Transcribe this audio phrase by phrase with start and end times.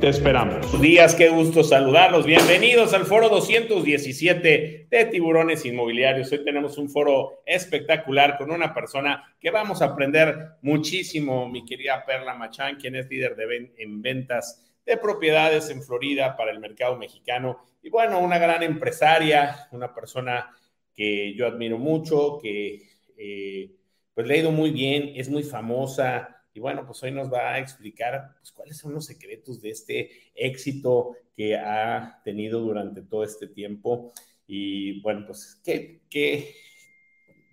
[0.00, 0.60] Te esperamos.
[0.60, 2.24] Buenos días, qué gusto saludarlos.
[2.24, 6.32] Bienvenidos al foro 217 de Tiburones Inmobiliarios.
[6.32, 12.02] Hoy tenemos un foro espectacular con una persona que vamos a aprender muchísimo, mi querida
[12.06, 16.96] Perla Machán, quien es líder de en ventas de propiedades en Florida para el mercado
[16.96, 17.58] mexicano.
[17.82, 20.48] Y bueno, una gran empresaria, una persona
[20.94, 23.70] que yo admiro mucho, que eh,
[24.14, 27.54] pues le ha ido muy bien, es muy famosa, y bueno, pues hoy nos va
[27.54, 33.22] a explicar pues, cuáles son los secretos de este éxito que ha tenido durante todo
[33.22, 34.12] este tiempo.
[34.46, 36.54] Y bueno, pues, ¿qué, qué?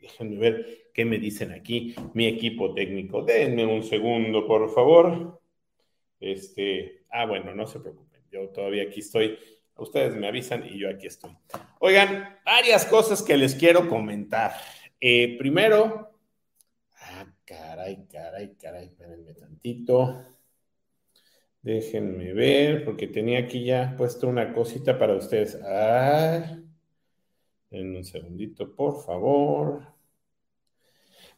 [0.01, 3.21] Déjenme ver qué me dicen aquí mi equipo técnico.
[3.21, 5.39] Denme un segundo, por favor.
[6.19, 9.37] Este, ah, bueno, no se preocupen, yo todavía aquí estoy.
[9.75, 11.31] Ustedes me avisan y yo aquí estoy.
[11.79, 14.53] Oigan, varias cosas que les quiero comentar.
[14.99, 16.06] Eh, primero,
[17.47, 20.21] Caray, caray, caray, espérenme tantito.
[21.61, 25.57] Déjenme ver, porque tenía aquí ya puesto una cosita para ustedes.
[25.63, 26.59] Ah,
[27.71, 29.81] en un segundito, por favor.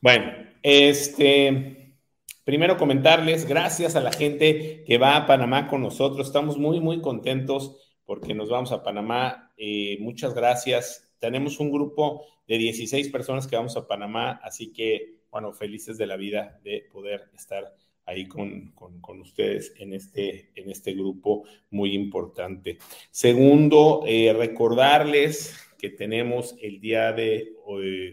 [0.02, 1.93] Bueno, este,
[2.43, 6.25] primero comentarles, gracias a la gente que va a Panamá con nosotros.
[6.25, 9.53] Estamos muy, muy contentos porque nos vamos a Panamá.
[9.57, 11.13] Eh, muchas gracias.
[11.19, 16.08] Tenemos un grupo de 16 personas que vamos a Panamá, así que bueno, felices de
[16.08, 18.73] la vida de poder estar ahí con,
[19.22, 22.77] ustedes en este, en este grupo muy importante.
[23.11, 27.53] Segundo, eh, recordarles que tenemos el día de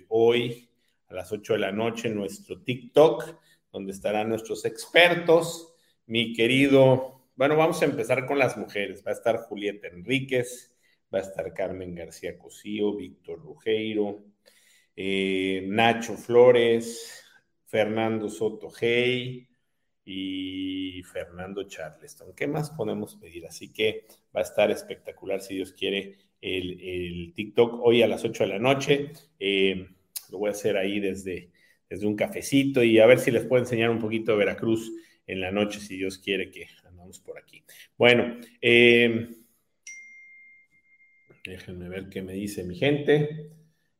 [0.09, 0.69] hoy,
[1.09, 3.37] a las 8 de la noche nuestro TikTok,
[3.73, 5.75] donde estarán nuestros expertos.
[6.07, 9.03] Mi querido, bueno, vamos a empezar con las mujeres.
[9.07, 10.75] Va a estar Julieta Enríquez,
[11.13, 14.23] va a estar Carmen García Cosío, Víctor Rugeiro,
[14.97, 17.23] eh, Nacho Flores,
[17.67, 19.47] Fernando Soto Hey
[20.05, 22.35] y Fernando Charleston.
[22.35, 23.47] ¿Qué más podemos pedir?
[23.47, 28.45] Así que va a estar espectacular, si Dios quiere, el, TikTok hoy a las 8
[28.45, 29.13] de la noche.
[29.39, 29.87] Eh,
[30.31, 31.51] lo voy a hacer ahí desde,
[31.89, 34.93] desde un cafecito y a ver si les puedo enseñar un poquito de Veracruz
[35.27, 37.65] en la noche, si Dios quiere que andamos por aquí.
[37.99, 39.29] Bueno, eh,
[41.45, 43.56] déjenme ver qué me dice mi gente.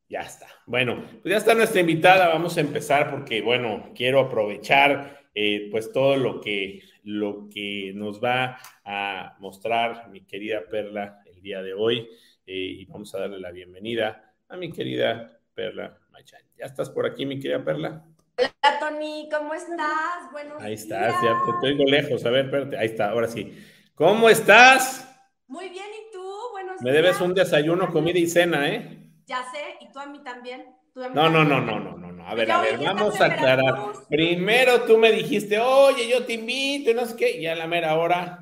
[0.09, 0.47] Ya está.
[0.67, 2.29] Bueno, pues ya está nuestra invitada.
[2.29, 8.23] Vamos a empezar porque, bueno, quiero aprovechar eh, pues todo lo que, lo que nos
[8.23, 12.09] va a mostrar mi querida Perla el día de hoy.
[12.47, 16.43] Eh, y vamos a darle la bienvenida a mi querida Perla Machan.
[16.57, 18.05] ¿Ya estás por aquí, mi querida Perla?
[18.39, 20.31] Hola, Tony, ¿cómo estás?
[20.31, 22.25] Buenos Ahí estás, ya te oigo lejos.
[22.25, 22.79] A ver, espérate.
[22.79, 23.59] Ahí está, ahora sí.
[23.97, 25.03] ¿Cómo estás?
[25.49, 26.23] Muy bien, ¿y tú?
[26.53, 29.06] Buenos Me debes un desayuno, comida y cena, ¿eh?
[29.27, 30.67] Ya sé, y tú a mí también.
[30.95, 32.27] no, no, no, no, no, no, no.
[32.27, 33.93] A ver, a ver, vamos a aclarar.
[34.09, 37.67] Primero tú me dijiste, oye, yo te invito, y no sé qué, y a la
[37.67, 38.41] mera hora.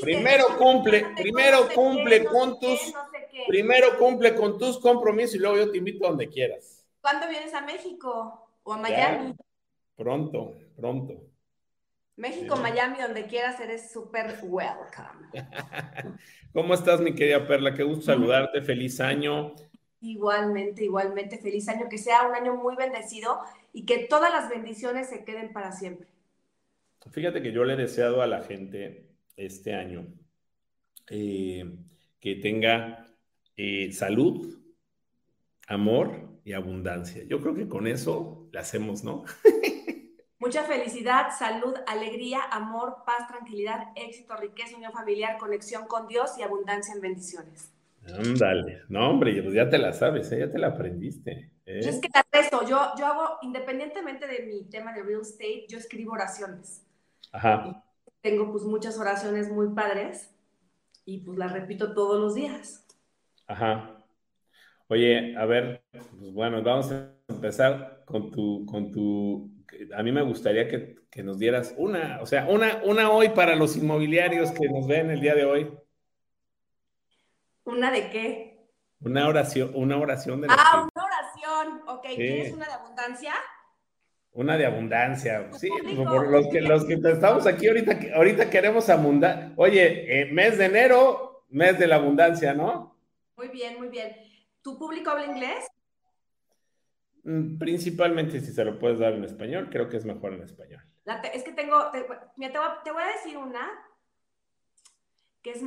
[0.00, 2.94] primero cumple, primero cumple con tus,
[3.46, 6.86] primero cumple con tus compromisos y luego yo te invito a donde quieras.
[7.00, 9.34] ¿Cuándo vienes a México o a Miami?
[9.96, 11.14] Pronto, pronto.
[12.16, 15.28] México, Miami, donde quieras, eres súper welcome.
[16.52, 17.74] ¿Cómo estás, mi querida Perla?
[17.74, 18.62] Qué gusto saludarte.
[18.62, 19.54] Feliz año.
[20.00, 23.40] Igualmente, igualmente, feliz año, que sea un año muy bendecido
[23.72, 26.06] y que todas las bendiciones se queden para siempre.
[27.10, 30.06] Fíjate que yo le he deseado a la gente este año
[31.08, 31.78] eh,
[32.20, 33.06] que tenga
[33.56, 34.58] eh, salud,
[35.68, 37.24] amor y abundancia.
[37.24, 39.24] Yo creo que con eso la hacemos, ¿no?
[40.38, 46.42] Mucha felicidad, salud, alegría, amor, paz, tranquilidad, éxito, riqueza, unión familiar, conexión con Dios y
[46.42, 47.72] abundancia en bendiciones.
[48.14, 50.40] Ándale, no hombre, pues ya te la sabes, ¿eh?
[50.40, 51.50] ya te la aprendiste.
[51.66, 51.80] ¿eh?
[51.82, 55.78] Yo es que eso, yo, yo hago, independientemente de mi tema de real estate, yo
[55.78, 56.86] escribo oraciones.
[57.32, 57.84] Ajá.
[58.20, 60.30] tengo pues muchas oraciones muy padres
[61.04, 62.86] y pues las repito todos los días.
[63.46, 64.04] Ajá.
[64.88, 69.50] Oye, a ver, pues bueno, vamos a empezar con tu, con tu,
[69.94, 73.56] a mí me gustaría que, que nos dieras una, o sea, una, una hoy para
[73.56, 75.70] los inmobiliarios que nos ven el día de hoy.
[77.66, 78.70] ¿Una de qué?
[79.00, 81.82] Una oración, una oración de Ah, una oración.
[81.88, 83.34] Ok, ¿tienes una de abundancia?
[84.30, 89.52] Una de abundancia, sí, por los que, los que estamos aquí ahorita, ahorita queremos abundar.
[89.56, 92.96] Oye, eh, mes de enero, mes de la abundancia, ¿no?
[93.36, 94.14] Muy bien, muy bien.
[94.62, 95.66] ¿Tu público habla inglés?
[97.24, 100.82] Mm, principalmente si se lo puedes dar en español, creo que es mejor en español.
[101.32, 103.68] es que tengo, te, te, voy a decir una
[105.42, 105.62] que es,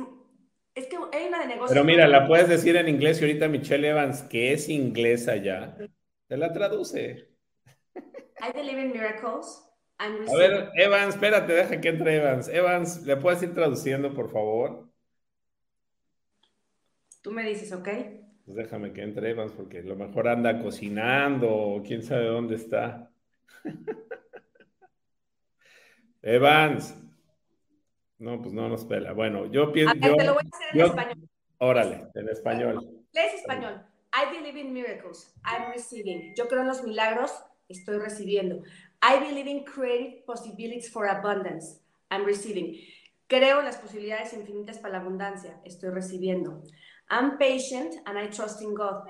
[0.74, 1.74] es que hay una de negocio.
[1.74, 5.76] Pero mira, la puedes decir en inglés y ahorita Michelle Evans, que es inglesa ya,
[6.26, 7.28] te la traduce.
[7.94, 9.66] I believe in miracles.
[9.98, 12.48] A ver, Evans, espérate, deja que entre Evans.
[12.48, 14.88] Evans, ¿le puedes ir traduciendo, por favor?
[17.20, 17.88] Tú me dices, ¿ok?
[18.46, 22.54] Pues déjame que entre Evans, porque a lo mejor anda cocinando o quién sabe dónde
[22.54, 23.10] está.
[26.22, 26.96] Evans.
[28.20, 29.14] No, pues no nos pela.
[29.14, 29.94] Bueno, yo pienso.
[29.94, 31.28] Yo, te lo voy a hacer en español.
[31.58, 33.04] Órale, en español.
[33.12, 33.82] Lees español.
[34.12, 35.34] I believe in miracles.
[35.42, 36.34] I'm receiving.
[36.36, 37.32] Yo creo en los milagros.
[37.68, 38.62] Estoy recibiendo.
[39.02, 41.80] I believe in creative possibilities for abundance.
[42.10, 42.76] I'm receiving.
[43.26, 45.58] Creo en las posibilidades infinitas para la abundancia.
[45.64, 46.62] Estoy recibiendo.
[47.08, 49.04] I'm patient and I trust in God.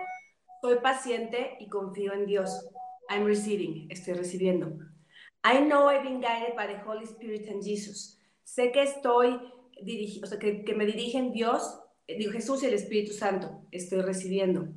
[0.63, 2.69] Soy paciente y confío en Dios.
[3.09, 3.89] I'm receiving.
[3.91, 4.79] Estoy recibiendo.
[5.43, 8.20] I know I've been guided by the Holy Spirit and Jesus.
[8.45, 9.41] Sé que estoy
[9.83, 13.63] dirigido, o sea, que, que me dirigen Dios, digo Jesús y el Espíritu Santo.
[13.71, 14.69] Estoy recibiendo.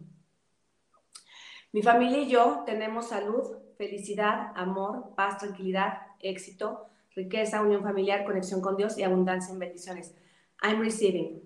[1.72, 8.62] Mi familia y yo tenemos salud, felicidad, amor, paz, tranquilidad, éxito, riqueza, unión familiar, conexión
[8.62, 10.14] con Dios y abundancia en bendiciones.
[10.62, 11.42] I'm receiving.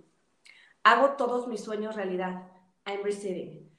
[0.84, 2.44] Hago todos mis sueños realidad.
[2.86, 3.70] I'm receiving.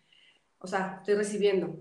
[0.58, 1.76] O sea, estoy recibiendo.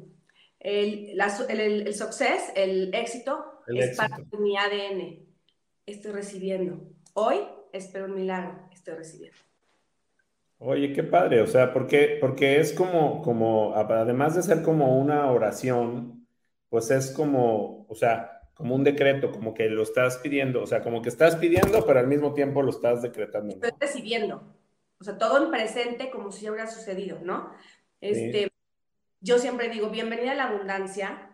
[0.60, 1.20] El,
[1.50, 5.27] el, success, el éxito, es parte de mi ADN.
[5.88, 6.82] Estoy recibiendo.
[7.14, 7.38] Hoy
[7.72, 8.60] espero un milagro.
[8.74, 9.38] Estoy recibiendo.
[10.60, 15.32] Oye, qué padre, o sea, porque, porque es como, como, además de ser como una
[15.32, 16.28] oración,
[16.68, 20.82] pues es como, o sea, como un decreto, como que lo estás pidiendo, o sea,
[20.82, 23.54] como que estás pidiendo, pero al mismo tiempo lo estás decretando.
[23.54, 24.58] Estoy recibiendo,
[25.00, 27.54] o sea, todo en presente como si ya hubiera sucedido, ¿no?
[28.02, 28.52] Este,
[29.22, 31.27] Yo siempre digo, bienvenida a la abundancia,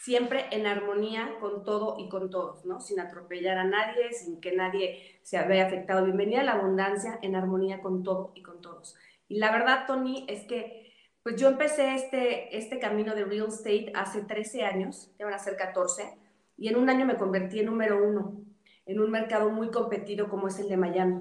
[0.00, 2.80] siempre en armonía con todo y con todos, ¿no?
[2.80, 6.04] Sin atropellar a nadie, sin que nadie se vea afectado.
[6.04, 8.96] Bienvenida a la abundancia en armonía con todo y con todos.
[9.28, 10.92] Y la verdad, Tony, es que
[11.22, 15.38] pues yo empecé este, este camino de real estate hace 13 años, ya van a
[15.38, 16.18] ser 14,
[16.56, 18.42] y en un año me convertí en número uno
[18.86, 21.20] en un mercado muy competido como es el de Miami,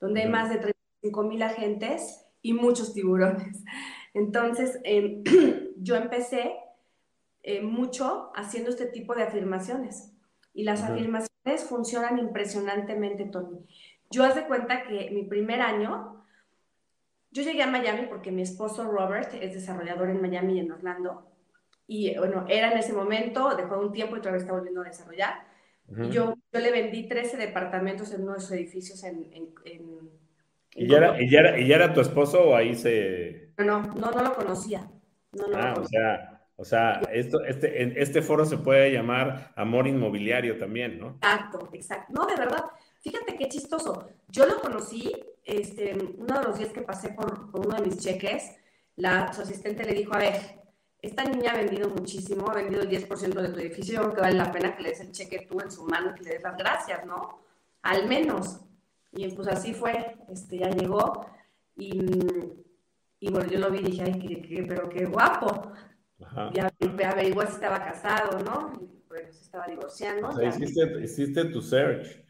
[0.00, 3.64] donde hay más de 35 mil agentes y muchos tiburones.
[4.14, 5.22] Entonces, em,
[5.76, 6.54] yo empecé
[7.42, 10.12] eh, mucho haciendo este tipo de afirmaciones
[10.54, 13.66] y las afirmaciones funcionan impresionantemente, Tony.
[14.10, 16.22] Yo haz de cuenta que mi primer año
[17.32, 21.26] yo llegué a Miami porque mi esposo Robert es desarrollador en Miami y en Orlando.
[21.86, 25.46] Y bueno, era en ese momento, dejó un tiempo y todavía está volviendo a desarrollar.
[26.10, 29.30] yo, yo le vendí 13 departamentos en uno de sus edificios en...
[29.32, 30.22] en,
[30.74, 33.52] ¿Y, ya era, ¿y, ya era, ¿Y ya era tu esposo o ahí se...?
[33.58, 34.90] No, no, no, lo conocía.
[35.32, 36.31] No, no ah, o sea,
[36.62, 41.16] o sea, esto, este, este foro se puede llamar amor inmobiliario también, ¿no?
[41.16, 42.12] Exacto, exacto.
[42.12, 42.62] No, de verdad.
[43.00, 44.06] Fíjate qué chistoso.
[44.28, 45.10] Yo lo conocí,
[45.42, 48.52] este, uno de los días que pasé por, uno de mis cheques,
[48.94, 50.34] la, su asistente le dijo, a ver,
[51.00, 54.36] esta niña ha vendido muchísimo, ha vendido el 10% de tu edificio, creo que vale
[54.36, 56.44] la pena que le des el cheque tú en su mano y que le des
[56.44, 57.40] las gracias, ¿no?
[57.82, 58.60] Al menos.
[59.10, 61.26] Y pues así fue, este, ya llegó
[61.74, 61.98] y,
[63.18, 65.72] y bueno, yo lo vi y dije, ay, pero qué guapo.
[66.24, 66.50] Ajá.
[66.52, 66.70] Ya
[67.10, 68.72] averiguó si estaba casado, ¿no?
[69.08, 70.28] Pues se estaba divorciando.
[70.28, 72.22] O sea, hiciste, hiciste tu search.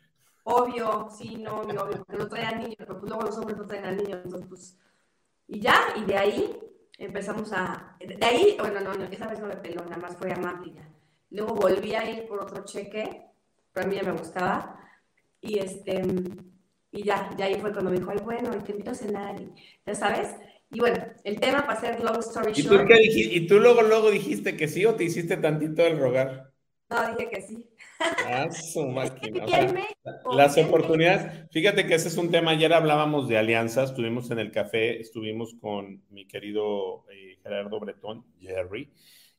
[0.45, 3.85] Obvio, sí, no, obvio, porque no traían niños, pero pues luego los hombres no traen
[3.85, 4.78] a niños, entonces pues,
[5.47, 6.61] y ya, y de ahí
[6.99, 10.33] empezamos a, de ahí, bueno, no, no esa vez no me peló, nada más fue
[10.33, 10.88] a ya.
[11.31, 13.25] Luego volví a ir por otro cheque,
[13.73, 14.81] pero a mí ya me gustaba,
[15.40, 16.02] y este,
[16.90, 19.52] y ya, ya ahí fue cuando me dijo, ay, bueno, te invito a cenar, y,
[19.87, 20.35] ya sabes,
[20.73, 22.59] y bueno, el tema para hacer long story short.
[22.59, 23.35] ¿Y tú, qué dijiste?
[23.35, 26.52] ¿Y tú luego, luego dijiste que sí o te hiciste tantito el rogar?
[26.88, 27.69] No, dije que sí.
[28.26, 29.45] Ah, su máquina.
[30.33, 34.50] las oportunidades, fíjate que ese es un tema, ayer hablábamos de alianzas, estuvimos en el
[34.50, 38.91] café, estuvimos con mi querido eh, Gerardo Bretón, Jerry,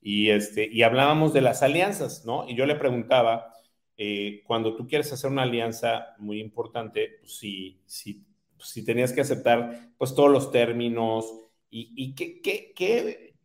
[0.01, 2.47] y, este, y hablábamos de las alianzas, ¿no?
[2.47, 3.53] Y yo le preguntaba,
[3.97, 8.23] eh, cuando tú quieres hacer una alianza muy importante, pues si, si,
[8.63, 11.25] si tenías que aceptar pues todos los términos
[11.69, 13.35] y, y qué, qué, qué,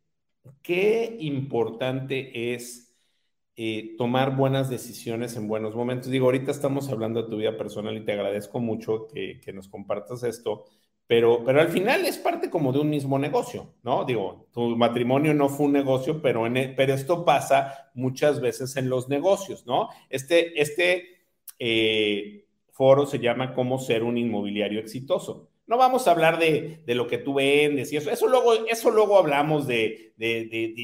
[0.62, 2.88] qué importante es
[3.60, 6.12] eh, tomar buenas decisiones en buenos momentos.
[6.12, 10.22] Digo, ahorita estamos hablando de tu vida personal y te agradezco mucho que, nos compartas
[10.22, 10.66] esto,
[11.08, 14.04] pero, pero al final es parte como de un mismo negocio, ¿no?
[14.04, 18.76] Digo, tu matrimonio no fue un negocio, pero, en e, pero esto pasa muchas veces
[18.76, 19.88] en los negocios, ¿no?
[20.08, 21.25] Este, este
[21.58, 22.46] eh,
[22.78, 25.50] foro se llama Cómo ser un inmobiliario exitoso.
[25.66, 28.08] no vamos a hablar de, lo que tú vendes y eso.
[28.08, 30.14] Eso luego, eso luego hablamos de,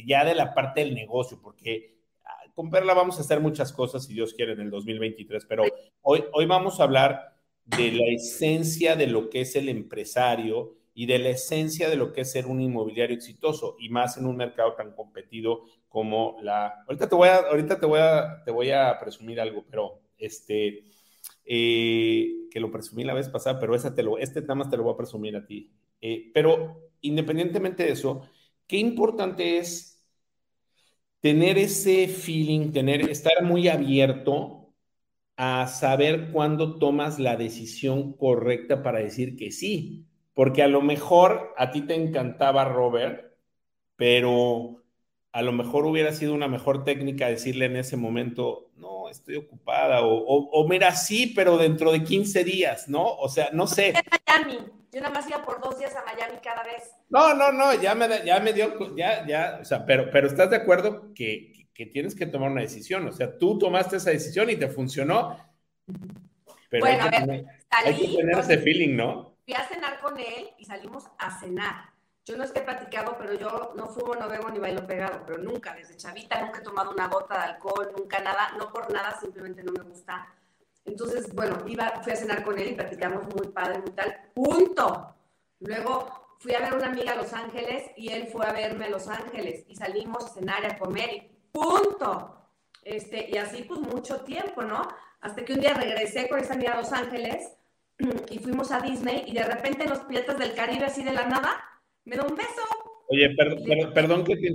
[0.05, 4.07] ya de la parte del negocio, porque ah, con Perla vamos a hacer muchas cosas,
[4.07, 5.63] si Dios quiere, en el 2023, pero
[6.03, 11.07] hoy, hoy vamos a hablar de la esencia de lo que es el empresario y
[11.07, 14.37] de la esencia de lo que es ser un inmobiliario exitoso y más en un
[14.37, 16.85] mercado tan competido como la.
[16.89, 20.85] Ahorita te voy a, ahorita te voy a, te voy a presumir algo, pero este,
[21.45, 24.85] eh, que lo presumí la vez pasada, pero esa te lo, este tema te lo
[24.85, 25.71] voy a presumir a ti.
[26.01, 28.23] Eh, pero independientemente de eso,
[28.67, 30.05] qué importante es
[31.21, 34.75] tener ese feeling, tener, estar muy abierto
[35.37, 40.07] a saber cuándo tomas la decisión correcta para decir que sí.
[40.35, 43.33] Porque a lo mejor a ti te encantaba Robert,
[43.97, 44.84] pero
[45.35, 50.03] a lo mejor hubiera sido una mejor técnica decirle en ese momento, no, estoy ocupada,
[50.05, 53.05] o, mira, sí, pero dentro de 15 días, ¿no?
[53.05, 53.95] O sea, no sé.
[54.29, 54.59] Miami.
[54.93, 56.89] Yo nada más iba por dos días a Miami cada vez.
[57.09, 60.51] No, no, no, ya me, ya me dio, ya, ya, o sea, pero, pero estás
[60.51, 64.51] de acuerdo que, que tienes que tomar una decisión, o sea, tú tomaste esa decisión
[64.51, 65.37] y te funcionó.
[66.69, 69.37] Pero bueno, hay que, a ver, tener, hay que tener ese feeling, ¿no?
[69.45, 71.94] Fui a cenar con él y salimos a cenar
[72.25, 75.23] yo no es que he platicado, pero yo no fumo, no bebo ni bailo pegado,
[75.27, 78.91] pero nunca, desde chavita, nunca he tomado una gota de alcohol, nunca nada, no por
[78.91, 80.27] nada, simplemente no me gusta.
[80.87, 85.15] Entonces, bueno, iba, fui a cenar con él y platicamos muy padre, muy tal, punto.
[85.61, 88.87] Luego fui a ver a una amiga a Los Ángeles y él fue a verme
[88.87, 91.21] a Los Ángeles y salimos a cenar a comer y
[91.53, 92.41] punto.
[92.83, 94.89] Este, y así pues mucho tiempo, ¿no?
[95.21, 97.53] Hasta que un día regresé con esa amiga a Los Ángeles
[98.31, 101.27] y fuimos a Disney y de repente en los Piratas del Caribe así de la
[101.27, 101.74] nada
[102.05, 102.63] me da un beso.
[103.09, 103.35] Oye,
[103.95, 104.51] perdón, que te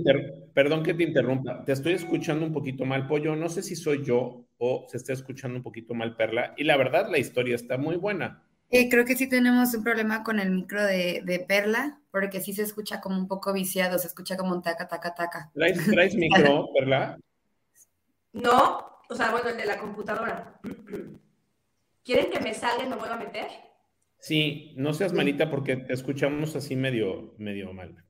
[0.52, 1.64] perdón que te interrumpa.
[1.64, 3.36] Te estoy escuchando un poquito mal, Pollo.
[3.36, 6.54] No sé si soy yo o se está escuchando un poquito mal, Perla.
[6.56, 8.44] Y la verdad, la historia está muy buena.
[8.70, 12.62] Eh, creo que sí tenemos un problema con el micro de, Perla, porque sí se
[12.62, 15.50] escucha como un poco viciado, se escucha como un taca, taca, taca.
[15.54, 17.18] ¿Traes, traes micro, Perla?
[18.32, 20.60] No, o sea, bueno, el de la computadora.
[22.04, 23.48] ¿Quieren que me salga y me vuelva a meter?
[24.20, 28.04] Sí, no seas malita porque te escuchamos así medio, medio mal.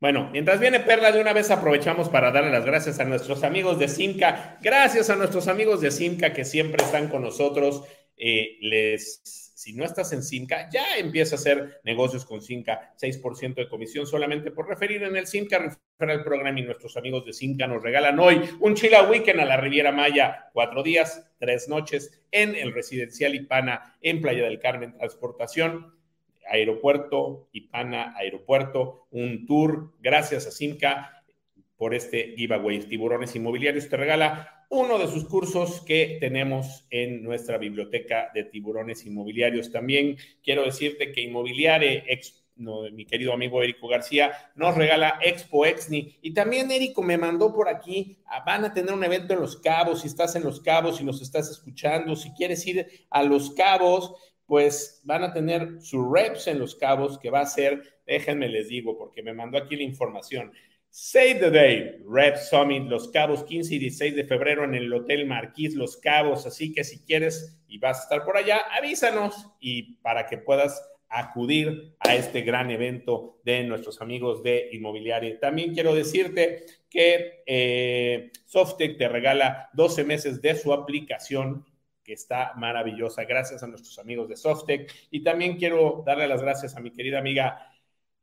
[0.00, 3.78] Bueno, mientras viene Perla, de una vez aprovechamos para darle las gracias a nuestros amigos
[3.78, 4.58] de Simca.
[4.60, 7.82] Gracias a nuestros amigos de Simca que siempre están con nosotros.
[8.16, 13.56] Eh, les si no estás en Simca, ya empieza a hacer negocios con Simca, 6%
[13.56, 17.32] de comisión solamente por referir en el Simca, referir al programa y nuestros amigos de
[17.32, 22.22] Simca nos regalan hoy un Chila Weekend a la Riviera Maya, cuatro días, tres noches
[22.30, 25.92] en el residencial Ipana en Playa del Carmen, transportación
[26.48, 31.24] aeropuerto, Ipana, aeropuerto, un tour, gracias a Simca
[31.76, 32.78] por este giveaway.
[32.78, 39.06] Tiburones Inmobiliarios te regala uno de sus cursos que tenemos en nuestra biblioteca de tiburones
[39.06, 39.72] inmobiliarios.
[39.72, 42.04] También quiero decirte que Inmobiliare,
[42.92, 46.18] mi querido amigo Érico García, nos regala Expo Exni.
[46.20, 49.56] Y también Érico me mandó por aquí, ah, van a tener un evento en Los
[49.56, 53.52] Cabos, si estás en Los Cabos y nos estás escuchando, si quieres ir a Los
[53.52, 58.48] Cabos, pues van a tener su reps en Los Cabos, que va a ser, déjenme
[58.48, 60.52] les digo, porque me mandó aquí la información.
[60.90, 65.26] Save the Day, Red Summit, Los Cabos, 15 y 16 de febrero en el Hotel
[65.26, 66.46] Marquís Los Cabos.
[66.46, 70.82] Así que si quieres y vas a estar por allá, avísanos y para que puedas
[71.08, 75.38] acudir a este gran evento de nuestros amigos de Inmobiliaria.
[75.40, 81.64] También quiero decirte que eh, Softec te regala 12 meses de su aplicación
[82.04, 83.24] que está maravillosa.
[83.24, 84.92] Gracias a nuestros amigos de Softec.
[85.10, 87.70] Y también quiero darle las gracias a mi querida amiga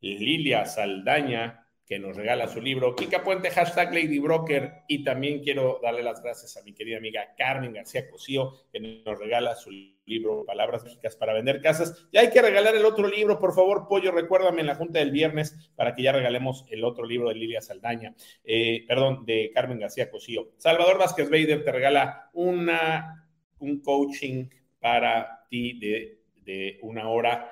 [0.02, 2.96] Lilia Saldaña, que nos regala su libro.
[2.96, 4.84] Kika Puente, hashtag Lady Broker.
[4.88, 9.20] Y también quiero darle las gracias a mi querida amiga Carmen García Cosío, que nos
[9.20, 9.70] regala su
[10.06, 12.08] libro Palabras Mágicas para Vender Casas.
[12.12, 15.12] Ya hay que regalar el otro libro, por favor, Pollo, recuérdame en la junta del
[15.12, 19.80] viernes para que ya regalemos el otro libro de Lilia Saldaña, eh, perdón, de Carmen
[19.80, 20.54] García Cosío.
[20.58, 23.28] Salvador Vázquez Bader te regala una,
[23.60, 24.50] un coaching
[24.80, 27.52] para ti de, de una hora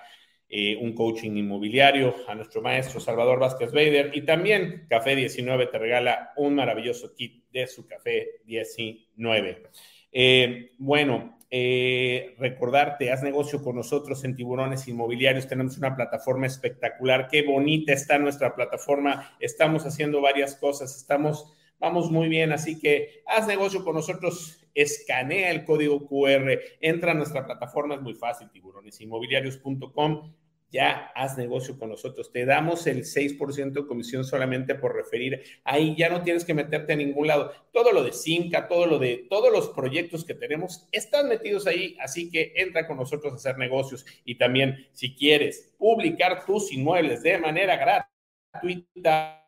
[0.56, 5.80] eh, un coaching inmobiliario a nuestro maestro Salvador Vázquez Bader y también Café 19 te
[5.80, 9.64] regala un maravilloso kit de su Café 19.
[10.12, 15.48] Eh, bueno, eh, recordarte, haz negocio con nosotros en Tiburones Inmobiliarios.
[15.48, 17.30] Tenemos una plataforma espectacular.
[17.32, 19.36] Qué bonita está nuestra plataforma.
[19.40, 20.96] Estamos haciendo varias cosas.
[20.96, 22.52] Estamos, vamos muy bien.
[22.52, 24.64] Así que haz negocio con nosotros.
[24.76, 26.60] Escanea el código QR.
[26.80, 27.96] Entra a nuestra plataforma.
[27.96, 28.52] Es muy fácil.
[28.52, 30.43] Tiburonesinmobiliarios.com
[30.74, 32.32] ya haz negocio con nosotros.
[32.32, 35.44] Te damos el 6% de comisión solamente por referir.
[35.64, 37.54] Ahí ya no tienes que meterte a ningún lado.
[37.72, 41.96] Todo lo de Cinca, todo lo de todos los proyectos que tenemos están metidos ahí,
[42.02, 47.22] así que entra con nosotros a hacer negocios y también si quieres publicar tus inmuebles
[47.22, 49.48] de manera gratuita,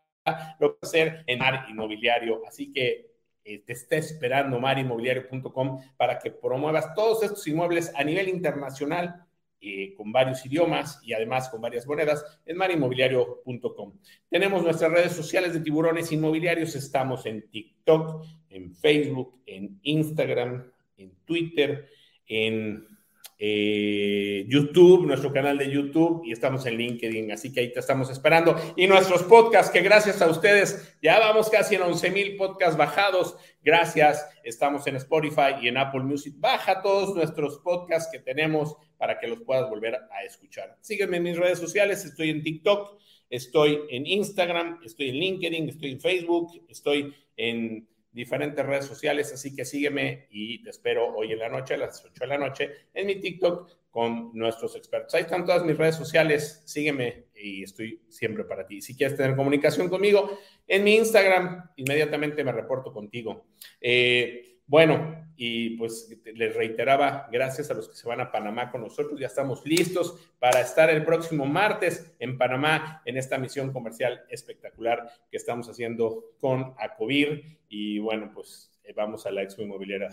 [0.59, 2.43] lo puedes hacer en Mar Inmobiliario.
[2.47, 8.29] Así que eh, te está esperando marinmobiliario.com para que promuevas todos estos inmuebles a nivel
[8.29, 9.24] internacional
[9.67, 13.93] eh, con varios idiomas y además con varias monedas en marinmobiliario.com.
[14.29, 21.15] Tenemos nuestras redes sociales de tiburones inmobiliarios, estamos en TikTok, en Facebook, en Instagram, en
[21.25, 21.89] Twitter,
[22.27, 22.94] en
[23.37, 28.09] eh, YouTube, nuestro canal de YouTube y estamos en LinkedIn, así que ahí te estamos
[28.09, 28.55] esperando.
[28.77, 33.35] Y nuestros podcasts, que gracias a ustedes, ya vamos casi en 11 mil podcasts bajados.
[33.61, 36.35] Gracias, estamos en Spotify y en Apple Music.
[36.37, 40.77] Baja todos nuestros podcasts que tenemos para que los puedas volver a escuchar.
[40.81, 42.97] Sígueme en mis redes sociales, estoy en TikTok,
[43.29, 49.53] estoy en Instagram, estoy en LinkedIn, estoy en Facebook, estoy en diferentes redes sociales, así
[49.53, 52.71] que sígueme y te espero hoy en la noche, a las 8 de la noche,
[52.93, 55.13] en mi TikTok con nuestros expertos.
[55.13, 58.81] Ahí están todas mis redes sociales, sígueme y estoy siempre para ti.
[58.81, 63.47] Si quieres tener comunicación conmigo, en mi Instagram, inmediatamente me reporto contigo.
[63.79, 68.81] Eh, bueno, y pues les reiteraba, gracias a los que se van a Panamá con
[68.81, 74.23] nosotros, ya estamos listos para estar el próximo martes en Panamá en esta misión comercial
[74.29, 77.59] espectacular que estamos haciendo con Acovir.
[77.67, 80.09] Y bueno, pues eh, vamos a la expo inmobiliaria.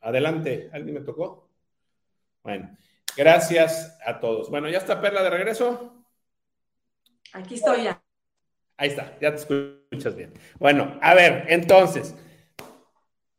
[0.00, 1.48] Adelante, ¿alguien me tocó?
[2.42, 2.76] Bueno,
[3.16, 4.50] gracias a todos.
[4.50, 6.04] Bueno, ¿ya está Perla de regreso?
[7.32, 8.02] Aquí estoy ya.
[8.76, 10.32] Ahí está, ya te escuchas bien.
[10.58, 12.14] Bueno, a ver, entonces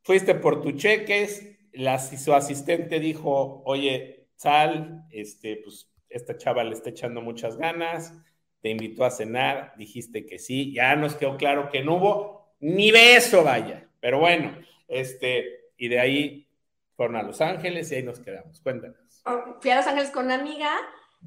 [0.10, 6.74] fuiste por tus cheques, la, su asistente dijo, oye, sal, este, pues esta chava le
[6.74, 8.16] está echando muchas ganas,
[8.60, 12.90] te invitó a cenar, dijiste que sí, ya nos quedó claro que no hubo ni
[12.90, 16.50] beso, vaya, pero bueno, este, y de ahí
[16.96, 19.22] fueron a Los Ángeles y ahí nos quedamos, cuéntanos.
[19.26, 20.72] Oh, fui a Los Ángeles con una amiga,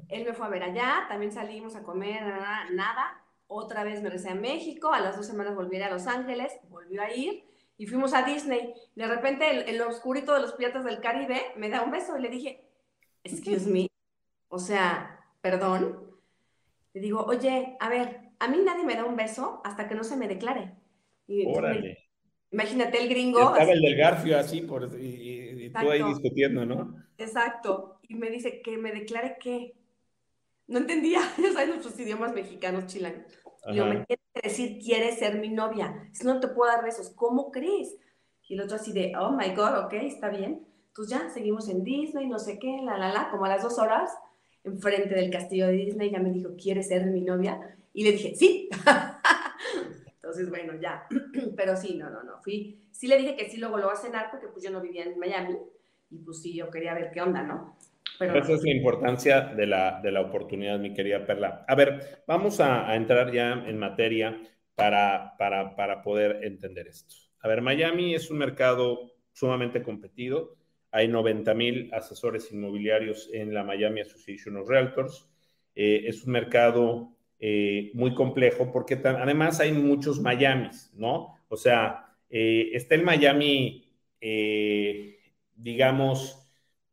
[0.09, 3.23] él me fue a ver allá, también salimos a comer, nada, nada.
[3.47, 7.01] otra vez me regresé a México, a las dos semanas volví a Los Ángeles, volvió
[7.01, 7.45] a ir,
[7.77, 8.73] y fuimos a Disney.
[8.95, 12.21] De repente, el, el, oscurito de los piratas del Caribe me da un beso y
[12.21, 12.63] le dije,
[13.23, 13.87] excuse me,
[14.49, 16.11] o sea, perdón.
[16.93, 20.03] Le digo, oye, a ver, a mí nadie me da un beso hasta que no
[20.03, 20.73] se me declare.
[21.27, 21.97] Y, Órale.
[22.51, 23.39] imagínate el gringo.
[23.39, 26.95] Estaba así, el del Garfio así, por, y, y tú ahí discutiendo, ¿no?
[27.17, 27.99] Exacto.
[28.07, 29.73] Y me dice, ¿que me declare qué?
[30.67, 33.23] No entendía, ya sabes nuestros idiomas mexicanos chilangos.
[33.67, 36.09] Y yo, me quiere decir, quieres ser mi novia.
[36.11, 37.95] Si no te puedo dar besos, ¿cómo crees?
[38.47, 40.67] Y el otro así de, oh my God, ok, está bien.
[40.87, 43.79] Entonces ya seguimos en Disney, no sé qué, la, la, la, como a las dos
[43.79, 44.11] horas,
[44.63, 47.77] enfrente del castillo de Disney, ya me dijo, ¿quieres ser mi novia?
[47.93, 48.69] Y le dije, sí.
[50.15, 51.07] Entonces, bueno, ya.
[51.55, 52.41] Pero sí, no, no, no.
[52.41, 54.81] Fui, sí le dije que sí, luego lo va a cenar porque pues yo no
[54.81, 55.57] vivía en Miami
[56.09, 57.75] y pues sí, yo quería ver qué onda, ¿no?
[58.19, 61.65] Pero Esa es la importancia de la, de la oportunidad, mi querida Perla.
[61.67, 64.39] A ver, vamos a, a entrar ya en materia
[64.75, 67.15] para, para, para, poder entender esto.
[67.39, 70.55] A ver, Miami es un mercado sumamente competido.
[70.91, 75.27] Hay 90 mil asesores inmobiliarios en la Miami Association of Realtors.
[75.75, 81.35] Eh, es un mercado eh, muy complejo porque además hay muchos Miamis, ¿no?
[81.49, 83.89] O sea, eh, está el Miami,
[85.55, 86.42] digamos,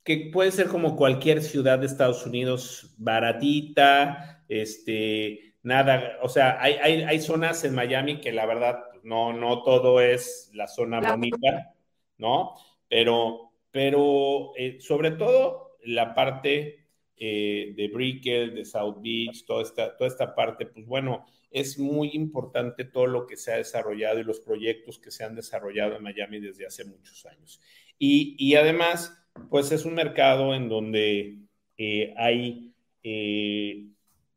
[0.05, 6.75] que puede ser como cualquier ciudad de Estados Unidos, baratita, este, nada, o sea, hay,
[6.75, 11.75] hay, hay zonas en Miami que la verdad no, no todo es la zona bonita,
[12.19, 12.55] ¿no?
[12.89, 16.87] Pero, pero eh, sobre todo la parte
[17.17, 22.11] eh, de Brickell, de South Beach, toda esta, toda esta parte, pues bueno, es muy
[22.15, 26.03] importante todo lo que se ha desarrollado y los proyectos que se han desarrollado en
[26.03, 27.61] Miami desde hace muchos años.
[27.99, 31.39] Y, y además, pues es un mercado en donde
[31.77, 33.87] eh, hay, eh,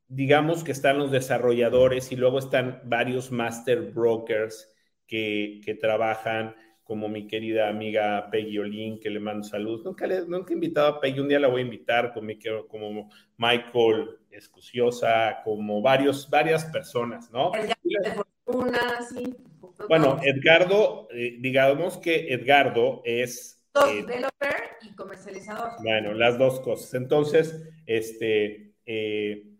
[0.07, 4.69] digamos que están los desarrolladores y luego están varios master brokers
[5.07, 9.83] que, que, trabajan, como mi querida amiga Peggy Olin, que le mando saludos.
[9.85, 12.31] Nunca, le, nunca he invitado a Peggy, un día la voy a invitar como,
[12.67, 17.51] como Michael Escuciosa, como varios, varias personas, ¿no?
[18.45, 19.35] Una, sí.
[19.87, 25.71] Bueno, Edgardo, eh, digamos que Edgardo es developer y comercializador.
[25.81, 26.93] Bueno, las dos cosas.
[26.93, 29.53] Entonces, este, eh,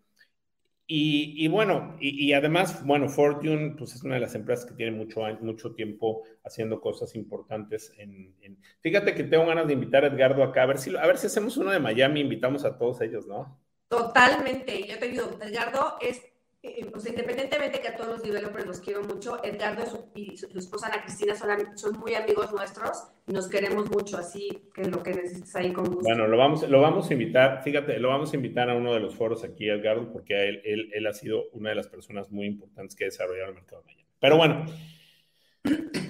[0.86, 4.74] y, y, bueno, y, y, además, bueno, Fortune, pues es una de las empresas que
[4.74, 7.92] tiene mucho, mucho tiempo haciendo cosas importantes.
[7.96, 11.06] En, en, Fíjate que tengo ganas de invitar a Edgardo acá, a ver si, a
[11.06, 13.58] ver si hacemos uno de Miami, invitamos a todos ellos, ¿no?
[13.88, 14.86] Totalmente.
[14.86, 16.20] Yo te digo, Edgardo es
[16.66, 20.86] eh, pues independientemente que a todos los developers los quiero mucho, Edgardo y su, esposa
[20.86, 25.54] Ana Cristina son, muy amigos nuestros y nos queremos mucho, así que lo que necesites
[25.56, 26.00] ahí con gusto.
[26.04, 29.00] Bueno, lo vamos, lo vamos a invitar, fíjate, lo vamos a invitar a uno de
[29.00, 32.46] los foros aquí, Edgardo, porque él, él, él ha sido una de las personas muy
[32.46, 34.06] importantes que ha desarrollado el mercado de Miami.
[34.18, 34.64] Pero bueno,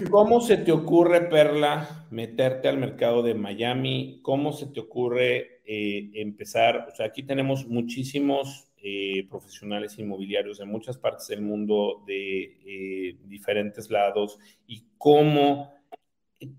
[0.08, 4.20] ¿cómo se te ocurre, Perla, meterte al mercado de Miami?
[4.22, 6.86] ¿Cómo se te ocurre eh, empezar?
[6.92, 13.16] O sea, aquí tenemos muchísimos eh, profesionales inmobiliarios de muchas partes del mundo, de eh,
[13.24, 15.72] diferentes lados, y cómo,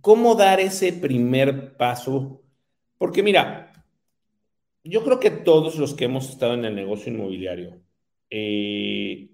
[0.01, 2.41] cómo dar ese primer paso.
[2.97, 3.71] Porque mira,
[4.83, 7.79] yo creo que todos los que hemos estado en el negocio inmobiliario,
[8.31, 9.29] eh,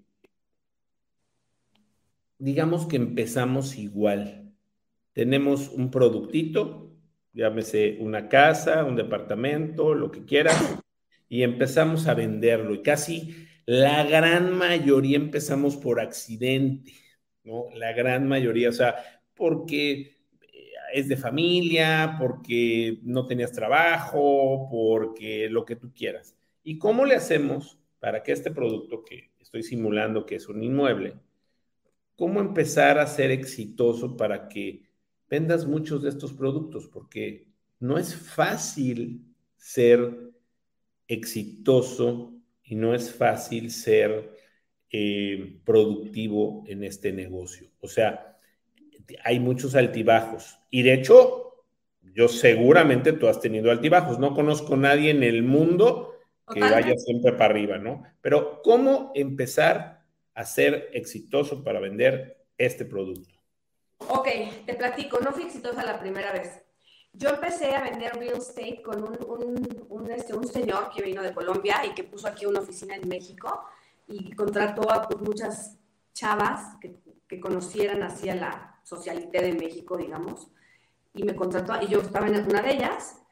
[2.36, 4.52] digamos que empezamos igual.
[5.14, 6.92] Tenemos un productito,
[7.32, 10.82] llámese una casa, un departamento, lo que quieras,
[11.32, 12.74] y empezamos a venderlo.
[12.74, 16.92] Y casi la gran mayoría empezamos por accidente,
[17.42, 17.68] ¿no?
[17.74, 18.96] La gran mayoría, o sea,
[19.34, 26.36] porque eh, es de familia, porque no tenías trabajo, porque lo que tú quieras.
[26.62, 31.14] ¿Y cómo le hacemos para que este producto que estoy simulando que es un inmueble,
[32.14, 34.82] cómo empezar a ser exitoso para que
[35.30, 36.88] vendas muchos de estos productos?
[36.88, 37.48] Porque
[37.80, 40.31] no es fácil ser
[41.08, 44.36] exitoso y no es fácil ser
[44.90, 47.70] eh, productivo en este negocio.
[47.80, 48.38] O sea,
[49.24, 50.58] hay muchos altibajos.
[50.70, 51.64] Y de hecho,
[52.14, 54.18] yo seguramente tú has tenido altibajos.
[54.18, 56.14] No conozco a nadie en el mundo
[56.52, 58.02] que vaya siempre para arriba, ¿no?
[58.20, 63.34] Pero ¿cómo empezar a ser exitoso para vender este producto?
[64.08, 64.28] Ok,
[64.66, 66.62] te platico, no fui exitosa la primera vez.
[67.14, 71.84] Yo empecé a vender real estate con un, este, un, señor que vino de Colombia
[71.84, 73.64] y que puso aquí una oficina en México
[74.06, 75.76] y contrató a pues, muchas
[76.14, 76.96] chavas que,
[77.28, 80.50] que conocieran hacia la socialité de México, digamos,
[81.14, 83.22] y me contrató, y yo estaba en una de ellas,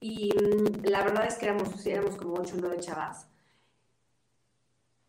[0.00, 3.28] y mm, la verdad es que éramos, éramos como 8 o 9 chavas.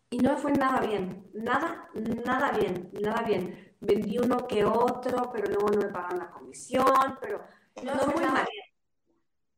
[0.09, 1.89] Y no fue nada bien, nada,
[2.25, 3.75] nada bien, nada bien.
[3.81, 7.43] Vendí uno que otro, pero luego no me pagaron la comisión, pero
[7.83, 8.47] no, muy mal.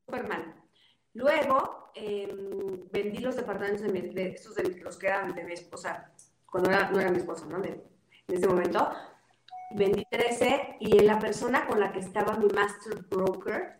[0.06, 0.56] Súper mal.
[1.14, 6.12] Luego em, vendí los departamentos de, estos de los que eran de mi esposa,
[6.46, 7.64] cuando no era mi esposa, ¿no?
[7.64, 7.82] en
[8.28, 8.92] ese momento.
[9.72, 13.80] Vendí 13 y la persona con la que estaba mi master broker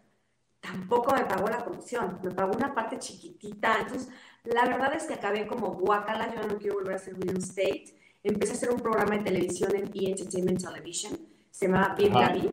[0.60, 3.80] tampoco me pagó la comisión, me pagó una parte chiquitita.
[3.82, 4.10] Entonces,
[4.44, 7.96] la verdad es que acabé como guacala, yo no quiero volver a hacer real estate.
[8.22, 10.10] Empecé a hacer un programa de televisión en E!
[10.12, 11.18] Entertainment Television,
[11.50, 12.52] se llamaba Bien Gaby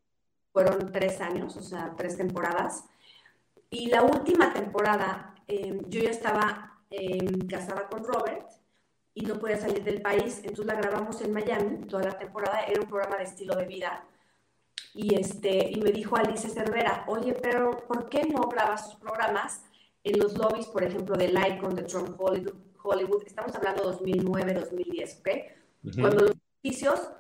[0.56, 2.84] fueron tres años, o sea, tres temporadas.
[3.68, 8.48] Y la última temporada, em, yo ya estaba em, casada con Robert
[9.12, 12.80] y no podía salir del país, entonces la grabamos en Miami, toda la temporada, era
[12.80, 14.02] un programa de estilo de vida.
[14.94, 19.62] Y, este, y me dijo Alice Cervera, oye, pero ¿por qué no grabas tus programas
[20.04, 22.54] en los lobbies, por ejemplo, de Lycon, de Trump Hollywood?
[22.82, 23.24] Hollywood?
[23.26, 25.28] Estamos hablando de 2009, 2010, ¿ok?
[26.00, 27.10] Cuando los edificios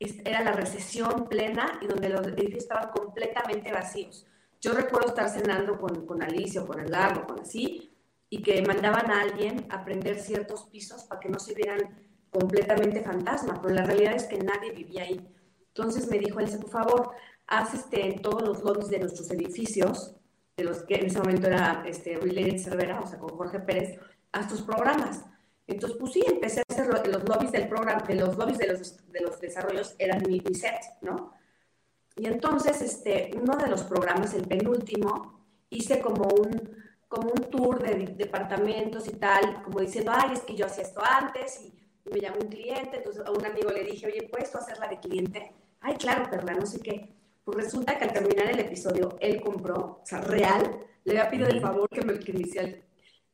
[0.00, 4.26] era la recesión plena y donde los edificios estaban completamente vacíos.
[4.60, 7.92] Yo recuerdo estar cenando con, con Alicia o con Edgardo, con así,
[8.30, 13.02] y que mandaban a alguien a prender ciertos pisos para que no se vieran completamente
[13.02, 15.26] fantasma, pero la realidad es que nadie vivía ahí.
[15.68, 17.10] Entonces me dijo Alicia, por favor,
[17.46, 20.14] haz este, en todos los lobbies de nuestros edificios,
[20.56, 23.98] de los que en ese momento era este, Related Cervera, o sea, con Jorge Pérez,
[24.32, 25.24] haz tus programas.
[25.68, 28.96] Entonces, pues sí, empecé a hacer los lobbies del programa, de los lobbies de los,
[29.12, 31.34] de los desarrollos eran mi, set, ¿no?
[32.16, 36.74] Y entonces, este, uno de los programas, el penúltimo, hice como un,
[37.06, 41.02] como un tour de departamentos y tal, como diciendo, ay, es que yo hacía esto
[41.04, 41.74] antes y,
[42.10, 44.98] me llamó un cliente, entonces a un amigo le dije, oye, ¿puedes tú hacerla de
[44.98, 45.52] cliente?
[45.80, 47.14] Ay, claro, Perla, no sé qué.
[47.44, 51.48] Pues resulta que al terminar el episodio, él compró, o sea, real, le había pedido
[51.48, 52.82] el favor que me, que inicial,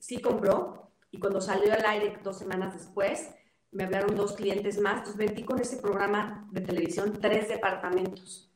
[0.01, 0.84] sí compró,
[1.15, 3.31] y cuando salió al aire dos semanas después,
[3.71, 4.99] me hablaron dos clientes más.
[4.99, 8.51] Entonces vendí con ese programa de televisión tres departamentos.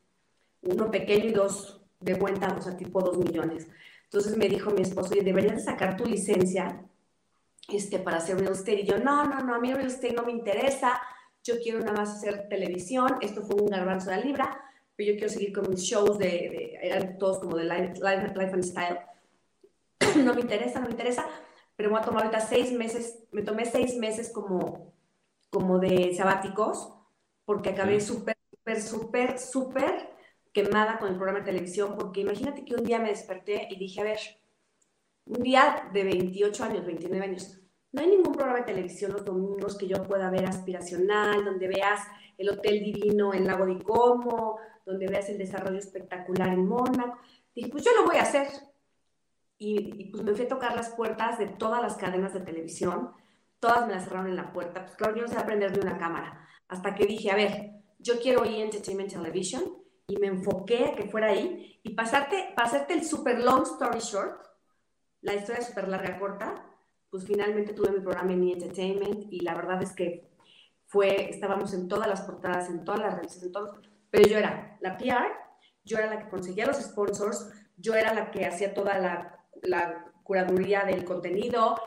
[0.61, 3.69] Uno pequeño y dos de cuenta, o sea, tipo dos millones.
[4.03, 6.83] Entonces me dijo mi esposo, y deberías sacar tu licencia
[7.69, 8.81] este, para hacer real estate.
[8.81, 11.01] Y yo, no, no, no, a mí real estate no me interesa.
[11.41, 13.19] Yo quiero nada más hacer televisión.
[13.21, 14.61] Esto fue un garbanzo de la libra,
[14.97, 18.63] pero yo quiero seguir con mis shows de, eran todos como de life, life and
[18.65, 18.99] style.
[20.25, 21.25] no me interesa, no me interesa
[21.79, 24.93] pero voy a tomar ahorita seis meses, me tomé seis meses como,
[25.49, 26.93] como de sabáticos,
[27.45, 30.09] porque acabé súper, súper, súper, súper
[30.51, 34.01] quemada con el programa de televisión, porque imagínate que un día me desperté y dije,
[34.01, 34.19] a ver,
[35.23, 37.61] un día de 28 años, 29 años,
[37.93, 42.01] no hay ningún programa de televisión los domingos que yo pueda ver aspiracional, donde veas
[42.37, 47.19] el Hotel Divino en Lago de Como, donde veas el desarrollo espectacular en Mónaco.
[47.55, 48.47] Dije, pues yo lo voy a hacer.
[49.59, 53.11] Y, pues me fui a tocar las puertas de todas las cadenas de televisión.
[53.59, 54.85] Todas me las cerraron en la puerta.
[54.85, 56.47] Pues claro, yo no sé aprender de una cámara.
[56.69, 59.63] Hasta que dije, a ver, yo quiero ir Entertainment Television.
[60.07, 61.79] Y me enfoqué a que fuera ahí.
[61.83, 64.41] Y pasarte, pasarte el super long story short,
[65.21, 66.65] la historia súper larga, corta,
[67.09, 69.25] pues finalmente tuve mi programa en Entertainment.
[69.29, 70.31] Y la verdad es que
[70.85, 73.75] fue, estábamos en todas las portadas, en todas las revistas, en todos
[74.09, 75.31] pero yo era la PR,
[75.83, 80.05] yo era la que conseguía los sponsors, yo era la que hacía toda la, la
[80.23, 81.79] curaduría del contenido,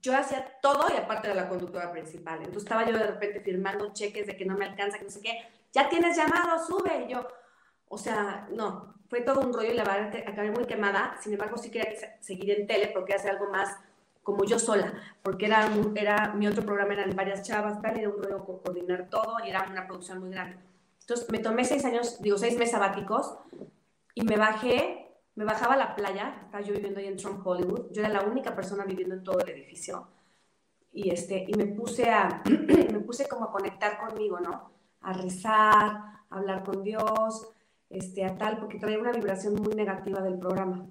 [0.00, 2.38] yo hacía todo y aparte era la conductora principal.
[2.38, 5.20] Entonces estaba yo de repente firmando cheques de que no me alcanza, que no sé
[5.20, 5.38] qué,
[5.72, 7.06] ya tienes llamado, sube.
[7.06, 7.26] Y yo,
[7.88, 11.16] o sea, no, fue todo un rollo y la verdad acabé muy quemada.
[11.20, 13.76] Sin embargo, sí quería seguir en tele porque hacer algo más
[14.22, 18.22] como yo sola, porque era, era mi otro programa, eran varias chavas, tal, era un
[18.22, 20.58] rollo coordinar todo y era una producción muy grande.
[21.00, 23.38] Entonces me tomé seis años, digo, seis meses sabáticos
[24.14, 25.07] y me bajé,
[25.38, 28.22] me bajaba a la playa, estaba yo viviendo ahí en Trump, Hollywood, yo era la
[28.22, 30.08] única persona viviendo en todo el edificio
[30.92, 34.72] y, este, y me puse a, me puse como a conectar conmigo, ¿no?
[35.00, 35.62] A rezar,
[36.28, 37.52] a hablar con Dios,
[37.88, 40.88] este, a tal, porque traía una vibración muy negativa del programa.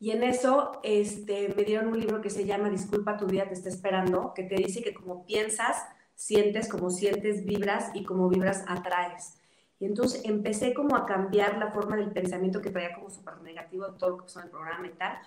[0.00, 3.54] Y en eso este, me dieron un libro que se llama Disculpa, tu vida te
[3.54, 5.80] está esperando, que te dice que como piensas,
[6.16, 9.38] sientes, como sientes, vibras y como vibras, atraes.
[9.78, 13.86] Y entonces empecé como a cambiar la forma del pensamiento que traía como súper negativo
[13.94, 15.18] todo lo que pasó en el programa y tal.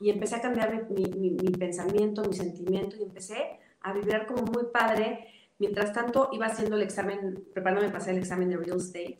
[0.00, 4.42] Y empecé a cambiar mi, mi, mi, pensamiento, mi sentimiento y empecé a vibrar como
[4.42, 5.28] muy padre.
[5.58, 9.18] Mientras tanto iba haciendo el examen, preparándome para hacer el examen de real estate,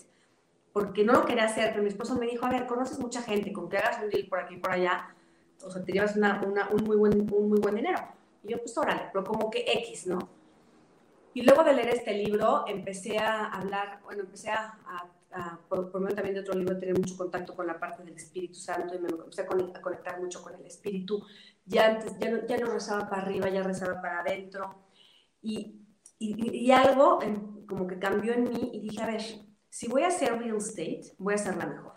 [0.72, 3.50] porque no lo quería hacer, pero mi esposo me dijo, a ver, conoces mucha gente,
[3.52, 5.14] con que hagas un deal por aquí y por allá,
[5.64, 7.98] o sea, te llevas una, una, un, muy buen, un muy buen dinero.
[8.42, 10.18] Y yo, pues órale, pero como que X, ¿no?
[11.36, 15.06] Y luego de leer este libro, empecé a hablar, bueno, empecé a,
[15.68, 18.54] por, medio también de otro libro, a tener mucho contacto con la parte del Espíritu
[18.54, 19.46] Santo y me empecé a
[19.82, 21.22] conectar, mucho con el Espíritu.
[21.66, 24.76] Ya antes, ya no, ya no rezaba para arriba, ya rezaba para adentro.
[25.42, 25.78] Y,
[26.18, 27.18] y, y algo
[27.68, 29.20] como que cambió en mí y dije, a ver,
[29.68, 31.96] si voy a hacer real estate, voy a hacerla mejor.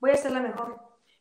[0.00, 0.80] Voy a hacerla mejor.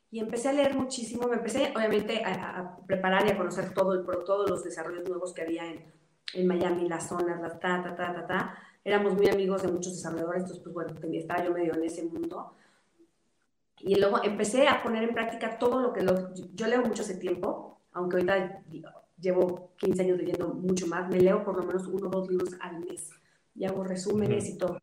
[0.09, 3.93] Y empecé a leer muchísimo, me empecé obviamente a, a preparar y a conocer todo
[3.93, 5.93] el, todos los desarrollos nuevos que había en,
[6.33, 8.57] en Miami, las zonas, la ta, ta, ta, ta, ta.
[8.83, 12.55] Éramos muy amigos de muchos desarrolladores, entonces, pues bueno, estaba yo medio en ese mundo.
[13.79, 16.05] Y luego empecé a poner en práctica todo lo que
[16.53, 18.63] yo leo mucho hace tiempo, aunque ahorita
[19.19, 22.55] llevo 15 años leyendo mucho más, me leo por lo menos uno o dos libros
[22.61, 23.11] al mes
[23.55, 24.77] y hago resúmenes y todo.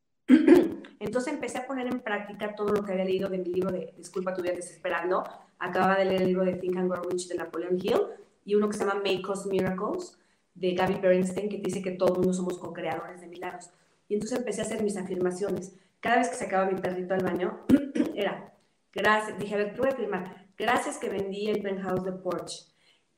[1.01, 3.93] Entonces empecé a poner en práctica todo lo que había leído de mi libro de
[3.97, 5.25] Disculpa, tu vida desesperando.
[5.59, 8.01] Acababa de leer el libro de Think and Grow Rich de Napoleon Hill
[8.45, 10.19] y uno que se llama Make Us Miracles
[10.55, 13.71] de Gaby Bernstein que dice que todo el somos co-creadores de milagros.
[14.09, 15.75] Y entonces empecé a hacer mis afirmaciones.
[16.01, 17.61] Cada vez que sacaba mi perrito al baño,
[18.15, 18.55] era,
[18.93, 20.47] gracias, dije, a ver, ¿qué voy a afirmar?
[20.57, 22.71] Gracias que vendí el penthouse de Porsche.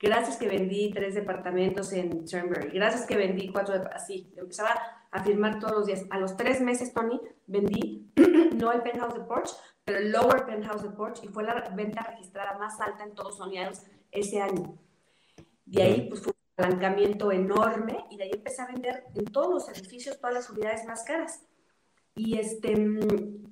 [0.02, 2.70] Gracias que vendí tres departamentos en Turnberry.
[2.70, 4.32] Gracias que vendí cuatro, así.
[4.36, 6.04] Empezaba a afirmar todos los días.
[6.10, 8.10] A los tres meses, Tony, vendí
[8.56, 12.02] no el penthouse de Porsche, pero el lower penthouse de Porsche y fue la venta
[12.02, 13.54] registrada más alta en todos Sony
[14.10, 14.76] ese año.
[15.66, 16.22] De ahí, pues
[16.62, 20.84] apalancamiento enorme y de ahí empecé a vender en todos los edificios todas las unidades
[20.86, 21.42] más caras.
[22.14, 22.72] Y este,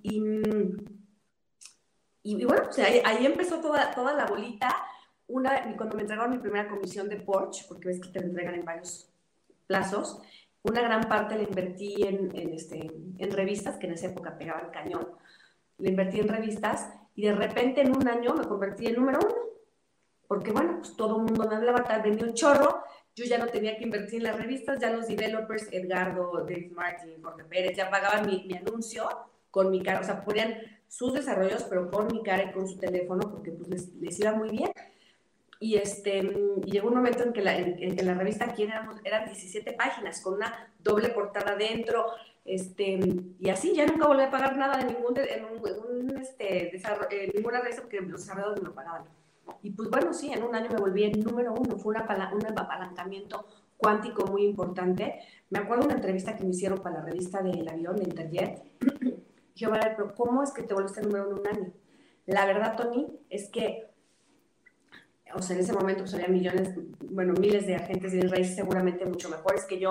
[0.02, 0.22] y,
[2.22, 4.74] y, bueno, o sea, ahí, empezó toda, toda la bolita.
[5.26, 8.64] Una, cuando me entregaron mi primera comisión de Porsche, porque ves que te entregan en
[8.64, 9.10] varios
[9.66, 10.20] plazos,
[10.62, 12.78] una gran parte la invertí en, en, este,
[13.18, 15.08] en revistas, que en esa época pegaban cañón.
[15.78, 19.50] La invertí en revistas y de repente en un año me convertí en número uno
[20.30, 22.84] porque bueno, pues todo el mundo me hablaba, vendí un chorro,
[23.16, 27.22] yo ya no tenía que invertir en las revistas, ya los developers, Edgardo, Dave Martin,
[27.22, 29.08] Jorge Pérez, ya pagaban mi, anuncio
[29.50, 30.54] con mi cara, o sea, ponían
[30.88, 34.50] sus desarrollos, pero con mi cara y con su teléfono, porque pues les, iba muy
[34.50, 34.70] bien.
[35.58, 36.22] Y, este,
[36.64, 40.34] llegó un momento en que la, en, la revista aquí éramos, eran 17 páginas, con
[40.34, 42.06] una doble portada dentro,
[42.44, 42.98] este,
[43.38, 47.60] y así ya nunca volví a pagar nada de ningún, en un, este, desarrollo, ninguna
[47.60, 49.19] revista porque los desarrolladores me lo pagaban.
[49.62, 53.46] Y pues bueno, sí, en un año me volví el número uno, fue un apalancamiento
[53.76, 55.20] cuántico muy importante.
[55.50, 58.62] Me acuerdo una entrevista que me hicieron para la revista del avión, de Interjet.
[59.54, 61.72] Yo, vale, pero ¿cómo es que te volviste el número uno en un año?
[62.26, 63.90] La verdad, Tony, es que,
[65.34, 66.74] o sea, en ese momento pues había millones,
[67.10, 69.90] bueno, miles de agentes de raíz seguramente mucho mejores que yo,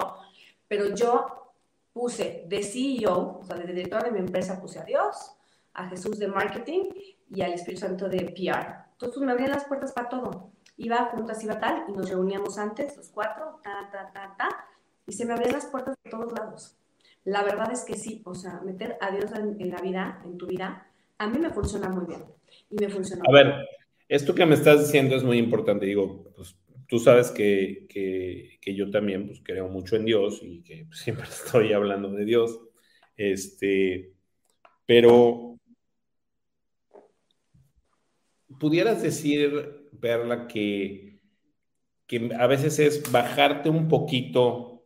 [0.67, 1.53] pero yo
[1.91, 5.35] puse de CEO, o sea, de director de mi empresa, puse a Dios,
[5.73, 6.83] a Jesús de marketing
[7.29, 10.51] y al Espíritu Santo de PR Entonces me abrían las puertas para todo.
[10.75, 14.49] Iba juntas, iba tal, y nos reuníamos antes, los cuatro, ta, ta, ta, ta,
[15.07, 16.75] y se me abrían las puertas de todos lados.
[17.23, 20.47] La verdad es que sí, o sea, meter a Dios en, la vida, en tu
[20.47, 20.85] vida,
[21.17, 22.25] a mí me funciona muy bien.
[22.69, 23.23] Y me funciona.
[23.25, 23.53] A ver,
[24.09, 25.85] esto que me estás diciendo es muy importante.
[25.85, 26.57] Digo, pues
[26.87, 31.71] tú sabes que, que, yo también pues, creo mucho en Dios y que siempre estoy
[31.71, 32.59] hablando de Dios.
[33.15, 34.13] Este,
[34.85, 35.48] pero
[38.59, 41.19] pudieras decir, Perla, que,
[42.07, 44.85] que a veces es bajarte un poquito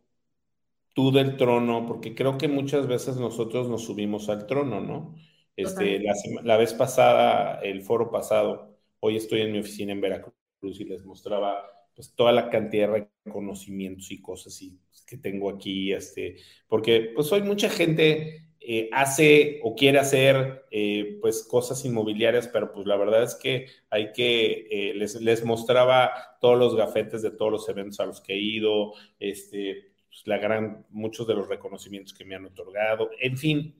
[0.94, 5.14] tú del trono, porque creo que muchas veces nosotros nos subimos al trono, ¿no?
[5.56, 10.34] Este, la, la, vez pasada, el foro pasado, hoy estoy en mi oficina en Veracruz
[10.62, 11.62] y les mostraba
[11.94, 17.30] pues toda la cantidad de reconocimientos y cosas y, que tengo aquí, este, porque pues
[17.30, 22.96] hoy mucha gente eh, hace o quiere hacer eh, pues cosas inmobiliarias, pero pues la
[22.96, 27.68] verdad es que hay que, eh, les, les, mostraba todos los gafetes de todos los
[27.68, 32.24] eventos a los que he ido, este, pues, la gran, muchos de los reconocimientos que
[32.24, 33.74] me han otorgado, en fin,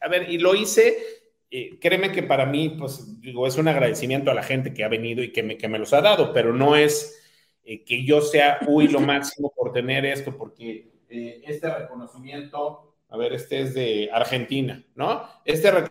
[0.00, 0.96] a ver, y lo hice,
[1.78, 5.22] créeme que para mí, pues digo, es un agradecimiento a la gente que ha venido
[5.22, 7.22] y que me, que me los ha dado, pero no es
[7.62, 13.60] que yo sea, uy, lo máximo por tener esto, porque este reconocimiento a ver, este
[13.60, 15.28] es de Argentina, ¿no?
[15.44, 15.90] Este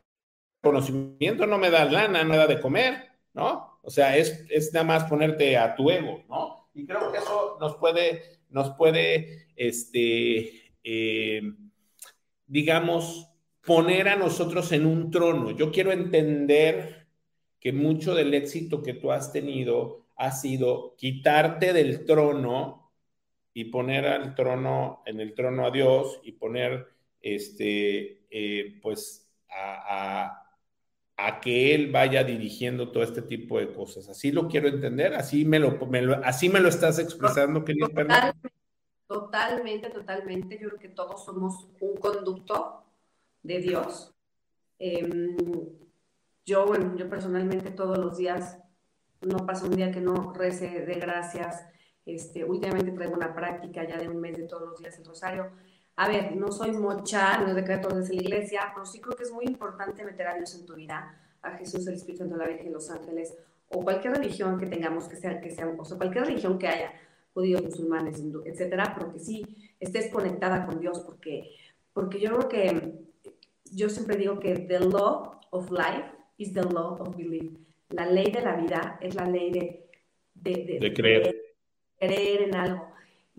[0.62, 3.80] reconocimiento no me da lana, no me da de comer, ¿no?
[3.84, 6.70] O sea, es, es nada más ponerte a tu ego, ¿no?
[6.74, 11.42] Y creo que eso nos puede, nos puede, este, eh,
[12.48, 13.30] digamos,
[13.66, 15.52] poner a nosotros en un trono.
[15.52, 17.08] Yo quiero entender
[17.60, 22.92] que mucho del éxito que tú has tenido ha sido quitarte del trono
[23.54, 26.88] y poner al trono, en el trono a Dios y poner
[27.22, 30.36] este, eh, pues a,
[31.42, 34.10] que él vaya dirigiendo todo este tipo de cosas.
[34.10, 35.78] Así lo quiero entender, así me lo,
[36.24, 38.50] así me lo estás expresando, querido totalmente,
[39.08, 40.60] totalmente, totalmente.
[40.60, 42.84] Yo creo que todos somos un conducto
[43.44, 44.14] de Dios.
[44.80, 45.38] Em,
[46.46, 48.58] yo, bueno, yo personalmente todos los días,
[49.22, 51.66] no pasa un día que no rece de gracias.
[52.06, 55.52] Este, últimamente traigo una práctica ya de un mes de todos los días el rosario
[56.00, 59.34] a ver, no soy mocha, no decreto desde la iglesia, pero sí creo que es
[59.34, 62.72] muy importante meter a Dios en tu vida, a Jesús, el Espíritu Santo, la Virgen,
[62.72, 63.36] los ángeles,
[63.68, 66.94] o cualquier religión que tengamos, que sea, que sea, o sea, cualquier religión que haya,
[67.34, 69.46] judíos, musulmanes, hindú, etcétera, pero que sí
[69.78, 71.52] estés conectada con Dios, porque,
[71.92, 72.94] porque yo creo que,
[73.74, 76.06] yo siempre digo que the law of life
[76.38, 77.52] is the law of belief.
[77.90, 79.86] La ley de la vida es la ley de,
[80.34, 81.24] de, creer.
[81.24, 81.36] de
[82.00, 82.89] creer en algo.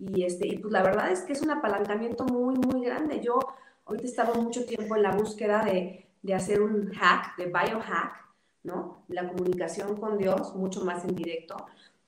[0.01, 3.21] Y, este, y pues la verdad es que es un apalancamiento muy, muy grande.
[3.21, 3.37] Yo
[3.85, 8.13] ahorita estaba mucho tiempo en la búsqueda de, de hacer un hack, de biohack,
[8.63, 9.05] ¿no?
[9.09, 11.55] La comunicación con Dios, mucho más en directo.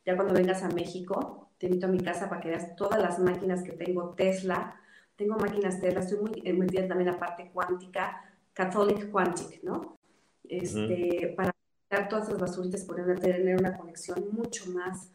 [0.05, 3.19] Ya cuando vengas a México, te invito a mi casa para que veas todas las
[3.19, 4.75] máquinas que tengo Tesla.
[5.15, 9.99] Tengo máquinas Tesla, estoy muy metida también en la parte cuántica, Catholic Quantic, ¿no?
[10.43, 11.51] Este, Para
[11.83, 15.11] quitar todas esas basuritas, poder tener una conexión mucho más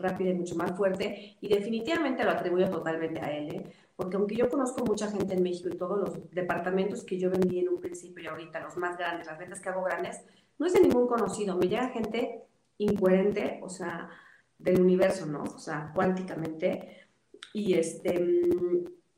[0.00, 3.72] rápida y mucho más fuerte y definitivamente lo atribuyo totalmente a él, ¿eh?
[3.96, 7.60] porque aunque yo conozco mucha gente en México y todos los departamentos que yo vendí
[7.60, 10.22] en un principio y ahorita los más grandes, las ventas que hago grandes,
[10.58, 12.42] no es de ningún conocido, me llega gente
[12.78, 14.10] incoherente, o sea,
[14.58, 15.42] del universo, ¿no?
[15.42, 17.06] O sea, cuánticamente
[17.52, 18.42] y este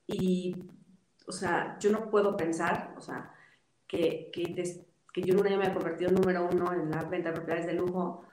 [0.06, 0.56] y
[1.26, 3.32] o sea, yo no puedo pensar, o sea,
[3.86, 4.54] que, que,
[5.12, 7.36] que yo en un año me he convertido en número uno en la venta de
[7.36, 8.24] propiedades de lujo,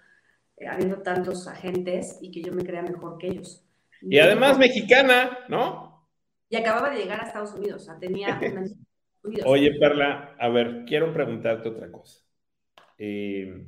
[0.67, 3.65] habiendo tantos agentes y que yo me crea mejor que ellos.
[4.01, 6.07] Y además mexicana, ¿no?
[6.49, 8.39] Y acababa de llegar a Estados Unidos, o sea, tenía
[9.45, 12.21] Oye, Perla, a ver, quiero preguntarte otra cosa.
[12.97, 13.67] Eh,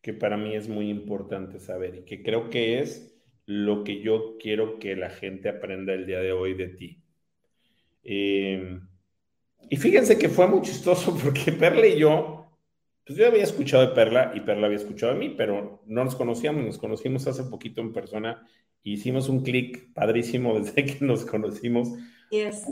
[0.00, 3.14] que para mí es muy importante saber y que creo que es
[3.46, 7.02] lo que yo quiero que la gente aprenda el día de hoy de ti.
[8.04, 8.78] Eh,
[9.70, 12.37] y fíjense que fue muy chistoso porque Perla y yo
[13.08, 16.14] pues yo había escuchado de Perla y Perla había escuchado de mí, pero no nos
[16.14, 18.46] conocíamos, nos conocimos hace poquito en persona
[18.84, 21.88] e hicimos un clic padrísimo desde que nos conocimos.
[22.30, 22.66] Yes.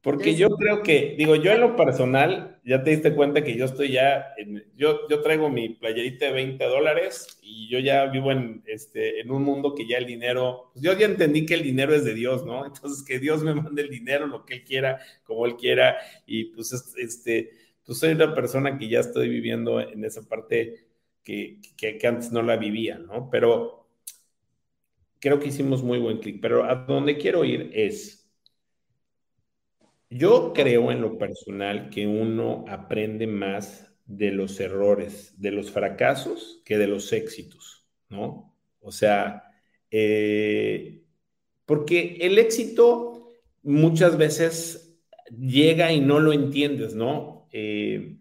[0.00, 3.66] Porque yo creo que, digo, yo en lo personal, ya te diste cuenta que yo
[3.66, 4.34] estoy ya,
[4.76, 9.30] yo, yo traigo mi playerita de 20 dólares y yo ya vivo en, este, en
[9.30, 12.14] un mundo que ya el dinero, pues yo ya entendí que el dinero es de
[12.14, 12.66] Dios, ¿no?
[12.66, 16.46] Entonces que Dios me mande el dinero, lo que Él quiera, como Él quiera, y
[16.46, 17.50] pues este,
[17.88, 20.88] pues soy una persona que ya estoy viviendo en esa parte
[21.24, 23.30] que, que, antes no la vivía, ¿no?
[23.30, 23.88] Pero
[25.18, 26.38] creo que hicimos muy buen clic.
[26.42, 28.30] Pero a donde quiero ir es,
[30.10, 36.60] yo creo en lo personal que uno aprende más de los errores, de los fracasos,
[36.66, 38.54] que de los éxitos, ¿no?
[38.80, 39.44] O sea,
[39.90, 41.04] eh,
[41.64, 43.32] porque el éxito
[43.62, 47.37] muchas veces llega y no lo entiendes, ¿no?
[47.52, 48.16] Eh,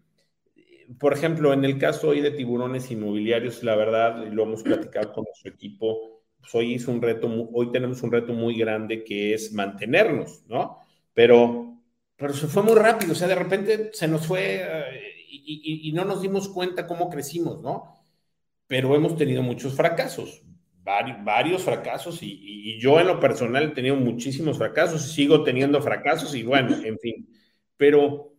[1.00, 5.26] por ejemplo, en el caso hoy de tiburones inmobiliarios, la verdad, lo hemos platicado con
[5.26, 9.52] nuestro equipo, pues hoy es un reto, hoy tenemos un reto muy grande que es
[9.52, 10.80] mantenernos, ¿no?
[11.14, 11.78] Pero,
[12.16, 16.06] pero se fue muy rápido, o sea, de repente se nos fue eh, y, no
[16.06, 17.98] nos dimos cuenta cómo crecimos, ¿no?
[18.66, 20.42] Pero hemos tenido muchos fracasos,
[20.84, 26.34] varios, fracasos y, yo en lo personal he tenido muchísimos fracasos y sigo teniendo fracasos
[26.36, 27.28] y bueno, en fin,
[27.76, 28.37] pero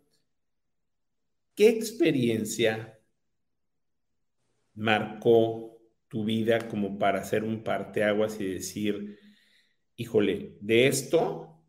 [1.58, 2.98] ¿qué experiencia
[4.74, 9.18] marcó tu vida como para hacer un parteaguas y decir,
[9.96, 11.60] híjole, de esto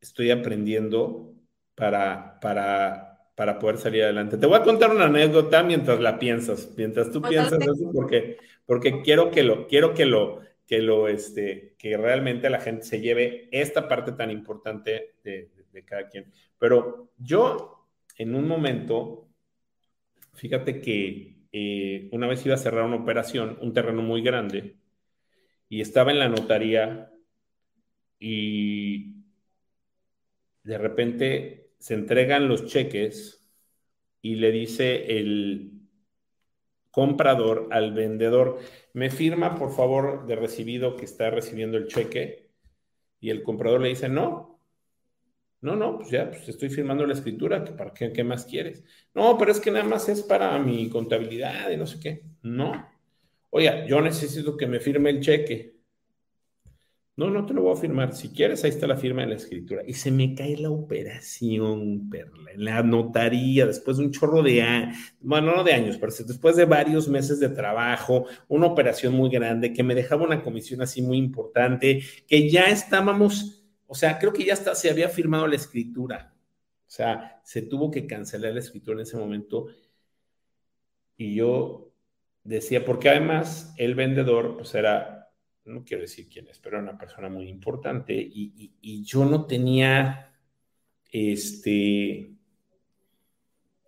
[0.00, 1.32] estoy aprendiendo
[1.76, 3.06] para, para
[3.36, 4.38] para poder salir adelante.
[4.38, 9.02] Te voy a contar una anécdota mientras la piensas, mientras tú piensas eso, porque, porque
[9.02, 13.48] quiero que lo, quiero que lo, que lo, este, que realmente la gente se lleve
[13.52, 15.50] esta parte tan importante de,
[15.84, 16.32] cada quien.
[16.58, 17.75] Pero yo,
[18.16, 19.28] en un momento,
[20.34, 24.76] fíjate que eh, una vez iba a cerrar una operación, un terreno muy grande,
[25.68, 27.10] y estaba en la notaría
[28.18, 29.16] y
[30.62, 33.46] de repente se entregan los cheques
[34.22, 35.76] y le dice el
[36.90, 38.58] comprador al vendedor,
[38.94, 42.50] me firma por favor de recibido que está recibiendo el cheque.
[43.20, 44.55] Y el comprador le dice, no,
[45.66, 48.84] no, no, pues ya, pues estoy firmando la escritura, ¿para qué, qué más quieres?
[49.12, 52.22] No, pero es que nada más es para mi contabilidad y no sé qué.
[52.42, 52.88] No.
[53.50, 55.74] Oiga, yo necesito que me firme el cheque.
[57.16, 58.14] No, no te lo voy a firmar.
[58.14, 59.82] Si quieres, ahí está la firma de la escritura.
[59.84, 64.62] Y se me cae la operación, Perla, en la notaría, después de un chorro de
[64.62, 69.30] años, bueno, no de años, pero después de varios meses de trabajo, una operación muy
[69.30, 74.32] grande que me dejaba una comisión así muy importante, que ya estábamos, o sea, creo
[74.32, 76.34] que ya se había firmado la escritura.
[76.86, 79.66] O sea, se tuvo que cancelar la escritura en ese momento.
[81.16, 81.92] Y yo
[82.44, 85.16] decía, porque además el vendedor, pues era
[85.66, 90.32] no quiero decir quién es, pero era una persona muy importante y, yo no tenía
[91.10, 92.30] este,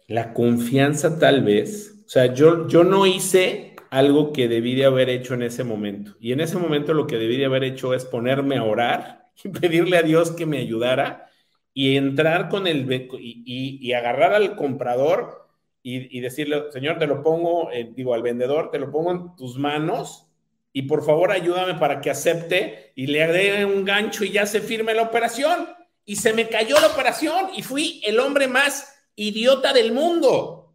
[0.06, 5.08] la confianza tal vez, o sea, yo, yo no hice algo que debí de haber
[5.08, 6.14] hecho en ese momento.
[6.20, 9.27] Y en ese momento lo que debí de haber hecho es ponerme a orar y
[9.60, 11.30] pedirle a Dios que me ayudara
[11.74, 15.48] y entrar con el y, y agarrar al comprador
[15.82, 19.58] y, decirle, Señor, te lo pongo, eh, digo, al vendedor, te lo pongo en tus
[19.58, 20.26] manos
[20.72, 24.60] y por favor ayúdame para que acepte y le dé un gancho y ya se
[24.60, 25.68] firme la operación.
[26.04, 30.74] Y se me cayó la operación y fui el hombre más idiota del mundo.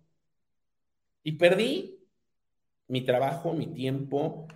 [1.23, 1.99] Y perdí
[2.87, 4.47] mi trabajo, mi tiempo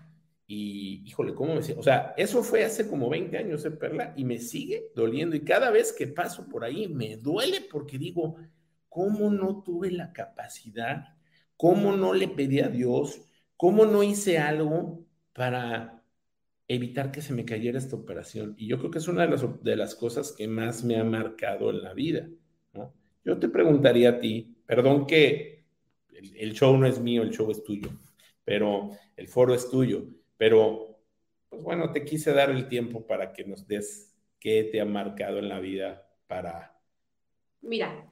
[0.47, 4.13] y, híjole, ¿cómo me O sea, eso fue hace como 20 años, de ¿eh, Perla?
[4.15, 5.35] Y me sigue doliendo.
[5.35, 8.37] Y cada vez que paso por ahí me duele porque digo,
[8.87, 11.15] ¿cómo no tuve la capacidad?
[11.57, 13.21] ¿Cómo no le pedí a Dios?
[13.57, 15.97] ¿Cómo no hice algo para
[16.67, 18.55] evitar que se me cayera esta operación.
[18.57, 21.03] Y yo creo que es una de las, de las cosas que más me ha
[21.03, 22.27] marcado en la vida.
[23.23, 25.65] Yo te preguntaría a ti, perdón que
[26.13, 27.89] el, show no es mío, el show es tuyo,
[28.45, 30.07] pero el foro es tuyo,
[30.37, 30.99] pero
[31.49, 35.39] pues bueno, te quise dar el tiempo para que nos des qué te ha marcado
[35.39, 36.77] en la vida para...
[37.61, 38.05] Mira,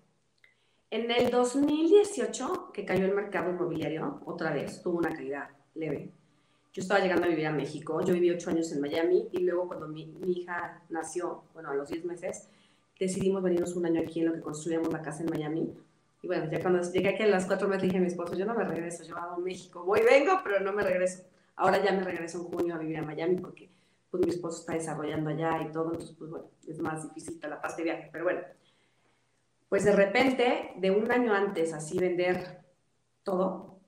[0.89, 6.11] en el 2018 que cayó el mercado inmobiliario, otra vez tuvo una caída leve
[6.75, 9.65] yo estaba llegando a vivir a México, yo viví ocho años en Miami y luego
[9.65, 12.49] cuando mi, hija nació, bueno, a los diez meses,
[12.99, 15.73] decidimos venirnos un año aquí en lo que construíamos la casa en Miami.
[16.21, 18.45] Y bueno, ya cuando llegué aquí a las cuatro meses dije a mi esposo, yo
[18.45, 21.23] no me regreso, yo a México, voy, vengo, pero no me regreso.
[21.55, 23.71] Ahora ya me regreso en junio a vivir a Miami porque
[24.09, 27.61] pues mi esposo está desarrollando allá y todo, entonces pues bueno, es más difícil la
[27.61, 28.41] parte de viaje, pero bueno.
[29.67, 32.63] Pues de repente, de un año antes, así vender
[33.23, 33.79] todo,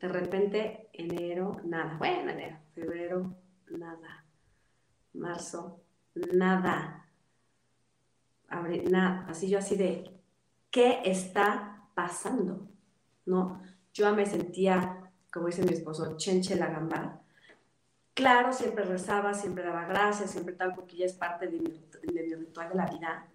[0.00, 1.96] de repente enero, nada.
[1.98, 3.34] Bueno, enero, febrero,
[3.70, 4.24] nada.
[5.14, 5.82] Marzo,
[6.32, 7.06] nada.
[8.90, 9.26] Nada.
[9.28, 10.10] Así yo así de,
[10.70, 12.68] ¿qué está pasando?
[13.26, 13.62] ¿No?
[13.92, 14.99] Yo me sentía,
[15.32, 17.20] como dice mi esposo, chenche la gamba.
[18.14, 22.68] Claro, siempre rezaba, siempre daba gracias, siempre tal, porque ya es parte de mi, ritual
[22.68, 23.26] de la vida.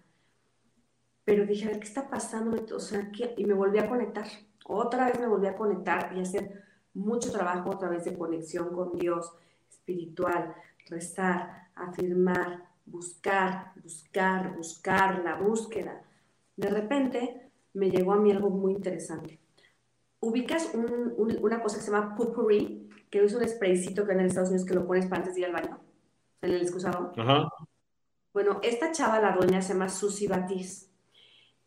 [1.24, 2.64] Pero dije, a ¿qué está pasando?
[2.74, 4.26] O sea, Y me volví a conectar.
[4.66, 6.62] Otra vez me volví a conectar y hacer
[6.94, 9.32] mucho trabajo a través de conexión con Dios
[9.68, 10.54] espiritual,
[10.88, 16.02] rezar, afirmar, buscar, buscar, buscar, la búsqueda.
[16.56, 19.38] De repente me llegó a mí algo muy interesante.
[20.26, 24.66] Ubicas una cosa que se llama pupurri, que es un spraycito que en Estados Unidos
[24.66, 25.78] que lo pones para antes de ir al baño,
[26.42, 27.12] en el excusado.
[27.16, 27.48] Ajá.
[28.32, 30.90] Bueno, esta chava, la dueña, se llama Susie Batiz.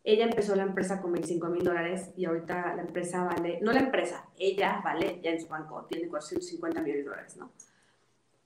[0.04, 3.80] Ella empezó la empresa con 25 mil dólares y ahorita la empresa vale, no la
[3.80, 7.52] empresa, ella vale, ya en su banco tiene 450 millones de dólares, ¿no?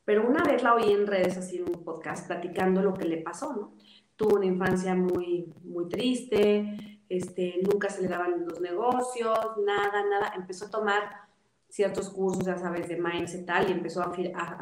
[0.05, 3.17] Pero una vez la oí en redes, así en un podcast, platicando lo que le
[3.17, 3.75] pasó, ¿no?
[4.15, 10.33] Tuvo una infancia muy, muy triste, este, nunca se le daban los negocios, nada, nada.
[10.37, 11.25] Empezó a tomar
[11.69, 14.13] ciertos cursos, ya sabes, de mindset tal, y empezó a,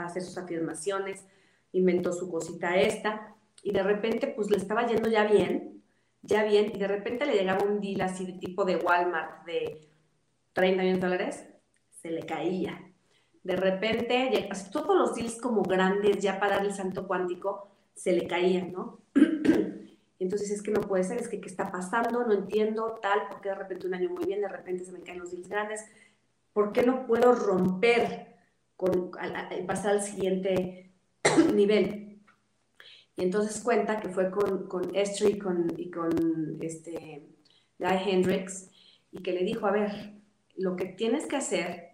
[0.04, 1.24] hacer sus afirmaciones,
[1.72, 5.82] inventó su cosita esta, y de repente, pues le estaba yendo ya bien,
[6.22, 9.88] ya bien, y de repente le llegaba un deal así de tipo de Walmart de
[10.54, 11.46] 30 millones de dólares,
[11.90, 12.80] se le caía.
[13.42, 18.26] De repente, todos los deals como grandes ya para dar el santo cuántico, se le
[18.26, 19.01] caían, ¿no?
[20.22, 23.48] Entonces es que no puede ser, es que qué está pasando, no entiendo tal, porque
[23.48, 25.84] de repente un año muy bien, de repente se me caen los deals grandes,
[26.52, 28.36] ¿por qué no puedo romper,
[28.76, 29.10] con,
[29.66, 30.92] pasar al siguiente
[31.54, 32.20] nivel?
[33.16, 37.28] Y entonces cuenta que fue con, con Esther y con, y con este,
[37.78, 38.70] Guy Hendricks
[39.10, 40.14] y que le dijo, a ver,
[40.56, 41.92] lo que tienes que hacer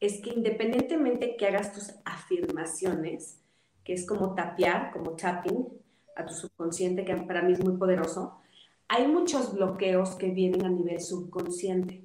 [0.00, 3.40] es que independientemente que hagas tus afirmaciones,
[3.84, 5.66] que es como tapear, como tapping
[6.18, 8.38] a tu subconsciente, que para mí es muy poderoso,
[8.88, 12.02] hay muchos bloqueos que vienen a nivel subconsciente,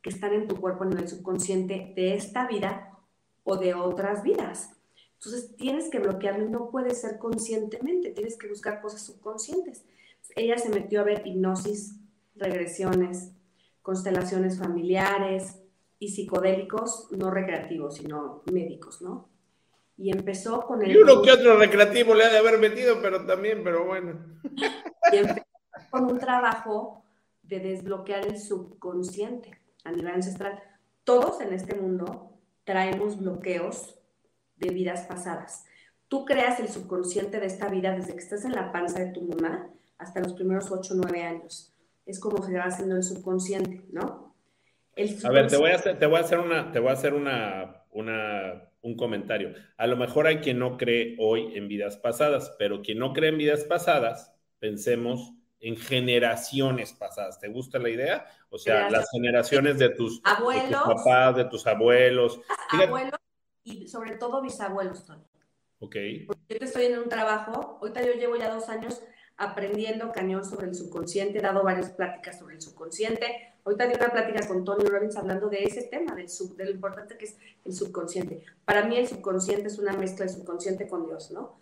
[0.00, 2.96] que están en tu cuerpo a nivel subconsciente de esta vida
[3.44, 4.70] o de otras vidas.
[5.14, 9.84] Entonces tienes que bloquearlo no puede ser conscientemente, tienes que buscar cosas subconscientes.
[10.36, 11.96] Ella se metió a ver hipnosis,
[12.36, 13.32] regresiones,
[13.82, 15.58] constelaciones familiares
[15.98, 19.28] y psicodélicos, no recreativos, sino médicos, ¿no?
[19.98, 20.92] Y empezó con el...
[20.92, 24.18] Y uno que otro recreativo le ha de haber metido, pero también, pero bueno.
[25.12, 25.44] Y empezó
[25.90, 27.04] con un trabajo
[27.42, 30.62] de desbloquear el subconsciente a nivel ancestral.
[31.04, 33.98] Todos en este mundo traemos bloqueos
[34.56, 35.64] de vidas pasadas.
[36.08, 39.22] Tú creas el subconsciente de esta vida desde que estás en la panza de tu
[39.22, 41.74] mamá hasta los primeros 8 o 9 años.
[42.06, 44.34] Es como se va haciendo el subconsciente, ¿no?
[45.24, 47.14] A ver, te voy a hacer, te voy a hacer una, te voy a hacer
[47.14, 49.54] una, una, un comentario.
[49.76, 53.30] A lo mejor hay quien no cree hoy en vidas pasadas, pero quien no cree
[53.30, 57.38] en vidas pasadas, pensemos en generaciones pasadas.
[57.38, 58.26] ¿Te gusta la idea?
[58.50, 62.40] O sea, las generaciones de tus, abuelos, papás, de tus abuelos.
[62.70, 63.18] Abuelos
[63.64, 65.24] y sobre todo bisabuelos, Tony.
[65.80, 65.96] Ok.
[66.26, 69.02] Porque yo estoy en un trabajo, ahorita yo llevo ya dos años
[69.36, 73.47] aprendiendo cañón sobre el subconsciente, he dado varias pláticas sobre el subconsciente.
[73.64, 76.70] Ahorita di una plática con Tony Robbins hablando de ese tema, del sub, de lo
[76.70, 78.42] importante que es el subconsciente.
[78.64, 81.58] Para mí el subconsciente es una mezcla de subconsciente con Dios, ¿no?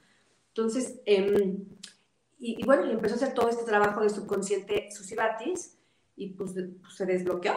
[0.49, 1.65] Entonces, em,
[2.39, 5.79] y, bueno, y empezó a hacer todo este trabajo de subconsciente Susi Batis
[6.17, 7.55] y pues, pues se desbloqueó.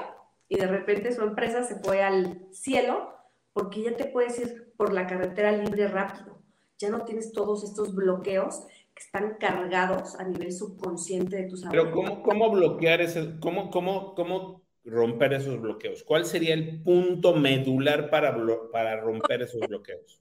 [0.47, 3.13] Y de repente su empresa se fue al cielo
[3.53, 6.39] porque ya te puedes ir por la carretera libre rápido.
[6.77, 8.63] Ya no tienes todos estos bloqueos
[8.99, 14.13] que están cargados a nivel subconsciente de tus Pero ¿cómo, cómo bloquear ese, cómo, cómo,
[14.13, 16.03] cómo romper esos bloqueos?
[16.03, 18.35] ¿Cuál sería el punto medular para,
[18.73, 20.19] para romper esos bloqueos?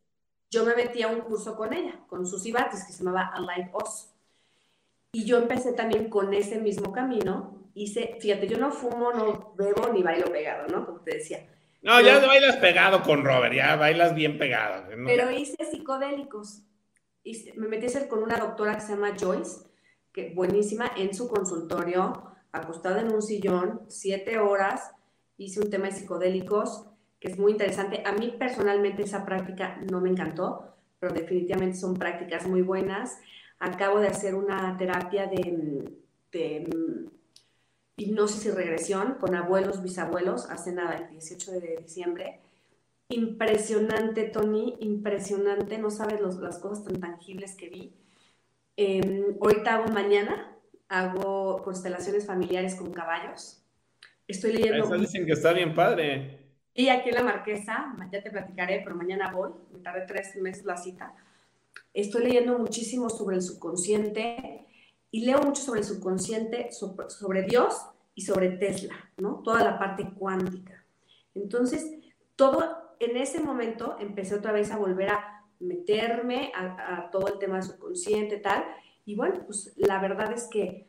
[0.49, 3.73] Yo me metí a un curso con ella, con Susi Bates, que se llamaba Alive
[3.75, 4.11] Us.
[5.11, 7.71] Y yo empecé también con ese mismo camino.
[7.75, 10.87] Hice, fíjate, yo no fumo, no bebo ni bailo pegado, ¿no?
[10.87, 11.49] Como te decía
[11.83, 14.85] no, ya bailas pegado con Robert, ya bailas bien pegado.
[15.07, 16.63] Pero hice psicodélicos.
[17.57, 19.67] Me metí con una doctora que se llama Joyce,
[20.13, 24.93] que buenísima, en su consultorio, acostada en un sillón, siete horas,
[25.37, 26.87] hice un tema de psicodélicos,
[27.21, 28.03] que es muy interesante.
[28.05, 33.19] A mí personalmente esa práctica no me encantó, pero definitivamente son prácticas muy buenas.
[33.59, 35.93] Acabo de hacer una terapia de,
[36.33, 37.09] de
[37.97, 42.41] hipnosis y regresión con abuelos, bisabuelos, hace nada, el 18 de diciembre.
[43.09, 47.95] Impresionante, Tony, impresionante, no sabes las cosas tan tangibles que vi.
[48.77, 50.57] Eh, ahorita hago mañana,
[50.89, 53.63] hago constelaciones familiares con caballos.
[54.27, 54.85] Estoy leyendo...
[54.85, 56.39] Eso dicen que está bien padre.
[56.75, 60.65] Y aquí en la Marquesa, ya te platicaré, pero mañana voy, me tardé tres meses
[60.65, 61.15] la cita.
[61.95, 64.67] Estoy leyendo muchísimo sobre el subconsciente,
[65.11, 67.75] y leo mucho sobre el subconsciente, sobre, Dios
[68.15, 69.43] y sobre Tesla, ¿no?
[69.43, 70.85] Toda la parte cuántica.
[71.35, 71.95] Entonces,
[72.37, 77.63] todo en ese momento empecé otra vez a volver a meterme a, todo el tema
[77.63, 78.65] subconsciente, tal,
[79.05, 80.87] y bueno, pues la verdad es que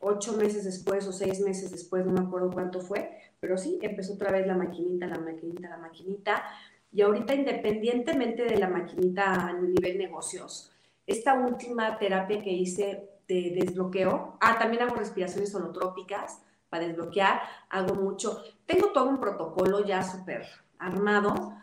[0.00, 4.14] ocho meses después o seis meses después, no me acuerdo cuánto fue, pero sí, empezó
[4.14, 6.44] otra vez la maquinita, la maquinita, la maquinita,
[6.92, 10.72] y ahorita independientemente de la maquinita a nivel negocios,
[11.06, 14.36] esta última terapia que hice de desbloqueo.
[14.40, 17.40] Ah, también hago respiraciones holotrópicas para desbloquear,
[17.70, 18.42] hago mucho.
[18.66, 20.46] Tengo todo un protocolo ya súper
[20.78, 21.54] armado.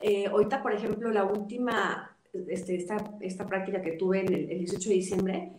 [0.00, 2.16] Eh, ahorita, por ejemplo, la última,
[2.48, 5.52] este, esta, esta práctica que tuve en el, el 18 de diciembre,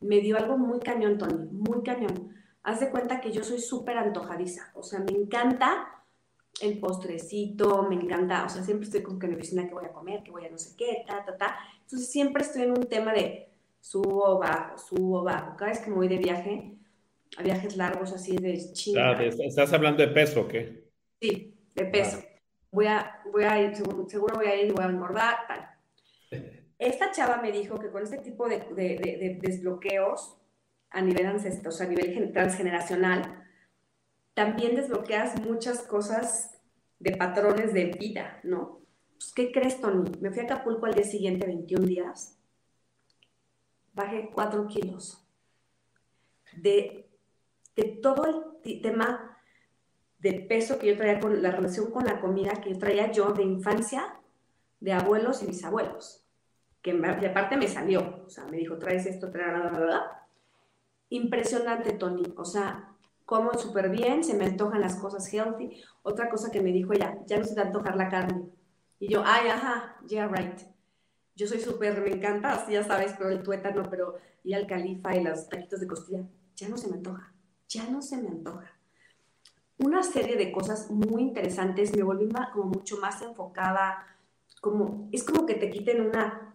[0.00, 2.34] me dio algo muy cañón, Tony, muy cañón.
[2.62, 6.00] Haz de cuenta que yo soy súper antojadiza, o sea, me encanta
[6.60, 9.92] el postrecito, me encanta, o sea, siempre estoy con que me cocina que voy a
[9.92, 11.56] comer, que voy a no sé qué, ta, ta, ta.
[11.82, 13.48] Entonces siempre estoy en un tema de
[13.80, 15.56] subo, bajo, subo, bajo.
[15.56, 16.74] Cada vez que me voy de viaje,
[17.38, 19.16] a viajes largos así de China.
[19.16, 20.84] Ah, ¿Estás hablando de peso o qué?
[21.20, 22.18] Sí, de peso.
[22.72, 25.70] Voy, a, voy a ir, seguro, voy a ir y voy a engordar, tal.
[26.78, 30.38] Esta chava me dijo que con este tipo de, de, de, desbloqueos
[30.90, 33.44] a nivel ancestral, o sea, a nivel transgeneracional,
[34.34, 36.58] también desbloqueas muchas cosas
[36.98, 38.80] de patrones de vida, ¿no?
[39.12, 40.10] Pues, ¿Qué crees, Tony?
[40.20, 42.38] Me fui a Acapulco al día siguiente, 21 días,
[43.92, 45.26] bajé 4 kilos.
[46.56, 47.10] De,
[47.76, 49.29] de todo el tema
[50.20, 53.32] de peso que yo traía con la relación con la comida que yo traía yo
[53.32, 54.14] de infancia,
[54.78, 56.24] de abuelos y bisabuelos,
[56.82, 60.26] que aparte me salió, o sea, me dijo, traes esto, traes nada.
[61.10, 62.90] Impresionante, Tony, o sea,
[63.24, 65.82] como súper bien, se me antojan las cosas healthy.
[66.02, 68.48] Otra cosa que me dijo ella, ya no se te antojar la carne.
[68.98, 70.60] Y yo, ay, ajá, yeah, right.
[71.36, 75.22] Yo soy súper, me encanta, ya sabes, pero el tuétano, pero y el califa y
[75.22, 76.22] los taquitos de costilla,
[76.56, 77.32] ya no se me antoja,
[77.68, 78.79] ya no se me antoja.
[79.84, 84.06] Una serie de cosas muy interesantes, me volví como mucho más enfocada,
[84.60, 86.54] como, es como que te quiten una,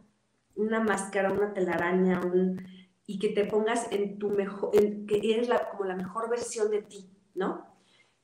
[0.56, 2.62] una máscara, una telaraña, un,
[3.08, 6.70] y que te pongas en tu mejor, en, que eres la, como la mejor versión
[6.72, 7.66] de ti, ¿no?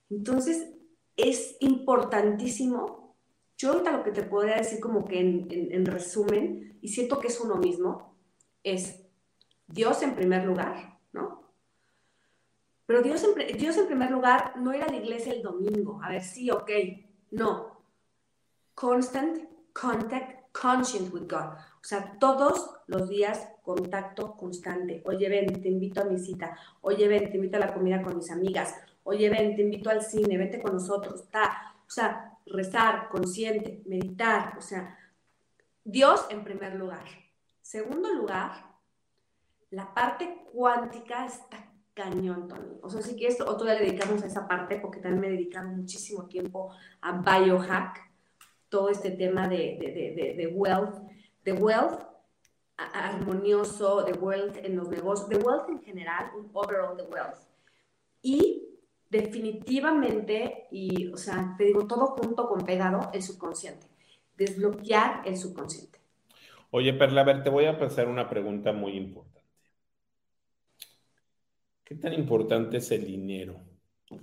[0.09, 0.69] Entonces,
[1.15, 3.15] es importantísimo.
[3.57, 7.27] Yo ahorita lo que te podría decir como que en, en, resumen, y siento que
[7.27, 8.17] es uno mismo,
[8.63, 9.03] es
[9.67, 10.90] Dios en primer lugar.
[12.91, 16.09] Pero Dios en, Dios en primer lugar no ir a la iglesia el domingo, a
[16.09, 16.69] ver, sí, ok,
[17.29, 17.85] no.
[18.75, 21.53] Constant contact, conscience with God.
[21.55, 25.01] O sea, todos los días contacto constante.
[25.05, 26.57] Oye, ven, te invito a mi cita.
[26.81, 28.75] Oye, ven, te invito a la comida con mis amigas.
[29.05, 31.29] Oye, ven, te invito al cine, vente con nosotros.
[31.29, 31.73] Ta.
[31.87, 34.57] O sea, rezar, consciente, meditar.
[34.57, 34.99] O sea,
[35.85, 37.05] Dios en primer lugar.
[37.61, 38.51] Segundo lugar,
[39.69, 41.70] la parte cuántica está
[42.01, 42.77] cañón, Tony.
[42.81, 45.27] O sea, sí que esto, otro día le dedicamos a esa parte porque también me
[45.39, 48.11] he muchísimo tiempo a biohack,
[48.69, 50.95] todo este tema de, de, de, de wealth,
[51.43, 52.11] de wealth
[52.77, 57.37] armonioso, de wealth en los negocios, de wealth en general, un overall de wealth.
[58.21, 58.69] Y
[59.09, 63.87] definitivamente, y o sea, te digo, todo junto con pegado, el subconsciente.
[64.37, 65.99] Desbloquear el subconsciente.
[66.71, 69.40] Oye, Perla, a ver, te voy a pasar una pregunta muy importante.
[71.91, 73.59] ¿Qué tan importante es el dinero?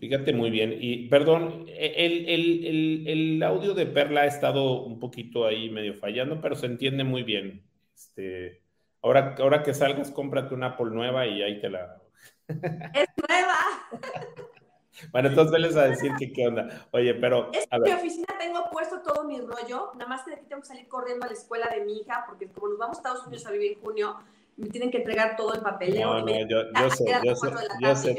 [0.00, 0.74] Fíjate muy bien.
[0.80, 6.40] Y perdón, el, el, el, audio de Perla ha estado un poquito ahí medio fallando,
[6.40, 7.68] pero se entiende muy bien.
[7.94, 8.62] Este,
[9.02, 12.00] ahora, ahora que salgas, cómprate una Apple nueva y ahí te la.
[12.48, 13.58] ¡Es nueva!
[15.12, 16.88] Bueno, entonces veles a decir que qué onda.
[16.90, 17.52] Oye, pero.
[17.70, 20.88] En mi oficina tengo puesto todo mi rollo, nada más que aquí tengo que salir
[20.88, 23.52] corriendo a la escuela de mi hija, porque como nos vamos a Estados Unidos a
[23.52, 24.16] vivir en junio,
[24.58, 26.18] me tienen que entregar todo el papeleo.
[26.18, 27.50] No, no, yo, yo, sé, yo sé,
[27.80, 28.14] yo sé,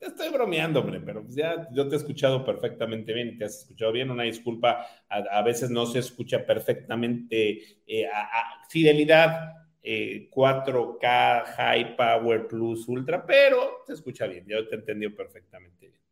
[0.00, 3.92] te, estoy bromeando, hombre, pero ya yo te he escuchado perfectamente bien, te has escuchado
[3.92, 11.96] bien, una disculpa, a, veces no se escucha perfectamente eh, a, fidelidad 4K, eh, High
[11.96, 16.02] Power Plus Ultra, pero se escucha bien, yo te he entendido perfectamente bien.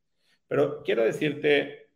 [0.47, 1.89] Pero quiero decirte,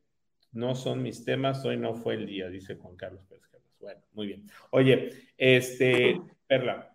[0.53, 3.45] no son mis temas, hoy no fue el día, dice Juan Carlos Pérez
[3.79, 4.47] Bueno, muy bien.
[4.71, 6.89] Oye, este, Perla,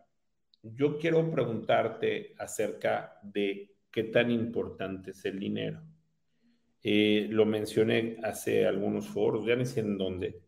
[0.73, 5.81] yo quiero preguntarte acerca de qué tan importante es el dinero.
[6.83, 10.41] Eh, lo mencioné hace algunos foros, ya no sé en dónde,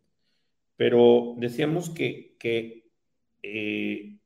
[0.76, 2.92] pero decíamos que, que
[3.42, 4.18] eh,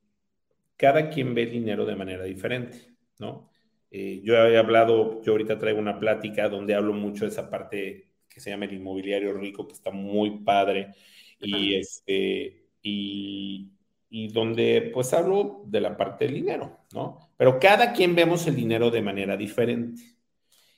[0.76, 2.78] cada quien ve el dinero de manera diferente,
[3.18, 3.50] ¿no?
[3.90, 8.08] Eh, yo he hablado, yo ahorita traigo una plática donde hablo mucho de esa parte
[8.28, 10.94] que se llama el inmobiliario rico, que está muy padre,
[11.38, 13.70] y, este, y,
[14.14, 17.30] y donde pues hablo de la parte del dinero, ¿no?
[17.38, 20.02] Pero cada quien vemos el dinero de manera diferente.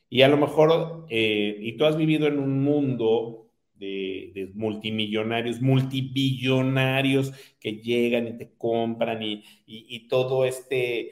[0.09, 7.33] Y a lo mejor, eh, y tú has vivido en un mundo de, multimillonarios, multibillonarios
[7.59, 11.11] que llegan y te compran y, y, todo este,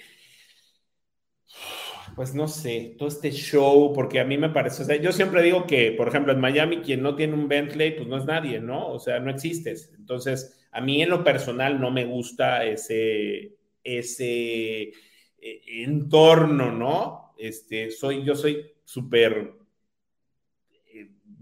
[2.14, 5.42] pues no sé, todo este show, porque a mí me parece, o sea, yo siempre
[5.42, 8.60] digo que, por ejemplo, en Miami, quien no tiene un Bentley, pues no es nadie,
[8.60, 8.88] ¿no?
[8.88, 9.92] O sea, no existes.
[9.96, 17.34] Entonces, a mí en lo personal no me gusta ese, ese eh, entorno, ¿no?
[17.38, 19.54] Este, soy, yo soy súper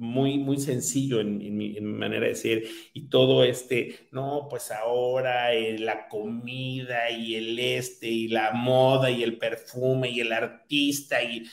[0.00, 5.78] muy, muy sencillo en, mi, manera de ser y todo este, no, pues ahora eh,
[5.78, 11.44] la comida y el este y la moda y el perfume y el artista y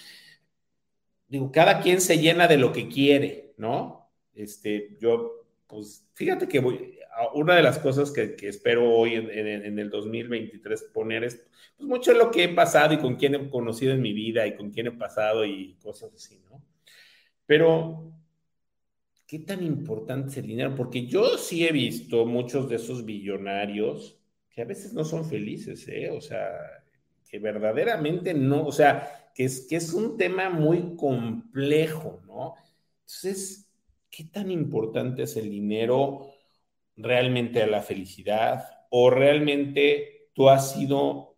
[1.27, 4.09] digo, cada quien se llena de lo que quiere, ¿no?
[4.33, 6.97] Este, yo, pues fíjate que voy,
[7.33, 11.45] una de las cosas que, espero hoy en, en, el 2023 poner es
[11.75, 14.55] pues mucho lo que he pasado y con quién he conocido en mi vida y
[14.55, 16.63] con quién he pasado y cosas así, ¿no?
[17.45, 18.16] Pero
[19.27, 20.73] ¿qué tan importante es el dinero?
[20.75, 24.17] Porque yo sí he visto muchos de esos billonarios
[24.49, 26.09] que a veces no son felices, ¿eh?
[26.09, 26.49] O sea,
[27.29, 32.55] que verdaderamente no, o sea, que es, que es un tema muy complejo, ¿no?
[33.01, 33.69] Entonces,
[34.09, 36.31] ¿qué tan importante es el dinero
[36.95, 38.63] realmente a la felicidad?
[38.89, 41.35] ¿O realmente tú has sido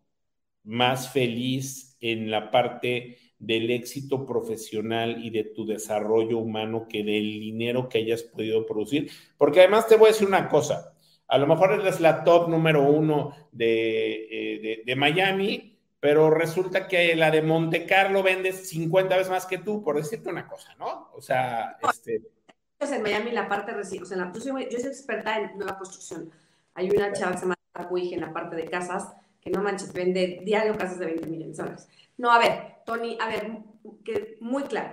[0.63, 7.39] más feliz en la parte del éxito profesional y de tu desarrollo humano que del
[7.39, 9.09] dinero que hayas podido producir.
[9.37, 10.93] Porque además te voy a decir una cosa,
[11.27, 17.31] a lo mejor eres la top número uno de, eh, Miami, pero resulta que la
[17.31, 21.09] de Monte Carlo vendes 50 veces más que tú, por decirte una cosa, ¿no?
[21.13, 22.21] O sea, este...
[22.79, 26.31] En Miami la parte recién, o sea, yo, soy, yo soy experta en nueva construcción.
[26.73, 27.55] Hay una chava que se llama
[27.91, 31.63] en la parte de casas, que no manches, vende diario casas de 20 millones de
[31.63, 31.87] dólares.
[32.20, 33.49] No, a ver, Tony, a ver,
[34.03, 34.89] que muy claro.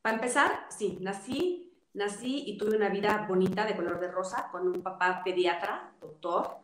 [0.00, 4.66] Para empezar, sí, nací, nací y tuve una vida bonita de color de rosa con
[4.66, 6.56] un papá pediatra, doctor.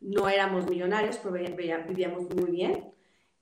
[0.00, 2.94] No éramos millonarios, pero vivíamos muy bien.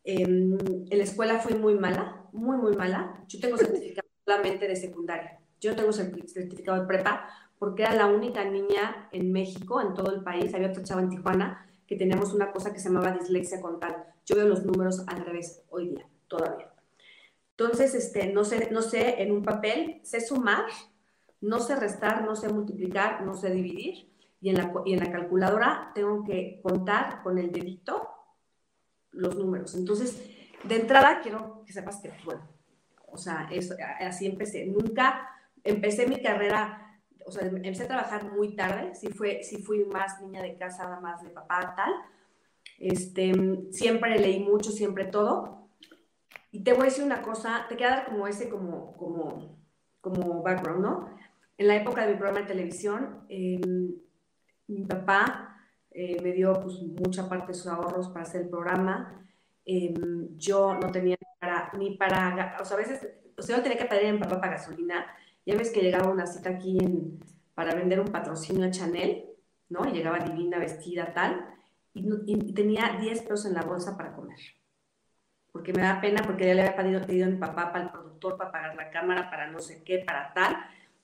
[0.02, 0.58] Em,
[0.90, 3.22] en la escuela fui muy mala, muy, muy mala.
[3.28, 5.38] Yo tengo certificado solamente de secundaria.
[5.60, 10.24] Yo tengo certificado de prepa porque era la única niña en México, en todo el
[10.24, 10.52] país.
[10.54, 13.94] Había otra chava en Tijuana que teníamos una cosa que se llamaba dislexia con tal.
[14.24, 16.72] Yo veo los números al revés hoy día todavía.
[17.50, 20.66] Entonces, este, no, sé, no sé en un papel, sé sumar,
[21.40, 24.10] no sé restar, no sé multiplicar, no sé dividir,
[24.40, 28.10] y en la, y en la calculadora tengo que contar con el dedito
[29.12, 29.74] los números.
[29.74, 30.22] Entonces,
[30.64, 32.46] de entrada quiero que sepas que, bueno,
[33.06, 34.66] o sea, eso, así empecé.
[34.66, 35.30] Nunca
[35.64, 40.20] empecé mi carrera, o sea, empecé a trabajar muy tarde, si fue, si fui más
[40.20, 41.92] niña de casa, más de papá, tal.
[42.78, 43.32] Este,
[43.70, 45.65] siempre leí mucho, siempre todo,
[46.50, 49.58] y te voy a decir una cosa, te queda como ese, como, como,
[50.00, 51.16] como background, ¿no?
[51.58, 53.94] En la época de mi programa de televisión, em,
[54.68, 55.58] mi papá
[55.90, 59.26] eh, me dio pues, mucha parte de sus ahorros para hacer el programa.
[59.64, 63.78] Em, yo no tenía para, ni para, o sea, a veces, o sea, yo tenía
[63.78, 65.06] que pedir a mi papá para gasolina.
[65.46, 66.78] Ya ves que llegaba una cita aquí
[67.54, 69.26] para vender un patrocinio a Chanel,
[69.68, 69.86] ¿no?
[69.88, 71.46] Y llegaba divina, vestida, tal,
[71.94, 74.38] y, y tenía 10 pesos en la bolsa para comer
[75.56, 77.90] porque me da pena, porque ya le había pedido, pedido a mi papá para el
[77.90, 80.54] productor, para pagar la cámara, para no sé qué, para tal.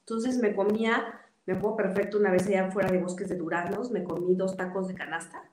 [0.00, 4.04] Entonces me comía, me acuerdo perfecto, una vez allá fuera de Bosques de Duraznos, me
[4.04, 5.48] comí dos tacos de canasta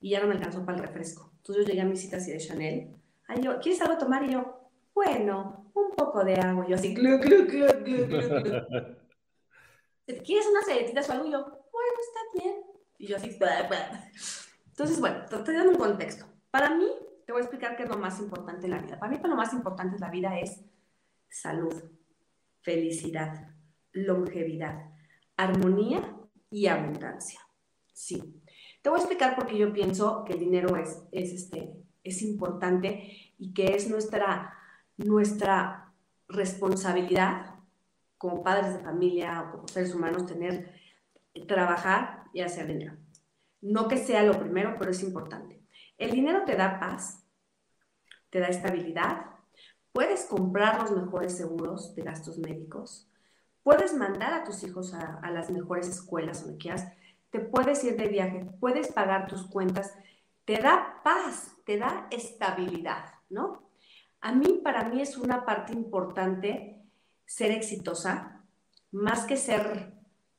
[0.00, 1.32] y ya no me alcanzó para el refresco.
[1.36, 2.96] Entonces yo llegué a mi cita así de Chanel.
[3.28, 4.24] Ay, yo, ¿quieres algo tomar?
[4.24, 6.64] Y yo, bueno, un poco de agua.
[6.66, 8.24] Y yo así, glu, glu, glu, glu, glu,
[10.24, 11.26] ¿Quieres unas galletitas o algo?
[11.26, 12.54] Y yo, bueno, está bien.
[12.96, 13.36] Y yo así,
[14.68, 16.24] Entonces, bueno, te dando un contexto.
[16.50, 16.86] Para mí,
[17.26, 18.98] te voy a explicar qué es lo más importante en la vida.
[18.98, 20.60] Para mí, lo más importante en la vida es
[21.28, 21.74] salud,
[22.62, 23.48] felicidad,
[23.92, 24.90] longevidad,
[25.36, 26.16] armonía
[26.50, 27.40] y abundancia.
[27.92, 28.42] Sí.
[28.82, 32.22] Te voy a explicar por qué yo pienso que el dinero es, es, este, es
[32.22, 34.54] importante y que es nuestra,
[34.96, 35.92] nuestra
[36.28, 37.54] responsabilidad
[38.18, 40.74] como padres de familia o como seres humanos tener,
[41.46, 42.96] trabajar y hacer dinero.
[43.60, 45.63] No que sea lo primero, pero es importante.
[45.98, 47.24] El dinero te da paz,
[48.30, 49.26] te da estabilidad,
[49.92, 53.08] puedes comprar los mejores seguros de gastos médicos,
[53.62, 56.88] puedes mandar a tus hijos a, las mejores escuelas donde quieras,
[57.30, 59.94] te puedes ir de viaje, puedes pagar tus cuentas,
[60.44, 63.70] te da paz, te da estabilidad, ¿no?
[64.20, 66.82] A mí, para mí es una parte importante
[67.24, 68.44] ser exitosa,
[68.90, 69.92] más que ser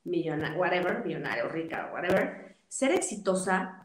[0.03, 3.84] millonario, whatever, millonario, rica, whatever, ser exitosa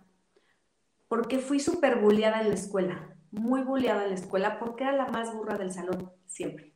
[1.10, 5.06] porque fui súper bulleada en la escuela, muy bulleada en la escuela, porque era la
[5.08, 6.72] más burra del salón, siempre.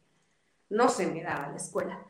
[0.68, 2.04] No se me daba la escuela.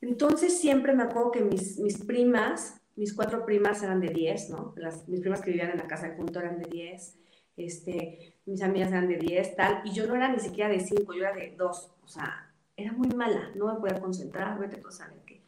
[0.00, 4.74] Entonces siempre me acuerdo que mis, primas, mis cuatro primas eran de 10, ¿no?
[4.76, 7.16] Las, mis primas que vivían en la casa de junto eran de 10,
[7.58, 11.14] este, mis amigas eran de 10, tal, y yo no era ni siquiera de 5,
[11.14, 14.88] yo era de 2, o sea, era muy mala, no me podía concentrar, vete tú
[14.88, 15.40] a saber qué.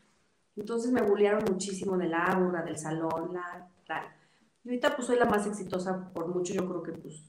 [0.54, 4.15] Entonces me bullearon muchísimo de la burra del salón, la, tal.
[4.66, 7.22] Y ahorita pues soy la más exitosa por mucho, yo creo que pues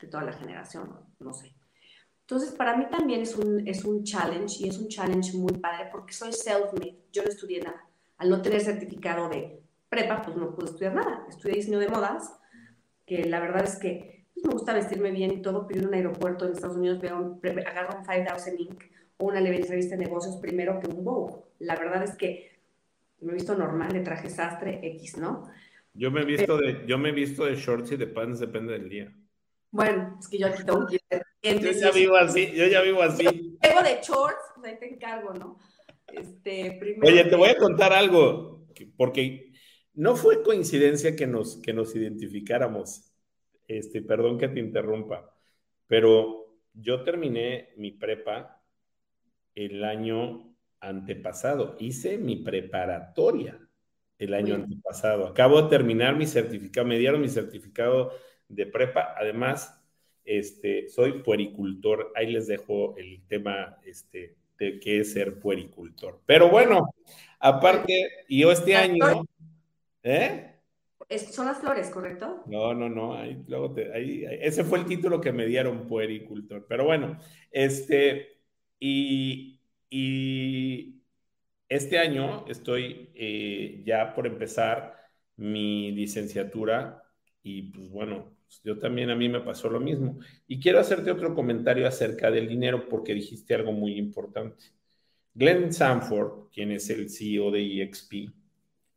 [0.00, 1.54] de toda la generación, no, sé.
[2.22, 5.90] Entonces, para mí también es un, es un challenge y es un challenge muy padre
[5.92, 6.96] porque soy self-made.
[7.12, 7.86] Yo no estudié nada.
[8.16, 11.26] Al no tener certificado de prepa, pues no pude estudiar nada.
[11.28, 12.32] Estudié diseño de modas,
[13.04, 15.94] que la verdad es que pues, me gusta vestirme bien y todo, pero en un
[15.94, 18.84] aeropuerto en Estados Unidos veo un, agarro un 5000 Inc.
[19.18, 21.42] o una revista de negocios primero que un Vogue.
[21.58, 22.58] La verdad es que
[23.20, 25.46] me he visto normal de traje sastre X, ¿no?
[25.92, 28.72] Yo me he visto de, yo me he visto de shorts y de pants, depende
[28.72, 29.12] del día.
[29.70, 31.00] Bueno, es que yo aquí tengo que
[31.60, 33.24] Yo ya vivo así, yo ya vivo así.
[33.60, 35.58] Tengo de shorts, pues ahí te encargo, ¿no?
[36.08, 38.66] Este, primero Oye, te voy a contar algo,
[38.96, 39.52] porque
[39.94, 43.12] no fue coincidencia que nos, que nos identificáramos.
[43.68, 45.32] Este, perdón que te interrumpa,
[45.86, 48.60] pero yo terminé mi prepa
[49.54, 51.76] el año antepasado.
[51.78, 53.60] Hice mi preparatoria
[54.20, 55.26] el año antepasado.
[55.26, 58.12] Acabo de terminar mi certificado, me dieron mi certificado
[58.48, 59.14] de prepa.
[59.18, 59.82] Además,
[60.24, 62.12] este, soy puericultor.
[62.14, 66.20] Ahí les dejo el tema este, de qué es ser puericultor.
[66.26, 66.94] Pero bueno,
[67.38, 69.24] aparte, y yo este año...
[70.02, 70.46] ¿Eh?
[71.32, 72.44] Son las flores, ¿correcto?
[72.46, 73.14] No, no, no.
[73.14, 76.66] Ahí, luego ese fue el título que me dieron, puericultor.
[76.68, 77.18] Pero bueno,
[77.50, 78.38] este,
[78.78, 79.58] y,
[79.88, 80.99] y
[81.70, 84.96] este año estoy eh, ya por empezar
[85.36, 87.02] mi licenciatura
[87.42, 90.18] y pues bueno, yo también a mí me pasó lo mismo.
[90.48, 94.64] Y quiero hacerte otro comentario acerca del dinero porque dijiste algo muy importante.
[95.32, 98.30] Glenn Sanford, quien es el CEO de EXP,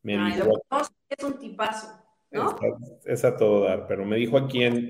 [0.02, 0.62] me dijo...
[1.10, 1.88] es un tipazo,
[2.32, 2.58] ¿no?
[3.06, 4.90] Es, a todo dar, pero me dijo aquí en,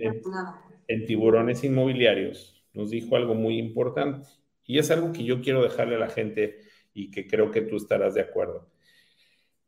[0.88, 4.28] en, Tiburones Inmobiliarios, nos dijo algo muy importante.
[4.66, 6.62] Y es algo que yo quiero dejarle a la gente
[6.94, 8.70] y que creo que tú estarás de acuerdo.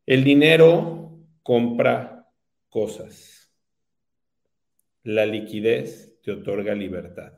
[0.05, 2.29] El dinero compra
[2.69, 3.45] cosas
[5.05, 7.31] la liquidez te otorga libertad.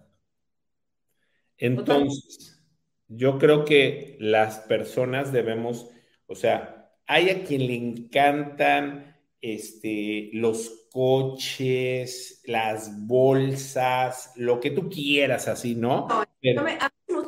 [1.58, 2.64] Entonces,
[3.08, 5.90] yo creo que las personas debemos,
[6.28, 14.90] o sea, hay a quien le encantan este, los coches, las bolsas, lo que tú
[14.90, 16.08] quieras, así, ¿no?
[16.42, 16.78] me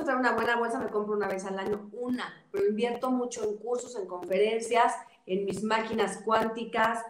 [0.10, 3.57] traer una buena bolsa, me compro una vez al año, una, pero invierto mucho en
[3.57, 4.93] cursos, en conferencias,
[5.28, 7.03] en mis máquinas cuánticas,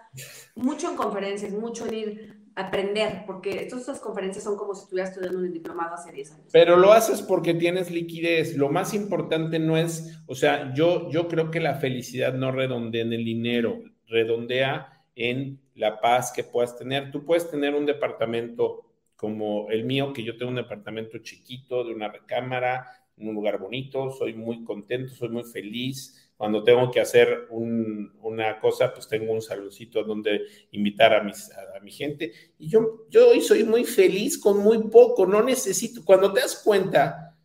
[0.55, 5.11] mucho en conferencias, mucho en ir aprender, porque todas estas conferencias son como si estuvieras
[5.11, 6.45] estudiando un diplomado hace 10 años.
[6.51, 8.57] Pero lo haces porque tienes liquidez.
[8.57, 13.03] Lo más importante no es, o sea, yo, yo creo que la felicidad no redondea
[13.03, 17.11] en el dinero, redondea en la paz que puedas tener.
[17.11, 18.88] Tú puedes tener un departamento
[19.19, 24.11] como el mío, que yo tengo un departamento chiquito, de una recámara, un lugar bonito,
[24.11, 29.41] soy muy contento, soy muy feliz cuando tengo que hacer una cosa, pues tengo un
[29.41, 32.31] saludcito donde invitar a, mis, a, mi gente.
[32.57, 36.61] Y yo, yo hoy soy muy feliz con muy poco, no necesito, cuando te das
[36.63, 37.37] cuenta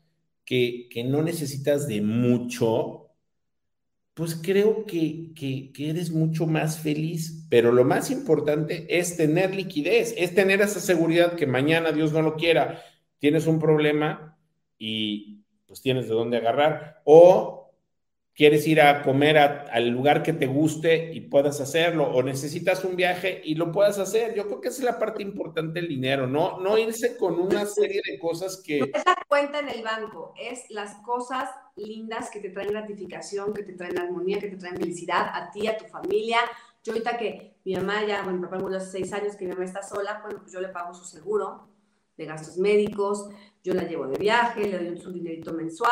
[0.44, 3.03] que, no necesitas de mucho,
[4.14, 7.46] pues creo que, que, eres mucho más feliz.
[7.50, 12.22] Pero lo más importante es tener liquidez, es tener esa seguridad que mañana, Dios no
[12.22, 12.80] lo quiera,
[13.18, 14.38] tienes un problema
[14.78, 17.02] y pues tienes de dónde agarrar.
[17.04, 17.63] O
[18.34, 22.96] quieres ir a comer al lugar que te guste y puedas hacerlo, o necesitas un
[22.96, 24.34] viaje y lo puedas hacer.
[24.34, 27.64] Yo creo que esa es la parte importante del dinero, no, no irse con una
[27.64, 28.80] serie de cosas que...
[28.80, 33.54] No es la cuenta en el banco, es las cosas lindas que te traen gratificación,
[33.54, 36.38] que te traen armonía, que te traen felicidad a ti, a tu familia.
[36.82, 39.52] Yo ahorita que mi mamá ya, bueno, mi papá murió hace seis años, que mi
[39.52, 41.68] mamá está sola, bueno, pues yo le pago su seguro
[42.16, 43.28] de gastos médicos,
[43.62, 45.90] yo la llevo de viaje, le doy su dinerito mensual,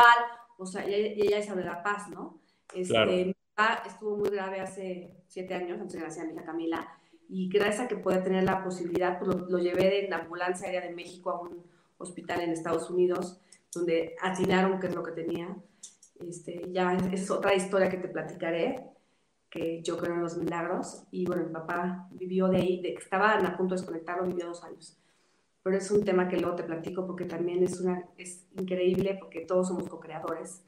[0.58, 2.40] o sea, y ella, es de la paz, ¿no?
[2.74, 6.98] Este, Mi papá estuvo muy grave hace siete años, de que naciera mi hija Camila,
[7.28, 10.82] y gracias a que pueda tener la posibilidad, pues lo, llevé de la ambulancia aérea
[10.82, 11.62] de México a un
[11.98, 13.40] hospital en Estados Unidos,
[13.72, 15.56] donde atinaron qué es lo que tenía.
[16.20, 18.84] Este, ya es, otra historia que te platicaré,
[19.48, 21.04] que yo creo en los milagros.
[21.10, 24.46] Y bueno, mi papá vivió de ahí, de que estaban a punto de desconectarlo, vivió
[24.46, 24.98] dos años
[25.62, 29.42] pero es un tema que luego te platico porque también es, una, es increíble porque
[29.42, 30.64] todos somos co-creadores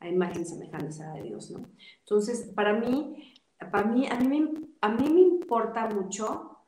[0.00, 1.60] a imagen semejanza de Dios, ¿no?
[2.00, 3.34] Entonces, para mí,
[3.70, 6.58] para mí, a mí me, a mí me importa mucho.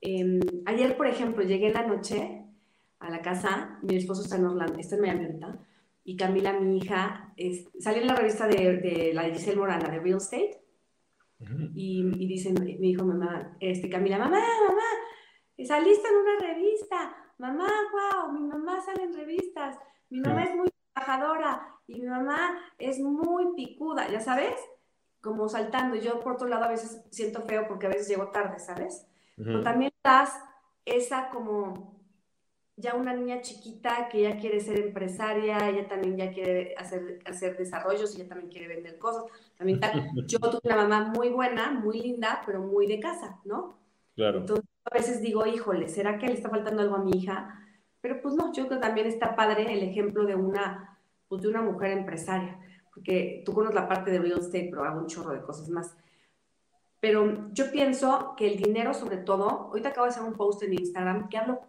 [0.00, 2.46] Em, ayer, por ejemplo, llegué en la noche
[2.98, 5.58] a la casa, mi esposo está en Orlando, está en Miami ahorita,
[6.04, 7.34] y Camila, mi hija,
[7.78, 10.62] salió en la revista de, de la de Giselle Morana, de Real Estate,
[11.74, 14.82] y, y dice, me dijo mamá, este, Camila, mamá, mamá,
[15.66, 19.76] saliste en una revista, mamá, wow, mi mamá sale en revistas,
[20.10, 24.54] mi mamá es muy trabajadora y mi mamá es muy picuda, ya sabes,
[25.20, 25.96] como saltando.
[25.96, 29.06] Yo por otro lado a veces siento feo porque a veces llego tarde, ¿sabes?
[29.36, 30.36] Pero también das
[30.84, 31.98] esa como
[32.76, 37.56] ya una niña chiquita que ya quiere ser empresaria, ella también ya quiere hacer, hacer
[37.56, 39.24] desarrollos, ella también quiere vender cosas.
[39.56, 39.80] También
[40.26, 43.76] Yo tuve una mamá muy buena, muy linda, pero muy de casa, ¿no?
[44.14, 44.38] Claro.
[44.38, 47.60] Entonces a veces digo, híjole, ¿será que le está faltando algo a mi hija?
[48.00, 51.48] Pero pues no, yo creo que también está padre el ejemplo de una, pues de
[51.48, 52.58] una mujer empresaria,
[52.94, 55.96] porque tú conoces la parte de real estate, pero hago un chorro de cosas más.
[57.00, 60.74] Pero yo pienso que el dinero, sobre todo, ahorita acabo de hacer un post en
[60.74, 61.60] Instagram que hablo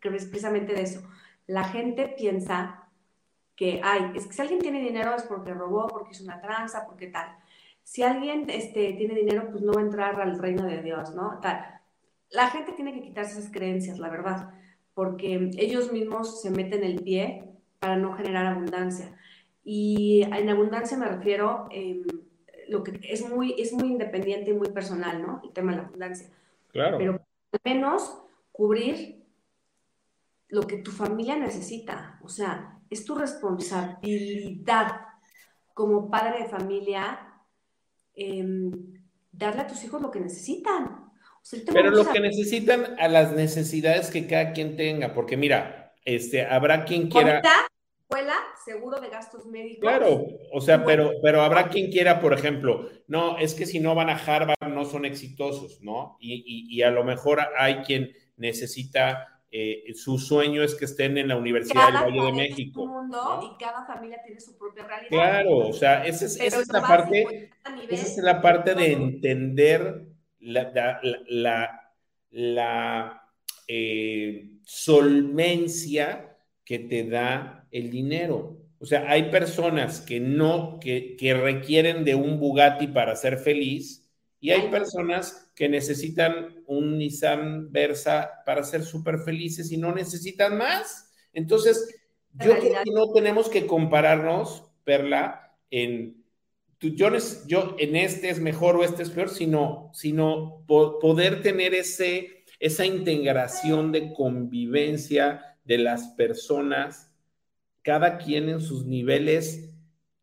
[0.00, 1.02] precisamente de eso.
[1.46, 2.88] La gente piensa
[3.56, 6.84] que, ay, es que si alguien tiene dinero es porque robó, porque hizo una tranza,
[6.86, 7.36] porque tal.
[7.82, 11.38] Si alguien este, tiene dinero, pues no va a entrar al reino de Dios, ¿no?
[11.40, 11.80] Tal.
[12.34, 14.52] La gente tiene que quitarse esas creencias, la verdad,
[14.92, 17.44] porque ellos mismos se meten el pie
[17.78, 19.16] para no generar abundancia.
[19.64, 22.02] Y en abundancia me refiero, eh,
[22.68, 25.40] lo que es muy, es muy independiente y muy personal, ¿no?
[25.44, 26.28] El tema de la abundancia.
[26.72, 26.98] Claro.
[26.98, 27.12] Pero
[27.52, 28.18] al menos
[28.52, 29.24] cubrir
[30.48, 32.18] lo que tu familia necesita.
[32.22, 35.00] O sea, es tu responsabilidad
[35.72, 37.18] como padre de familia
[38.14, 38.70] em,
[39.32, 41.03] darle a tus hijos lo que necesitan.
[41.72, 46.84] Pero lo que necesitan a las necesidades que cada quien tenga, porque mira, este, habrá
[46.84, 47.42] quien quiera.
[48.02, 48.34] escuela,
[48.64, 49.80] seguro de gastos médicos.
[49.80, 53.94] Claro, o sea, pero, pero habrá quien quiera, por ejemplo, no, es que si no
[53.94, 56.16] van a Harvard no son exitosos, ¿no?
[56.20, 61.28] Y, y a lo mejor hay quien necesita eh, su sueño es que estén en
[61.28, 62.90] la Universidad del Valle de México.
[63.40, 65.10] Y cada familia tiene su propia realidad.
[65.10, 67.50] Claro, o sea, esa es, esa es la parte,
[67.88, 70.06] esa es la parte de entender
[70.44, 71.80] la,
[72.30, 73.22] la,
[73.66, 78.58] eh, solvencia que te da el dinero.
[78.78, 84.04] O sea, hay personas que no, que, que requieren de un Bugatti para ser feliz
[84.44, 90.58] y hay personas que necesitan un Nissan Versa para ser súper felices y no necesitan
[90.58, 91.10] más.
[91.32, 91.88] Entonces,
[92.34, 96.23] yo creo que no tenemos que compararnos, Perla, en
[96.80, 97.08] yo,
[97.46, 102.86] yo en este es mejor o este es peor, sino, sino poder tener ese, esa
[102.86, 107.12] integración de convivencia de las personas,
[107.82, 109.70] cada quien en sus niveles.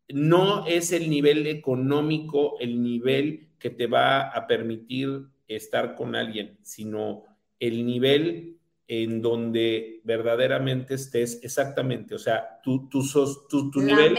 [0.08, 6.58] No es el nivel económico, el nivel que te va a permitir estar con alguien,
[6.62, 7.24] sino
[7.60, 8.58] el nivel
[9.00, 13.02] en donde verdaderamente estés exactamente, o sea, tu, tu,
[13.48, 14.18] tu, tu nivel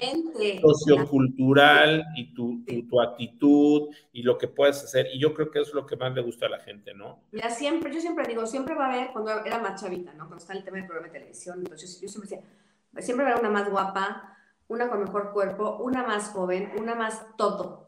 [0.61, 5.07] sociocultural y tu, tu, actitud y lo que puedes hacer.
[5.13, 7.23] Y yo creo que eso es lo que más le gusta a la gente, ¿no?
[7.31, 10.25] Mira, siempre, yo siempre digo, siempre va a haber, cuando era más chavita, ¿no?
[10.27, 13.33] Cuando está el tema del programa de televisión, entonces yo siempre decía, siempre va a
[13.33, 17.83] haber una más guapa, una con mejor cuerpo, una más joven, una más todo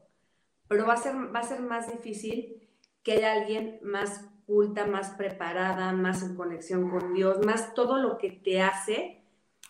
[0.67, 2.67] pero va a ser, va a ser más difícil
[3.03, 4.25] que haya alguien más
[4.87, 9.21] más preparada, más en conexión con Dios, más todo lo que te hace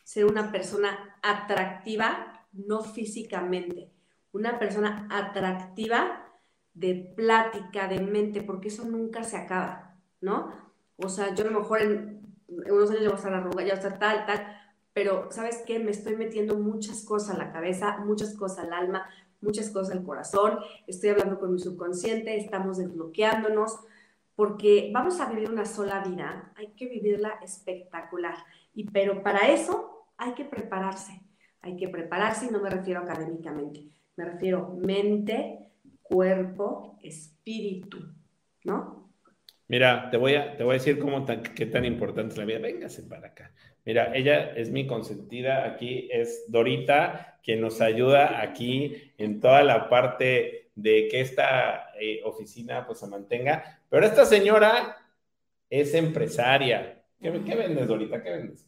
[0.04, 3.92] ser una persona atractiva, no físicamente,
[4.32, 6.26] una persona atractiva
[6.74, 10.52] de plática, de mente, porque eso nunca se acaba, ¿no?
[10.98, 13.74] O sea, yo a lo mejor en, unos años ya voy a estar arrugada, ya
[13.74, 14.58] voy a estar tal, tal,
[14.94, 15.80] pero ¿sabes qué?
[15.80, 19.10] Me estoy metiendo muchas cosas a la cabeza, muchas cosas al alma,
[19.42, 23.80] muchas cosas al corazón, estoy hablando con mi subconsciente, estamos desbloqueándonos,
[24.36, 28.36] porque vamos a vivir una sola vida, hay que vivirla espectacular.
[28.74, 31.22] Y pero para eso hay que prepararse,
[31.62, 35.70] hay que prepararse y no me refiero académicamente, me refiero mente,
[36.02, 38.14] cuerpo, espíritu,
[38.64, 39.06] ¿no?
[39.68, 42.60] Mira, te voy a, te voy a decir cómo qué tan importante es la vida.
[42.60, 43.52] Véngase para acá.
[43.84, 45.66] Mira, ella es mi consentida.
[45.66, 52.22] Aquí es Dorita, quien nos ayuda aquí en toda la parte de que esta eh,
[52.24, 53.82] oficina pues se mantenga.
[53.90, 54.98] Pero esta señora
[55.70, 57.02] es empresaria.
[57.20, 58.22] ¿Qué, vendes, Dorita?
[58.22, 58.66] ¿Qué vendes?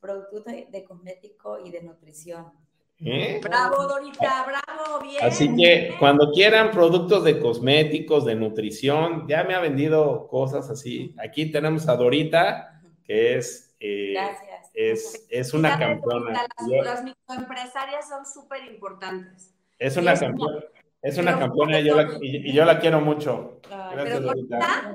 [0.00, 2.52] Productos de, cosmético y de nutrición.
[3.00, 3.40] ¿Eh?
[3.42, 5.22] Bravo, Dorita, bravo, bien.
[5.22, 11.14] Así que cuando quieran productos de cosméticos, de nutrición, ya me ha vendido cosas así.
[11.18, 14.70] Aquí tenemos a Dorita, que es eh, Gracias.
[14.74, 16.46] Es, es una campeona.
[16.82, 19.54] Las, microempresarias son súper importantes.
[19.78, 20.64] Es una campeona.
[21.00, 23.60] Es una campeona y yo, la, y, yo la quiero mucho.
[23.92, 24.92] Gracias, Dorita.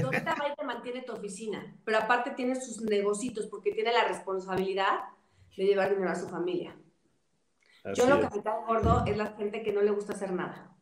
[0.00, 4.04] Dorita va y te mantiene tu oficina, pero aparte tiene sus negocios porque tiene la
[4.04, 5.00] responsabilidad
[5.56, 6.76] de llevar dinero a su familia.
[7.94, 10.74] yo lo que me gordo es la gente que no le gusta hacer nada.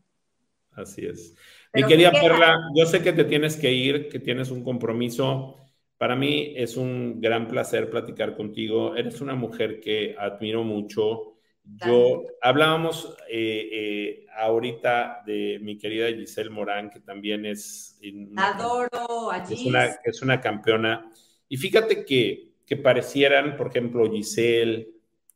[0.73, 1.35] Así es.
[1.75, 5.57] Mi querida Perla, yo sé que te tienes que ir, que tienes un compromiso.
[5.99, 8.95] Para mí es un gran placer platicar contigo.
[8.97, 11.32] Eres una mujer que admiro mucho.
[11.65, 18.01] Yo hablábamos eh, eh, ahorita de mi querida Giselle Morán, que también es
[18.37, 21.09] adoro a es una, es una campeona.
[21.49, 24.89] Y fíjate que, que parecieran, por ejemplo, Giselle,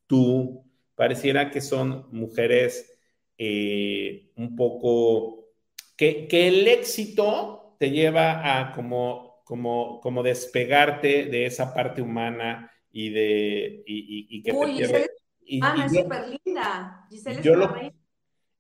[0.07, 0.65] tú,
[0.97, 2.99] pareciera que son mujeres
[3.39, 5.51] eh, un poco,
[5.97, 12.71] que, que, el éxito te lleva a como, como, como despegarte de esa parte humana
[12.91, 15.11] y de y, y, que Uy, te Giselle,
[15.47, 17.07] y, Ana y es súper linda.
[17.09, 17.77] Giselle yo lo-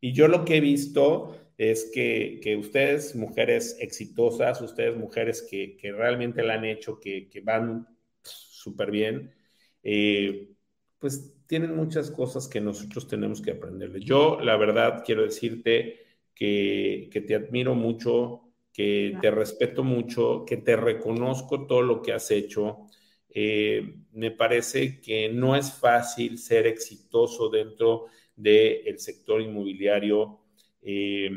[0.00, 5.76] y yo lo que he visto es que, que ustedes, mujeres exitosas, ustedes, mujeres que,
[5.76, 7.86] que realmente la han hecho, que, que van
[8.22, 9.34] súper bien,
[9.82, 10.50] eh,
[10.98, 14.04] pues tienen muchas cosas que nosotros tenemos que aprenderles.
[14.04, 16.00] Yo, la verdad, quiero decirte
[16.34, 22.12] que, que te admiro mucho, que te respeto mucho, que te reconozco todo lo que
[22.12, 22.86] has hecho.
[23.30, 30.40] Eh, me parece que no es fácil ser exitoso dentro del sector inmobiliario
[30.82, 31.30] eh,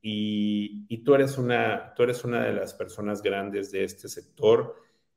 [0.00, 4.76] y, tú, eres una, tú eres una de las personas grandes de este sector,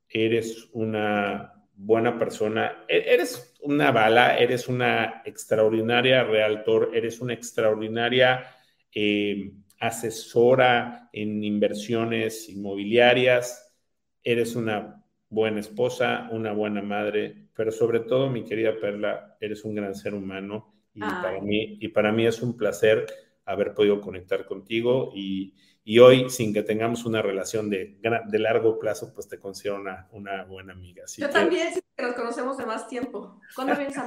[0.09, 8.45] eres una buena persona, e- eres una bala, eres una extraordinaria realtor, eres una extraordinaria
[8.93, 13.75] eh, asesora en inversiones inmobiliarias,
[14.23, 15.04] eres una
[15.35, 20.13] buena esposa, una buena madre, pero sobre todo, mi querida Perla, eres un gran ser
[20.13, 21.09] humano y, Ay.
[21.21, 23.05] para, mí, y para mí es un placer
[23.45, 27.97] haber podido conectar contigo y, y hoy, sin que tengamos una relación de,
[28.31, 31.03] de largo plazo, pues te considero una, una buena amiga.
[31.03, 33.39] Así Yo que- también, sí, que nos conocemos de más tiempo.
[33.55, 34.03] ¿Cuándo vienes a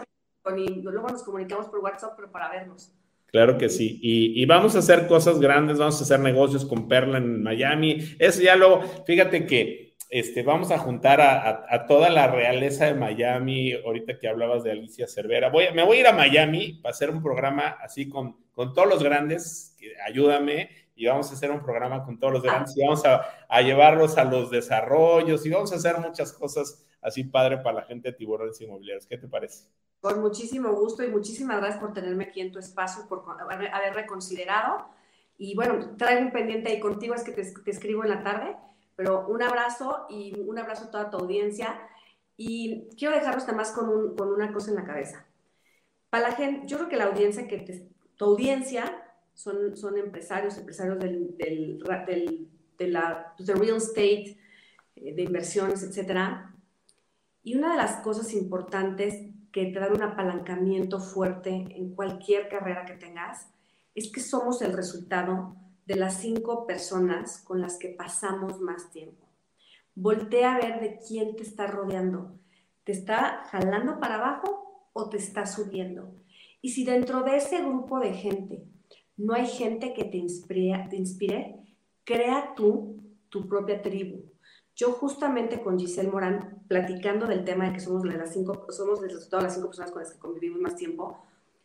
[0.51, 0.91] México?
[0.91, 2.91] Luego nos comunicamos por WhatsApp, pero para vernos.
[3.27, 3.99] Claro que sí.
[4.03, 7.99] Y, y vamos a hacer cosas grandes, vamos a hacer negocios con Perla en Miami.
[8.19, 13.73] Eso ya lo, fíjate que este, vamos a juntar a, toda la realeza de Miami,
[13.73, 15.51] ahorita que hablabas de Alicia Cervera.
[15.51, 18.89] Voy, me voy a ir a Miami para hacer un programa así con, con todos
[18.89, 23.05] los grandes, ayúdame, y vamos a hacer un programa con todos los grandes y vamos
[23.05, 27.83] a, llevarlos a los desarrollos y vamos a hacer muchas cosas así padre para la
[27.83, 29.07] gente de tiburones inmobiliarios.
[29.07, 29.69] ¿Qué te parece?
[30.01, 34.89] Con muchísimo gusto y muchísimas gracias por tenerme aquí en tu espacio, por haber, reconsiderado.
[35.37, 38.57] Y bueno, traigo un pendiente ahí contigo, es que te escribo en la tarde,
[38.99, 41.81] pero un abrazo y un abrazo a toda tu audiencia.
[42.37, 45.25] Y quiero dejarlos además con, un, con una cosa en la cabeza.
[46.11, 50.59] Para la gente, yo creo que la audiencia que te- tu audiencia son, son empresarios,
[50.59, 54.37] empresarios del, del, del- de la pues, de real estate,
[54.97, 56.53] eh, de inversiones, etcétera.
[57.45, 59.15] Y una de las cosas importantes
[59.53, 63.47] que te dan un apalancamiento fuerte en cualquier carrera que tengas
[63.95, 65.55] es que somos el resultado
[65.89, 69.27] de las cinco personas con las que pasamos más tiempo.
[69.95, 72.39] Voltea a ver de quién te está rodeando.
[72.85, 76.15] ¿Te está jalando para abajo o te está subiendo?
[76.61, 78.67] Y si dentro de ese grupo de gente
[79.17, 81.57] no hay gente que te inspire,
[82.05, 84.27] crea tú tu propia tribu.
[84.77, 89.03] Yo justamente con Giselle Morán, platicando del tema de que somos de las cinco, somos
[89.03, 91.19] el resultado de las cinco personas con las que convivimos más tiempo,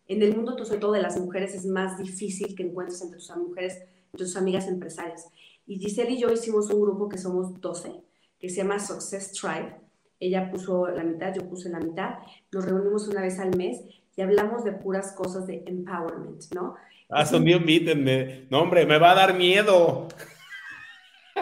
[0.08, 3.36] en el mundo, sobre todo de las mujeres, es más difícil que encuentres entre tus
[3.38, 3.82] mujeres,
[4.18, 5.28] tus amigas empresarias.
[5.66, 7.94] Y Giselle y yo hicimos un grupo que somos 12,
[8.40, 9.76] que se llama Success Tribe.
[10.20, 12.20] Ella puso la mitad, yo puse la mitad.
[12.52, 13.82] Nos reunimos una vez al mes
[14.16, 16.76] y hablamos de puras cosas de empowerment, ¿no?
[17.10, 18.48] Ah, son bien invítenme.
[18.50, 20.08] No, hombre, me va a dar miedo.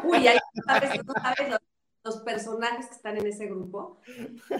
[0.03, 0.33] Uy, ya
[0.65, 1.59] sabes, tú sabes los,
[2.03, 3.99] los personajes que están en ese grupo.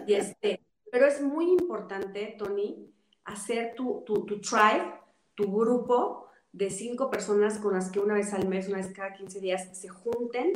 [0.05, 2.91] Y este, pero es muy importante, Tony,
[3.24, 4.93] hacer tu, tu, tu tribe,
[5.36, 9.14] tu grupo de cinco personas con las que una vez al mes, una vez cada
[9.14, 10.54] 15 días se junten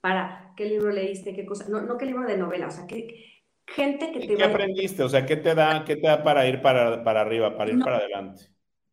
[0.00, 3.24] para qué libro leíste, qué cosa, no, no qué libro de novela, o sea, que
[3.66, 5.02] gente que ¿Y te ¿Qué aprendiste?
[5.02, 7.76] O sea, ¿qué te da, qué te da para ir para, para arriba, para ir
[7.76, 7.84] No.
[7.84, 8.44] para adelante?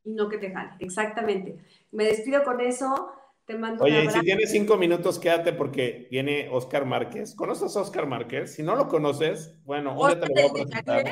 [0.04, 1.58] y no que te jale, exactamente.
[1.92, 3.12] Me despido con eso,
[3.46, 7.36] te mando Oye, y si tienes cinco minutos, quédate porque viene Oscar Márquez.
[7.36, 8.54] ¿Conoces a Oscar Márquez?
[8.56, 11.04] Si no lo conoces, bueno, día te lo voy a el de presentar.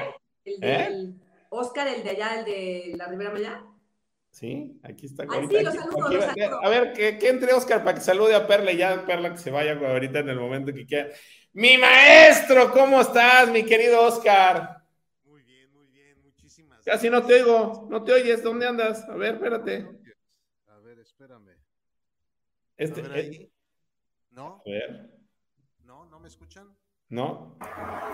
[0.45, 0.77] El ¿Eh?
[0.77, 3.63] del Oscar, el de allá, el de la Ribera Maya.
[4.33, 5.23] Sí, aquí está.
[5.23, 6.63] Ay, ahorita sí, lo aquí- saludo, aquí lo va- saludo.
[6.65, 9.37] A ver, que, que entre Oscar para que salude a Perla y ya Perla que
[9.37, 11.09] se vaya ahorita en el momento que quiera.
[11.53, 14.83] Mi maestro, ¿cómo estás, mi querido Oscar?
[15.23, 19.07] Muy bien, muy bien, muchísimas Casi no te oigo, no te oyes, ¿dónde andas?
[19.07, 19.87] A ver, espérate.
[20.67, 21.55] A ver, espérame.
[22.75, 23.51] Este, a ver eh, ahí.
[24.31, 24.63] ¿No?
[24.65, 25.11] a ver,
[25.83, 26.05] ¿No?
[26.05, 26.75] ¿No me escuchan?
[27.13, 27.55] ¿No?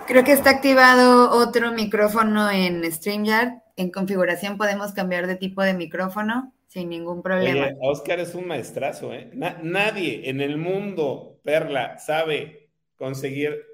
[0.08, 3.62] Creo que está activado otro micrófono en StreamYard.
[3.78, 7.66] En configuración podemos cambiar de tipo de micrófono sin ningún problema.
[7.66, 9.30] Oye, Oscar es un maestrazo, ¿eh?
[9.34, 13.66] Na- nadie en el mundo, Perla, sabe conseguir.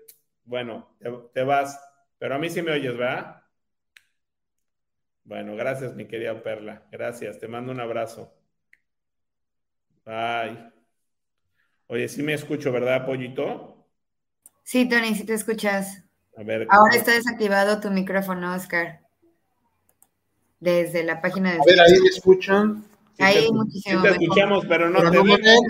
[0.44, 1.80] Bueno, te, te vas,
[2.20, 3.44] pero a mí sí me oyes, ¿verdad?
[5.26, 6.88] Bueno, gracias, mi querida Perla.
[6.90, 8.34] Gracias, te mando un abrazo.
[10.06, 10.72] Bye.
[11.88, 13.75] Oye, sí me escucho, ¿verdad, Pollito?
[14.66, 16.04] Sí, Tony, si te escuchas.
[16.36, 16.66] A ver.
[16.72, 19.00] Ahora está desactivado tu micrófono, Oscar.
[20.60, 21.58] Desde la página de...
[21.60, 22.84] A ver, ahí me escuchan.
[23.16, 24.22] Sí Ahí te, muchísimo sí te mejor.
[24.24, 25.62] escuchamos, pero no Pero te no vemos.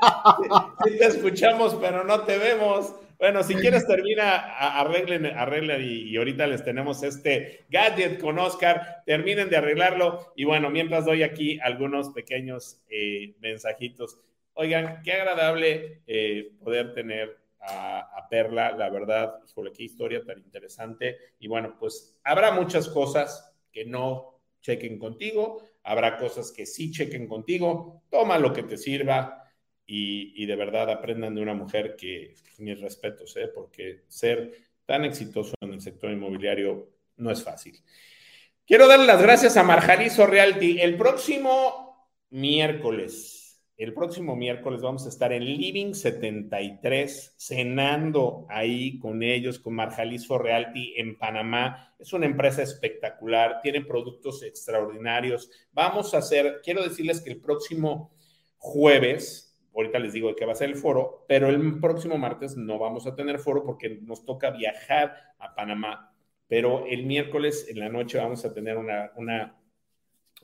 [0.84, 2.94] Sí te escuchamos, pero no te vemos.
[3.18, 4.36] Bueno, si quieres termina,
[4.78, 9.02] arreglen, arreglen y, y ahorita les tenemos este gadget con Oscar.
[9.06, 14.18] Terminen de arreglarlo y bueno, mientras doy aquí algunos pequeños eh, mensajitos.
[14.54, 21.16] Oigan, qué agradable eh, poder tener a, Perla, la verdad, híjole, qué historia tan interesante.
[21.38, 27.28] Y bueno, pues habrá muchas cosas que no chequen contigo, habrá cosas que sí chequen
[27.28, 28.02] contigo.
[28.10, 29.44] Toma lo que te sirva
[29.86, 33.48] y, y de verdad aprendan de una mujer que, mis respetos, ¿eh?
[33.54, 34.52] porque ser
[34.84, 37.80] tan exitoso en el sector inmobiliario no es fácil.
[38.66, 40.80] Quiero darle las gracias a Marjalizo Realty.
[40.80, 43.45] El próximo miércoles,
[43.76, 50.38] el próximo miércoles vamos a estar en Living 73, cenando ahí con ellos, con Marjalizo
[50.38, 51.94] Realty en Panamá.
[51.98, 55.50] Es una empresa espectacular, tiene productos extraordinarios.
[55.72, 58.14] Vamos a hacer, quiero decirles que el próximo
[58.56, 62.56] jueves, ahorita les digo de qué va a ser el foro, pero el próximo martes
[62.56, 66.14] no vamos a tener foro porque nos toca viajar a Panamá,
[66.48, 69.54] pero el miércoles en la noche vamos a tener una, una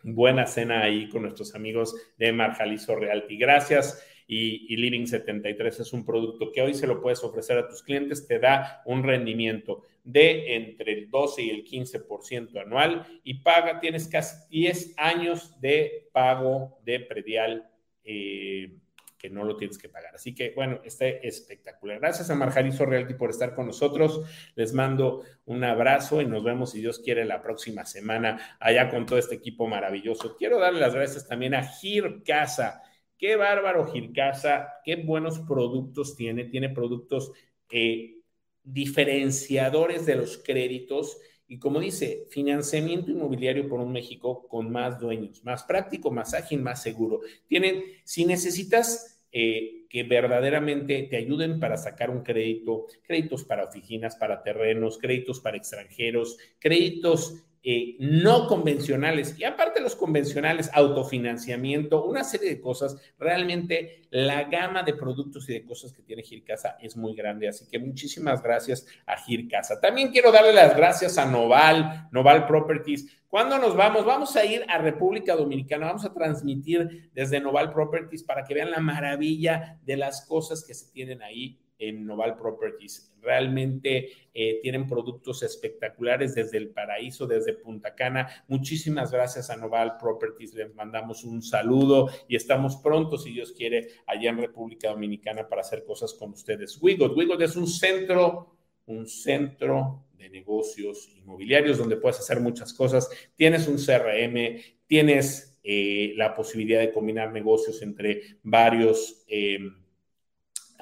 [0.03, 3.37] buena cena ahí con nuestros amigos de Marjalizo Realty.
[3.37, 4.07] Gracias.
[4.27, 7.83] Y, y, Living 73 es un producto que hoy se lo puedes ofrecer a tus
[7.83, 13.81] clientes, te da un rendimiento de entre el 12 y el 15% anual y paga,
[13.81, 17.69] tienes casi 10 años de pago de predial.
[18.05, 18.79] Eh,
[19.23, 20.17] que no lo tienes que pagar.
[20.17, 22.01] Así que, bueno, está espectacular.
[22.01, 24.23] Gracias a Marjarizo Realty por estar con nosotros.
[24.57, 29.07] Les mando un abrazo y nos vemos, si Dios quiere, la próxima semana allá con
[29.07, 30.35] todo este equipo maravilloso.
[30.37, 32.83] Quiero darle las gracias también a Gir Casa.
[33.17, 36.47] Qué bárbaro Gir Casa, qué buenos productos tiene.
[36.47, 37.31] Tiene productos
[37.71, 38.17] eh,
[38.65, 41.17] diferenciadores de los créditos.
[41.49, 46.61] Y como dice, financiamiento inmobiliario por un México con más dueños, más práctico, más ágil,
[46.63, 47.21] más seguro.
[47.47, 54.17] Tienen, si necesitas eh, que verdaderamente te ayuden para sacar un crédito, créditos para oficinas,
[54.17, 62.25] para terrenos, créditos para extranjeros, créditos eh, no convencionales y aparte los convencionales, autofinanciamiento, una
[62.25, 62.97] serie de cosas.
[63.21, 67.65] Realmente la gama de productos y de cosas que tiene Gircasa es muy grande, así
[67.71, 69.81] que muchísimas gracias a Gircasa.
[69.81, 73.07] También quiero darle las gracias a Noval, Noval Properties.
[73.29, 74.05] ¿Cuándo nos vamos?
[74.05, 78.73] Vamos a ir a República Dominicana, vamos a transmitir desde Noval Properties para que vean
[78.73, 83.13] la maravilla de las cosas que se tienen ahí en Noval Properties.
[83.21, 88.29] Realmente eh, tienen productos espectaculares desde el paraíso, desde Punta Cana.
[88.47, 90.55] Muchísimas gracias a Noval Properties.
[90.55, 95.63] Les mandamos un saludo y estamos pronto, si Dios quiere, allá en República Dominicana para
[95.63, 96.81] hacer cosas con ustedes.
[96.81, 98.57] Wigot, Wigot es un centro,
[98.87, 103.11] un centro de negocios inmobiliarios donde puedes hacer muchas cosas.
[103.35, 109.25] Tienes un CRM, tienes eh, la posibilidad de combinar negocios entre varios.
[109.27, 109.59] Eh,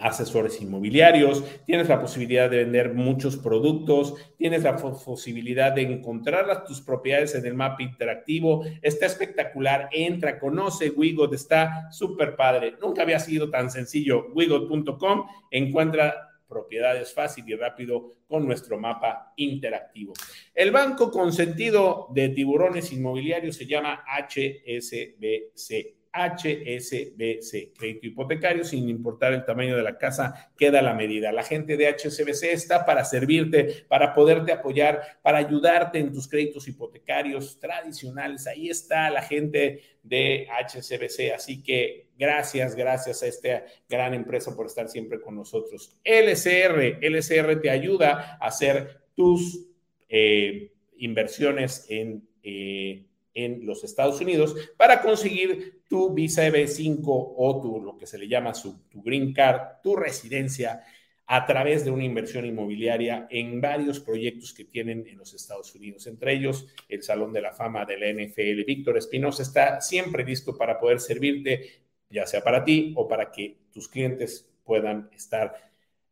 [0.01, 6.81] asesores inmobiliarios, tienes la posibilidad de vender muchos productos, tienes la posibilidad de encontrar tus
[6.81, 13.19] propiedades en el mapa interactivo, está espectacular, entra, conoce Wigot, está súper padre, nunca había
[13.19, 20.13] sido tan sencillo, wigot.com, encuentra propiedades fácil y rápido con nuestro mapa interactivo.
[20.53, 26.00] El banco consentido de tiburones inmobiliarios se llama HSBC.
[26.13, 31.31] HSBC, crédito hipotecario, sin importar el tamaño de la casa, queda la medida.
[31.31, 36.67] La gente de HSBC está para servirte, para poderte apoyar, para ayudarte en tus créditos
[36.67, 38.47] hipotecarios tradicionales.
[38.47, 41.33] Ahí está la gente de HSBC.
[41.35, 45.97] Así que gracias, gracias a esta gran empresa por estar siempre con nosotros.
[46.03, 49.69] LCR, LCR te ayuda a hacer tus
[50.09, 52.29] eh, inversiones en...
[52.43, 58.17] Eh, en los Estados Unidos para conseguir tu visa EB5 o tu, lo que se
[58.17, 60.85] le llama su, tu green card, tu residencia
[61.27, 66.07] a través de una inversión inmobiliaria en varios proyectos que tienen en los Estados Unidos,
[66.07, 68.65] entre ellos el Salón de la Fama de la NFL.
[68.65, 73.59] Víctor Espinosa está siempre listo para poder servirte, ya sea para ti o para que
[73.73, 75.57] tus clientes puedan estar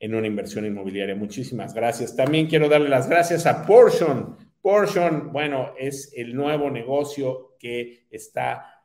[0.00, 1.14] en una inversión inmobiliaria.
[1.14, 2.16] Muchísimas gracias.
[2.16, 4.36] También quiero darle las gracias a Portion.
[4.60, 8.77] Portion, bueno, es el nuevo negocio que está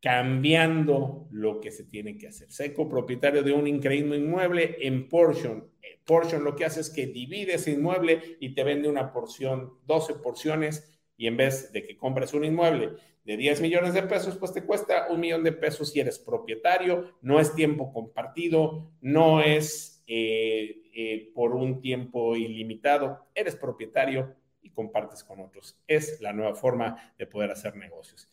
[0.00, 2.50] cambiando lo que se tiene que hacer.
[2.50, 5.70] Seco, propietario de un increíble inmueble en Portion.
[6.04, 10.14] Portion lo que hace es que divide ese inmueble y te vende una porción, 12
[10.14, 12.92] porciones, y en vez de que compres un inmueble
[13.24, 17.18] de 10 millones de pesos, pues te cuesta un millón de pesos si eres propietario,
[17.20, 20.02] no es tiempo compartido, no es...
[20.06, 23.28] Eh, eh, por un tiempo ilimitado.
[23.32, 25.78] Eres propietario y compartes con otros.
[25.86, 28.28] Es la nueva forma de poder hacer negocios.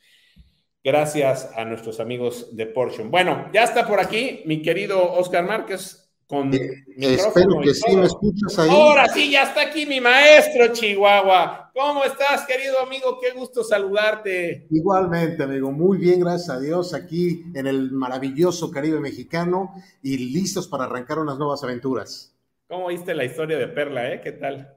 [0.83, 3.03] Gracias a nuestros amigos de Porsche.
[3.03, 7.95] Bueno, ya está por aquí mi querido Oscar Márquez con Eh, espero que sí.
[7.95, 8.69] ¿me escuchas ahí?
[8.69, 11.71] Ahora sí, ya está aquí mi maestro Chihuahua.
[11.73, 13.17] ¿Cómo estás, querido amigo?
[13.21, 14.67] Qué gusto saludarte.
[14.69, 20.67] Igualmente, amigo, muy bien, gracias a Dios, aquí en el maravilloso Caribe mexicano y listos
[20.67, 22.35] para arrancar unas nuevas aventuras.
[22.67, 24.21] ¿Cómo viste la historia de Perla, eh?
[24.21, 24.76] ¿Qué tal?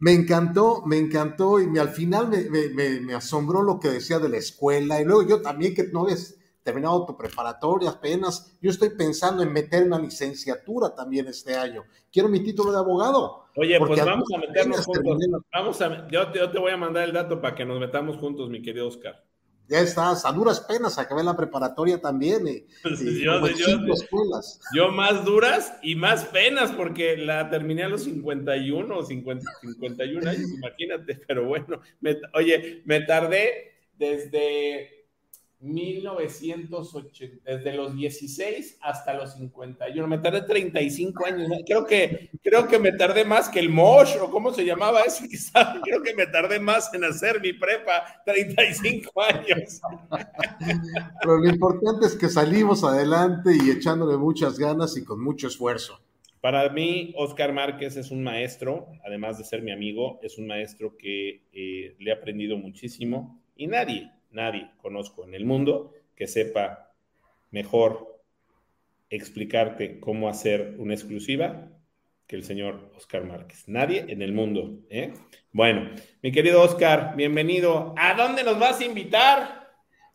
[0.00, 4.28] Me encantó, me encantó y me- al final me, me- asombró lo que decía de
[4.28, 8.90] la escuela y luego yo también que no habías terminado tu preparatoria apenas, yo estoy
[8.90, 11.84] pensando en meterme a licenciatura también este año.
[12.12, 13.44] Quiero mi título de abogado.
[13.56, 15.18] Oye, pues vamos a meternos juntos.
[15.52, 18.48] Vamos a, yo, yo te voy a mandar el dato para que nos metamos juntos,
[18.50, 19.24] mi querido Oscar.
[19.70, 24.60] Ya estás, a duras penas acabé la preparatoria también Yo- como en yo- escuelas.
[24.74, 30.28] Yo más duras y más penas porque la terminé a los 51 o 50 51
[30.28, 34.99] años, imagínate, pero bueno, me- oye, me tardé desde
[35.60, 42.78] 1980, desde los 16 hasta los 51, me tardé 35 años, creo que, creo que
[42.78, 46.26] me tardé más que el Mosh, o cómo se llamaba ese, quizás, creo que me
[46.26, 49.80] tardé más en hacer mi prepa, 35 años.
[51.20, 56.00] Pero lo importante es que salimos adelante y echándole muchas ganas y con mucho esfuerzo.
[56.40, 60.96] Para mí, Oscar Márquez es un maestro, además de ser mi amigo, es un maestro
[60.96, 66.92] que eh, le he aprendido muchísimo y nadie, nadie conozco en el mundo que sepa
[67.50, 68.22] mejor
[69.10, 71.68] explicarte cómo hacer una exclusiva
[72.26, 73.64] que el señor Oscar Márquez.
[73.66, 74.78] Nadie en el mundo.
[74.88, 75.14] ¿eh?
[75.52, 75.90] Bueno,
[76.22, 77.92] mi querido Oscar, bienvenido.
[77.98, 79.72] ¿A dónde nos vas a invitar?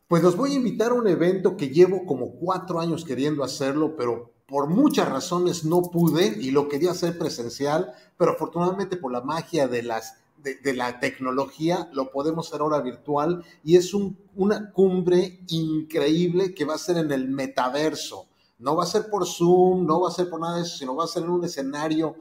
[0.08, 3.96] Pues los voy a invitar a un evento que llevo como cuatro años queriendo hacerlo,
[3.98, 9.22] pero por muchas razones no pude y lo quería hacer presencial, pero afortunadamente por la
[9.22, 10.24] magia de, las,
[10.64, 16.66] de, la tecnología lo podemos hacer ahora virtual y es un- una cumbre increíble que
[16.66, 18.28] va a ser en el metaverso.
[18.60, 20.96] No va a ser por Zoom, no va a ser por nada de eso, sino
[20.96, 22.16] va a ser en un escenario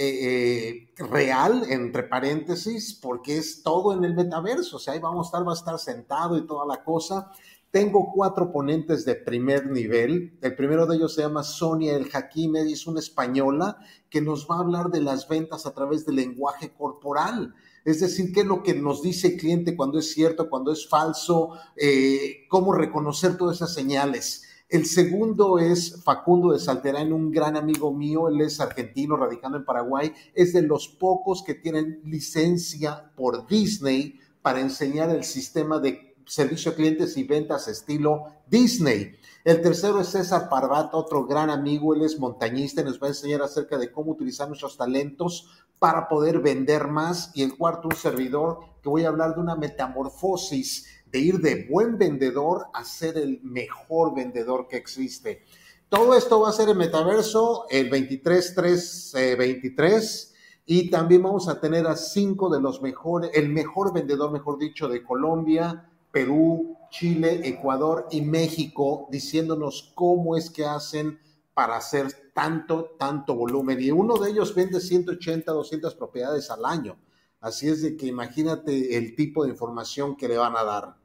[0.00, 4.76] eh, eh, real, entre paréntesis, porque es todo en el metaverso.
[4.76, 7.32] O sea, ahí vamos a estar, va a estar sentado y toda la cosa.
[7.72, 10.38] Tengo cuatro ponentes de primer nivel.
[10.40, 13.76] El primero de ellos se llama Sonia El Hakime, es una española
[14.08, 17.54] que nos va a hablar de las ventas a través del lenguaje corporal.
[17.88, 20.86] Es decir, qué es lo que nos dice el cliente cuando es cierto, cuando es
[20.86, 24.42] falso, eh, cómo reconocer todas esas señales.
[24.68, 29.64] El segundo es Facundo de Salterán, un gran amigo mío, él es argentino, radicando en
[29.64, 36.07] Paraguay, es de los pocos que tienen licencia por Disney para enseñar el sistema de
[36.28, 39.16] servicio a clientes y ventas estilo Disney.
[39.44, 43.10] El tercero es César Parvata, otro gran amigo, él es montañista y nos va a
[43.10, 45.48] enseñar acerca de cómo utilizar nuestros talentos
[45.78, 47.30] para poder vender más.
[47.34, 51.66] Y el cuarto, un servidor, que voy a hablar de una metamorfosis de ir de
[51.70, 55.44] buen vendedor a ser el mejor vendedor que existe.
[55.88, 60.34] Todo esto va a ser en Metaverso el 23-3-23
[60.66, 64.86] y también vamos a tener a cinco de los mejores, el mejor vendedor, mejor dicho,
[64.86, 71.18] de Colombia, Perú, Chile, Ecuador y México, diciéndonos cómo es que hacen
[71.54, 73.80] para hacer tanto, tanto volumen.
[73.80, 76.96] Y uno de ellos vende 180, 200 propiedades al año.
[77.40, 80.96] Así es de que imagínate el tipo de información que le van a dar.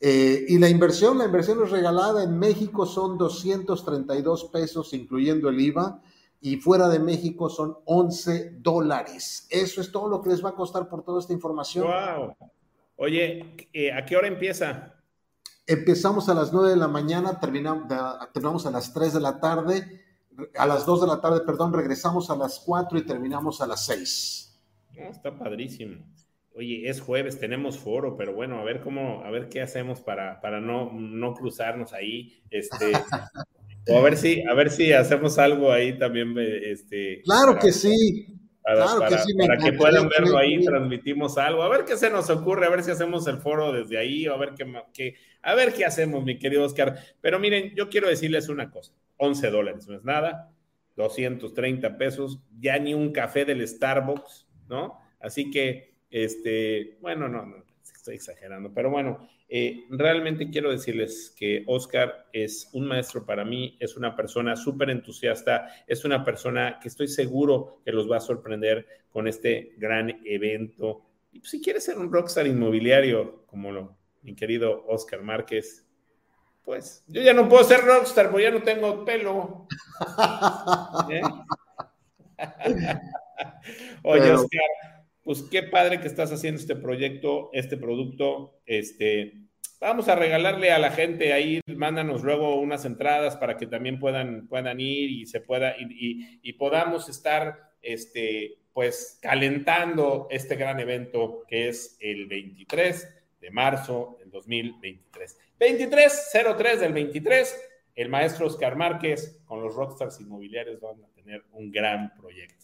[0.00, 5.60] Eh, y la inversión, la inversión es regalada en México son 232 pesos, incluyendo el
[5.60, 6.02] IVA,
[6.40, 9.46] y fuera de México son 11 dólares.
[9.50, 11.86] Eso es todo lo que les va a costar por toda esta información.
[11.86, 12.36] Wow.
[12.96, 14.94] Oye, eh, ¿a qué hora empieza?
[15.66, 17.88] Empezamos a las 9 de la mañana, terminamos,
[18.32, 20.00] terminamos a las 3 de la tarde,
[20.56, 23.84] a las 2 de la tarde, perdón, regresamos a las 4 y terminamos a las
[23.86, 24.60] 6.
[24.96, 26.06] No, está padrísimo.
[26.54, 30.40] Oye, es jueves, tenemos foro, pero bueno, a ver cómo, a ver qué hacemos para,
[30.40, 32.42] para no, no cruzarnos ahí.
[32.50, 32.92] Este,
[33.88, 36.34] o a ver si, a ver si hacemos algo ahí también.
[36.38, 38.45] Este, Claro para- que sí.
[38.66, 41.62] Para, Claro que sí, para puedan verlo ahí, transmitimos algo.
[41.62, 44.34] A ver qué se nos ocurre, a ver si hacemos el foro desde ahí, o
[44.34, 44.54] a ver
[44.92, 46.98] qué- a ver qué hacemos, mi querido Oscar.
[47.20, 50.50] Pero miren, yo quiero decirles una cosa: 11 dólares no es nada,
[50.96, 54.98] 230 pesos, ya ni un café del Starbucks, ¿no?
[55.20, 61.62] Así que, este, bueno, no, no, estoy exagerando, pero bueno, eh, realmente quiero decirles que
[61.66, 66.88] Oscar es un maestro para mí, es una persona súper entusiasta, es una persona que
[66.88, 71.02] estoy seguro que los va a sorprender con este gran evento.
[71.30, 75.86] Y pues, si quieres ser un rockstar inmobiliario, como lo, mi querido Oscar Márquez,
[76.64, 79.68] pues yo ya no puedo ser rockstar, porque ya no tengo pelo.
[81.10, 81.22] ¿eh?
[84.02, 84.60] Oye, Oscar,
[85.26, 88.60] pues qué padre que estás haciendo este proyecto, este producto.
[88.64, 89.32] Este,
[89.80, 94.46] vamos a regalarle a la gente ahí, mándanos luego unas entradas para que también puedan,
[94.46, 101.42] puedan ir y se pueda, y, y- podamos estar, este, pues, calentando este gran evento
[101.48, 105.38] que es el 23 de marzo del 2023.
[105.58, 111.72] 2303 del 23, el maestro Oscar Márquez con los Rockstars Inmobiliarios van a tener un
[111.72, 112.55] gran proyecto.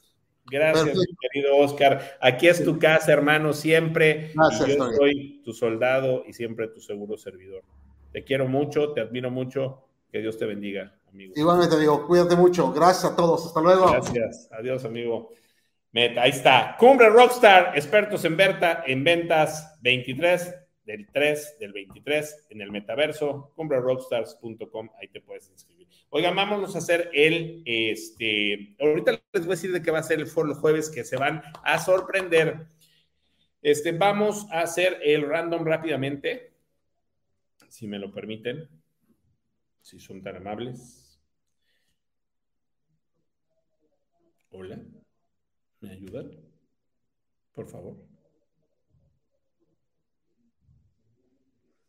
[0.50, 1.12] Gracias, Perfecto.
[1.12, 2.18] mi querido Oscar.
[2.20, 4.32] Aquí es tu casa, hermano, siempre.
[4.34, 7.62] Gracias, y yo soy tu soldado y siempre tu seguro servidor.
[8.12, 9.88] Te quiero mucho, te admiro mucho.
[10.10, 11.32] Que Dios te bendiga, amigo.
[11.36, 12.70] Igualmente, amigo, cuídate mucho.
[12.72, 13.46] Gracias a todos.
[13.46, 13.90] Hasta luego.
[13.90, 14.48] Gracias.
[14.52, 15.30] Adiós, amigo.
[15.92, 16.76] Meta, ahí está.
[16.78, 20.54] Cumbre Rockstar, expertos en, Berta, en ventas 23
[20.84, 25.81] del 3 del 23 en el metaverso, cumbrerockstars.com, ahí te puedes inscribir.
[26.10, 30.02] Oigan, vámonos a hacer el, este, ahorita les voy a decir de qué va a
[30.02, 32.66] ser el foro el jueves, que se van a sorprender.
[33.62, 36.52] Este, vamos a hacer el random rápidamente,
[37.68, 38.68] si me lo permiten,
[39.80, 41.20] si son tan amables.
[44.50, 44.78] Hola.
[45.80, 46.30] ¿Me ayudan?
[47.52, 47.96] Por favor.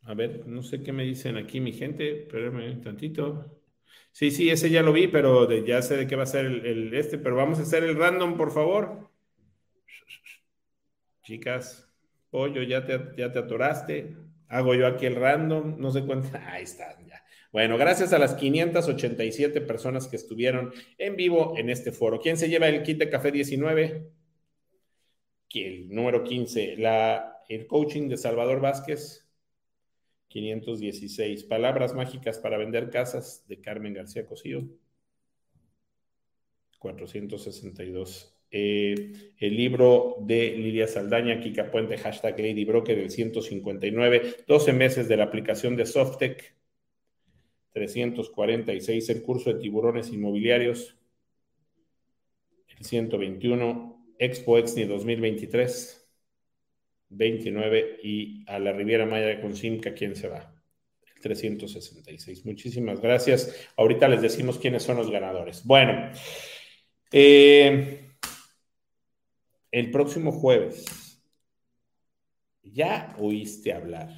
[0.02, 3.63] A ver, no sé qué me dicen aquí mi gente, espérenme un tantito.
[4.12, 6.64] Sí, sí, ese ya lo vi, pero ya sé de qué va a ser el,
[6.66, 9.10] el este, pero vamos a hacer el random, por favor.
[11.22, 11.88] Chicas,
[12.30, 14.16] pollo, ya te, ya te atoraste.
[14.48, 16.28] Hago yo aquí el random, no sé cuánto.
[16.46, 17.24] Ahí está, ya.
[17.50, 22.20] Bueno, gracias a las 587 personas que estuvieron en vivo en este foro.
[22.20, 24.10] ¿Quién se lleva el kit de café 19?
[25.54, 29.23] El número 15, la, el coaching de Salvador Vázquez.
[30.34, 31.44] 516.
[31.44, 34.68] Palabras mágicas para vender casas de Carmen García Cosío.
[36.80, 38.36] 462.
[38.50, 44.44] Eh, el libro de Lidia Saldaña, Kika Puente, hashtag Lady Broker, del 159.
[44.48, 46.56] 12 meses de la aplicación de Softec.
[47.72, 49.08] 346.
[49.10, 50.98] El curso de tiburones inmobiliarios.
[52.76, 54.04] El 121.
[54.18, 56.03] Expo Exni 2023.
[57.16, 60.54] 29 y a la Riviera Maya con Simca, ¿quién se va?
[61.14, 62.44] El 366.
[62.44, 63.68] Muchísimas gracias.
[63.76, 65.64] Ahorita les decimos quiénes son los ganadores.
[65.64, 66.10] Bueno,
[67.12, 68.10] eh,
[69.70, 71.20] el próximo jueves,
[72.62, 74.08] ya oíste hablar,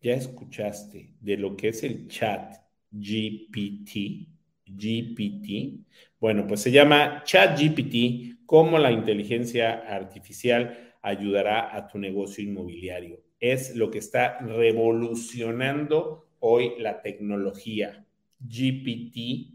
[0.00, 2.54] ya escuchaste de lo que es el chat
[2.90, 4.28] GPT,
[4.64, 5.86] GPT.
[6.18, 13.22] Bueno, pues se llama chat GPT, como la inteligencia artificial ayudará a tu negocio inmobiliario.
[13.38, 18.04] Es lo que está revolucionando hoy la tecnología.
[18.40, 19.52] GPT,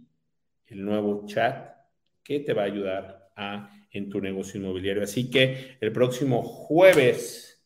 [0.68, 1.76] el nuevo chat,
[2.24, 5.04] que te va a ayudar a, en tu negocio inmobiliario.
[5.04, 7.62] Así que el próximo jueves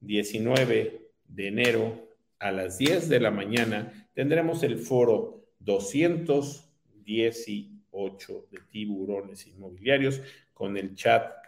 [0.00, 9.46] 19 de enero a las 10 de la mañana tendremos el foro 218 de tiburones
[9.46, 10.20] inmobiliarios
[10.52, 11.41] con el chat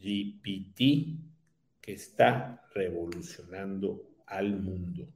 [0.00, 1.18] GPT
[1.80, 5.08] que está revolucionando al mundo.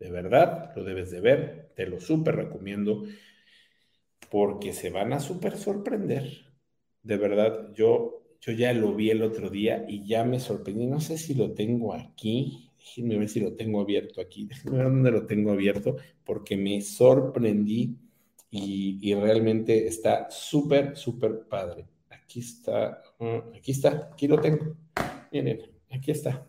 [0.00, 3.04] De verdad, lo debes de ver, te lo súper recomiendo
[4.30, 6.24] porque se van a súper sorprender.
[7.02, 10.86] De verdad, yo, yo ya lo vi el otro día y ya me sorprendí.
[10.86, 12.70] No sé si lo tengo aquí.
[12.78, 14.46] Déjenme ver si lo tengo abierto aquí.
[14.46, 17.96] Déjenme ver dónde lo tengo abierto porque me sorprendí
[18.50, 21.86] y, y realmente está súper, súper padre.
[22.26, 24.76] Aquí está, uh, aquí está, aquí lo tengo.
[25.30, 25.60] Miren,
[25.92, 26.44] aquí está.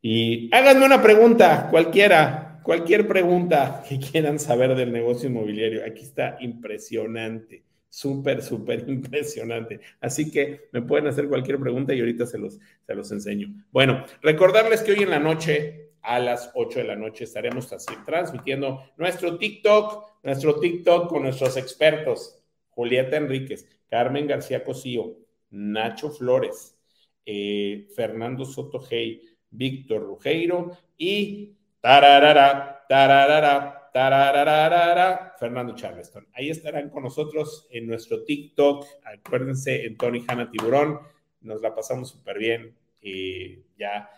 [0.00, 5.84] Y háganme una pregunta, cualquiera, cualquier pregunta que quieran saber del negocio inmobiliario.
[5.84, 9.80] Aquí está impresionante, súper, súper impresionante.
[10.00, 13.48] Así que me pueden hacer cualquier pregunta y ahorita se los, se los enseño.
[13.70, 17.92] Bueno, recordarles que hoy en la noche, a las 8 de la noche, estaremos así,
[18.06, 25.18] transmitiendo nuestro TikTok, nuestro TikTok con nuestros expertos, Julieta Enríquez, Carmen García Cosío,
[25.50, 26.78] Nacho Flores,
[27.26, 29.20] eh, Fernando Soto Hey,
[29.50, 36.26] Víctor Rugeiro y tararara, tararara, tararara, Fernando Charleston.
[36.32, 38.86] Ahí estarán con nosotros en nuestro TikTok.
[39.04, 40.98] Acuérdense en Tony Hanna Tiburón.
[41.42, 42.74] Nos la pasamos súper bien.
[43.02, 44.08] Eh, ya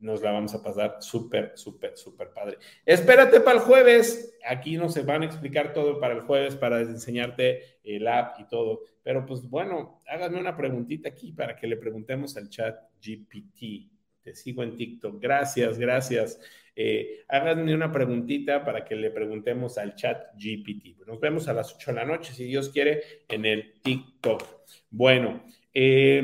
[0.00, 2.58] nos la vamos a pasar súper, súper, súper padre.
[2.84, 4.38] Espérate para el jueves.
[4.48, 8.82] Aquí nos van a explicar todo para el jueves, para enseñarte el app y todo.
[9.02, 13.98] Pero pues bueno, háganme una preguntita aquí para que le preguntemos al chat GPT
[14.28, 15.20] te sigo en TikTok.
[15.20, 16.40] Gracias, gracias.
[16.76, 21.06] Eh, háganme una preguntita para que le preguntemos al chat GPT.
[21.06, 24.44] Nos vemos a las 8 de la noche, si Dios quiere, en el TikTok.
[24.90, 25.42] Bueno,
[25.72, 26.22] eh,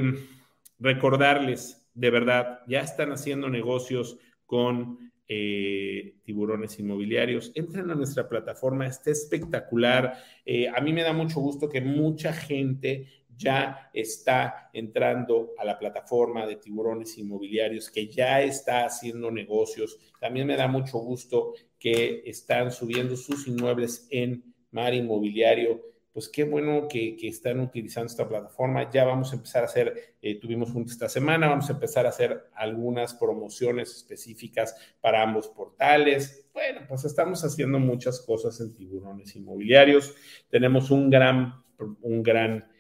[0.79, 7.53] recordarles, de verdad, ya están haciendo negocios con eh, tiburones inmobiliarios.
[7.55, 10.19] Entren a nuestra plataforma, está espectacular.
[10.45, 15.79] Eh, a mí me da mucho gusto que mucha gente ya está entrando a la
[15.79, 19.99] plataforma de tiburones inmobiliarios, que ya está haciendo negocios.
[20.21, 26.45] También me da mucho gusto que están subiendo sus inmuebles en Mar Inmobiliario pues qué
[26.45, 28.89] bueno que, están utilizando esta plataforma.
[28.89, 32.11] Ya vamos a empezar a hacer, eh, tuvimos juntos esta semana, vamos a empezar a
[32.11, 36.49] hacer algunas promociones específicas para ambos portales.
[36.55, 40.15] Bueno, pues estamos haciendo muchas cosas en tiburones inmobiliarios.
[40.49, 41.53] Tenemos un gran,
[42.01, 42.71] un gran,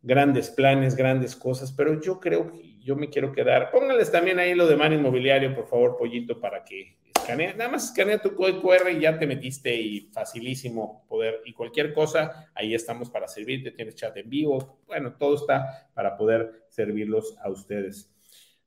[0.00, 3.70] grandes planes, grandes cosas, pero yo creo que yo me quiero quedar.
[3.70, 6.96] Pónganles también ahí lo de Man Inmobiliario, por favor, Pollito, para que
[7.36, 11.92] nada más escanea tu código QR y ya te metiste y facilísimo poder, y cualquier
[11.92, 17.36] cosa, ahí estamos para servirte, tienes chat en vivo, bueno, todo está para poder servirlos
[17.42, 18.14] a ustedes.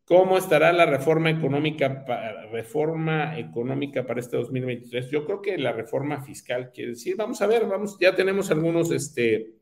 [0.06, 5.10] ¿Cómo estará la reforma económica, para, reforma económica para este 2023?
[5.10, 8.92] Yo creo que la reforma fiscal quiere decir, vamos a ver, vamos, ya tenemos algunos,
[8.92, 9.54] este,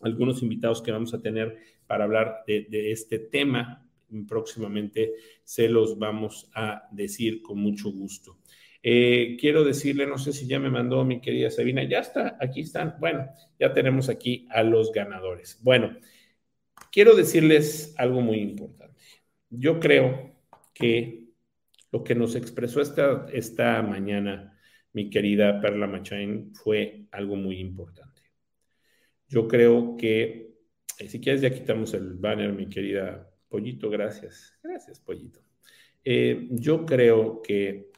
[0.00, 1.56] algunos invitados que vamos a tener
[1.86, 3.85] para hablar de, de este tema
[4.28, 5.14] próximamente
[5.44, 8.38] se los vamos a decir con mucho gusto.
[8.82, 12.60] Eh, quiero decirle, no sé si ya me mandó mi querida Sabina, ya está, aquí
[12.60, 12.96] están.
[13.00, 13.26] Bueno,
[13.58, 15.58] ya tenemos aquí a los ganadores.
[15.62, 15.96] Bueno,
[16.92, 19.02] quiero decirles algo muy importante.
[19.50, 20.36] Yo creo
[20.72, 21.26] que
[21.90, 24.56] lo que nos expresó esta, esta mañana
[24.92, 28.22] mi querida Perla Machain fue algo muy importante.
[29.28, 30.54] Yo creo que,
[30.98, 34.58] eh, si quieres ya quitamos el banner, mi querida Pollito, gracias.
[34.62, 35.40] Gracias, Pollito.
[36.04, 37.90] Eh, yo creo que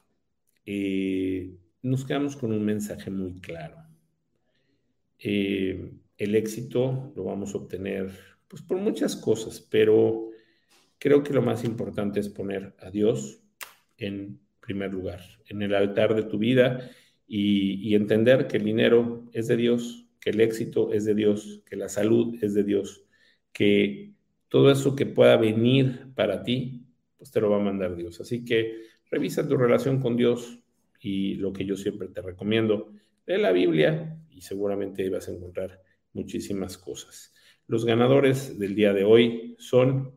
[0.64, 1.50] eh,
[1.82, 3.76] nos quedamos con un mensaje muy claro.
[5.18, 8.10] Eh, el éxito lo vamos a obtener
[8.46, 10.30] pues, por muchas cosas, pero
[10.98, 13.42] creo que lo más importante es poner a Dios
[13.96, 16.90] en primer lugar, en el altar de tu vida
[17.26, 21.62] y, y entender que el dinero es de Dios, que el éxito es de Dios,
[21.66, 23.04] que la salud es de Dios,
[23.52, 24.14] que
[24.48, 28.20] todo eso que pueda venir para ti, pues te lo va a mandar Dios.
[28.20, 30.58] Así que revisa tu relación con Dios
[31.00, 32.92] y lo que yo siempre te recomiendo,
[33.26, 37.34] lee la Biblia y seguramente vas a encontrar muchísimas cosas.
[37.66, 40.14] Los ganadores del día de hoy son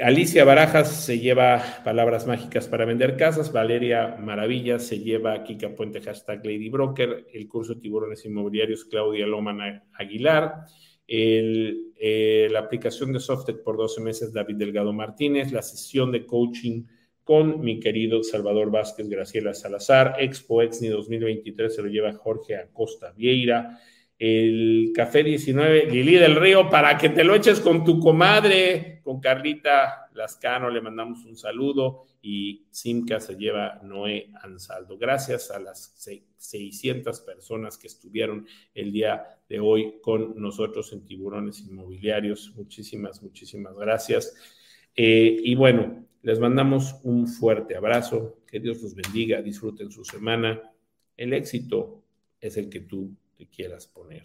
[0.00, 6.00] Alicia Barajas se lleva palabras mágicas para vender casas, Valeria Maravillas se lleva Kika Puente
[6.00, 10.64] hashtag Lady Broker, el curso Tiburones Inmobiliarios Claudia Loman Aguilar,
[11.12, 16.84] eh, la aplicación de Softec por 12 meses, David Delgado Martínez, la sesión de coaching
[17.24, 23.12] con mi querido Salvador Vázquez Graciela Salazar, Expo Exni 2023 se lo lleva Jorge Acosta
[23.12, 23.78] Vieira,
[24.20, 29.18] el Café 19, Lili del Río, para que te lo eches con tu comadre, con
[29.18, 34.98] Carlita Lascano, le mandamos un saludo y Simca se lleva Noé Ansaldo.
[34.98, 35.94] Gracias a las
[36.36, 42.52] 600 personas que estuvieron el día de hoy con nosotros en Tiburones Inmobiliarios.
[42.56, 44.36] Muchísimas, muchísimas gracias.
[44.94, 50.60] Eh, y bueno, les mandamos un fuerte abrazo, que Dios los bendiga, disfruten su semana.
[51.16, 52.02] El éxito
[52.38, 53.16] es el que tú
[53.46, 54.24] quieras poner.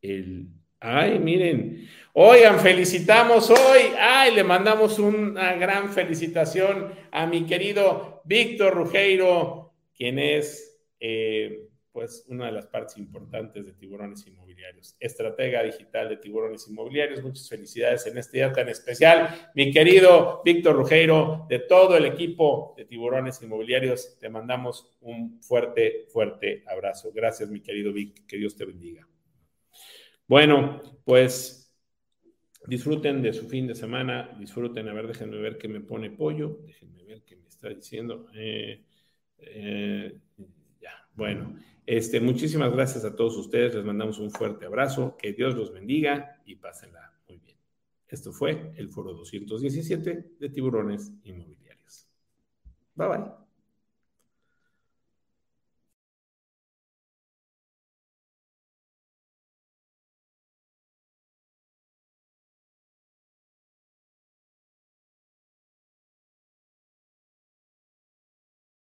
[0.00, 0.48] El,
[0.80, 8.74] ay, miren, oigan, felicitamos hoy, ay, le mandamos una gran felicitación a mi querido Víctor
[8.74, 11.63] Rugeiro, quien es, eh,
[11.94, 17.22] pues, una de las partes importantes de Tiburones Inmobiliarios, estratega digital de Tiburones Inmobiliarios.
[17.22, 19.52] Muchas felicidades en este día tan especial.
[19.54, 26.06] Mi querido Víctor Rugeiro, de todo el equipo de Tiburones Inmobiliarios, te mandamos un fuerte,
[26.08, 27.12] fuerte abrazo.
[27.14, 28.26] Gracias, mi querido Vic.
[28.26, 29.06] Que Dios te bendiga.
[30.26, 31.72] Bueno, pues
[32.66, 36.58] disfruten de su fin de semana, disfruten, a ver, déjenme ver qué me pone pollo,
[36.66, 38.26] déjenme ver qué me está diciendo.
[38.34, 38.82] Eh,
[39.38, 40.18] eh,
[41.14, 41.56] bueno.
[41.86, 46.40] Este, muchísimas gracias a todos ustedes, les mandamos un fuerte abrazo, que Dios los bendiga
[46.46, 47.58] y pásenla muy bien.
[48.08, 52.08] Esto fue el foro 217 de tiburones inmobiliarios.
[52.94, 53.43] Bye bye.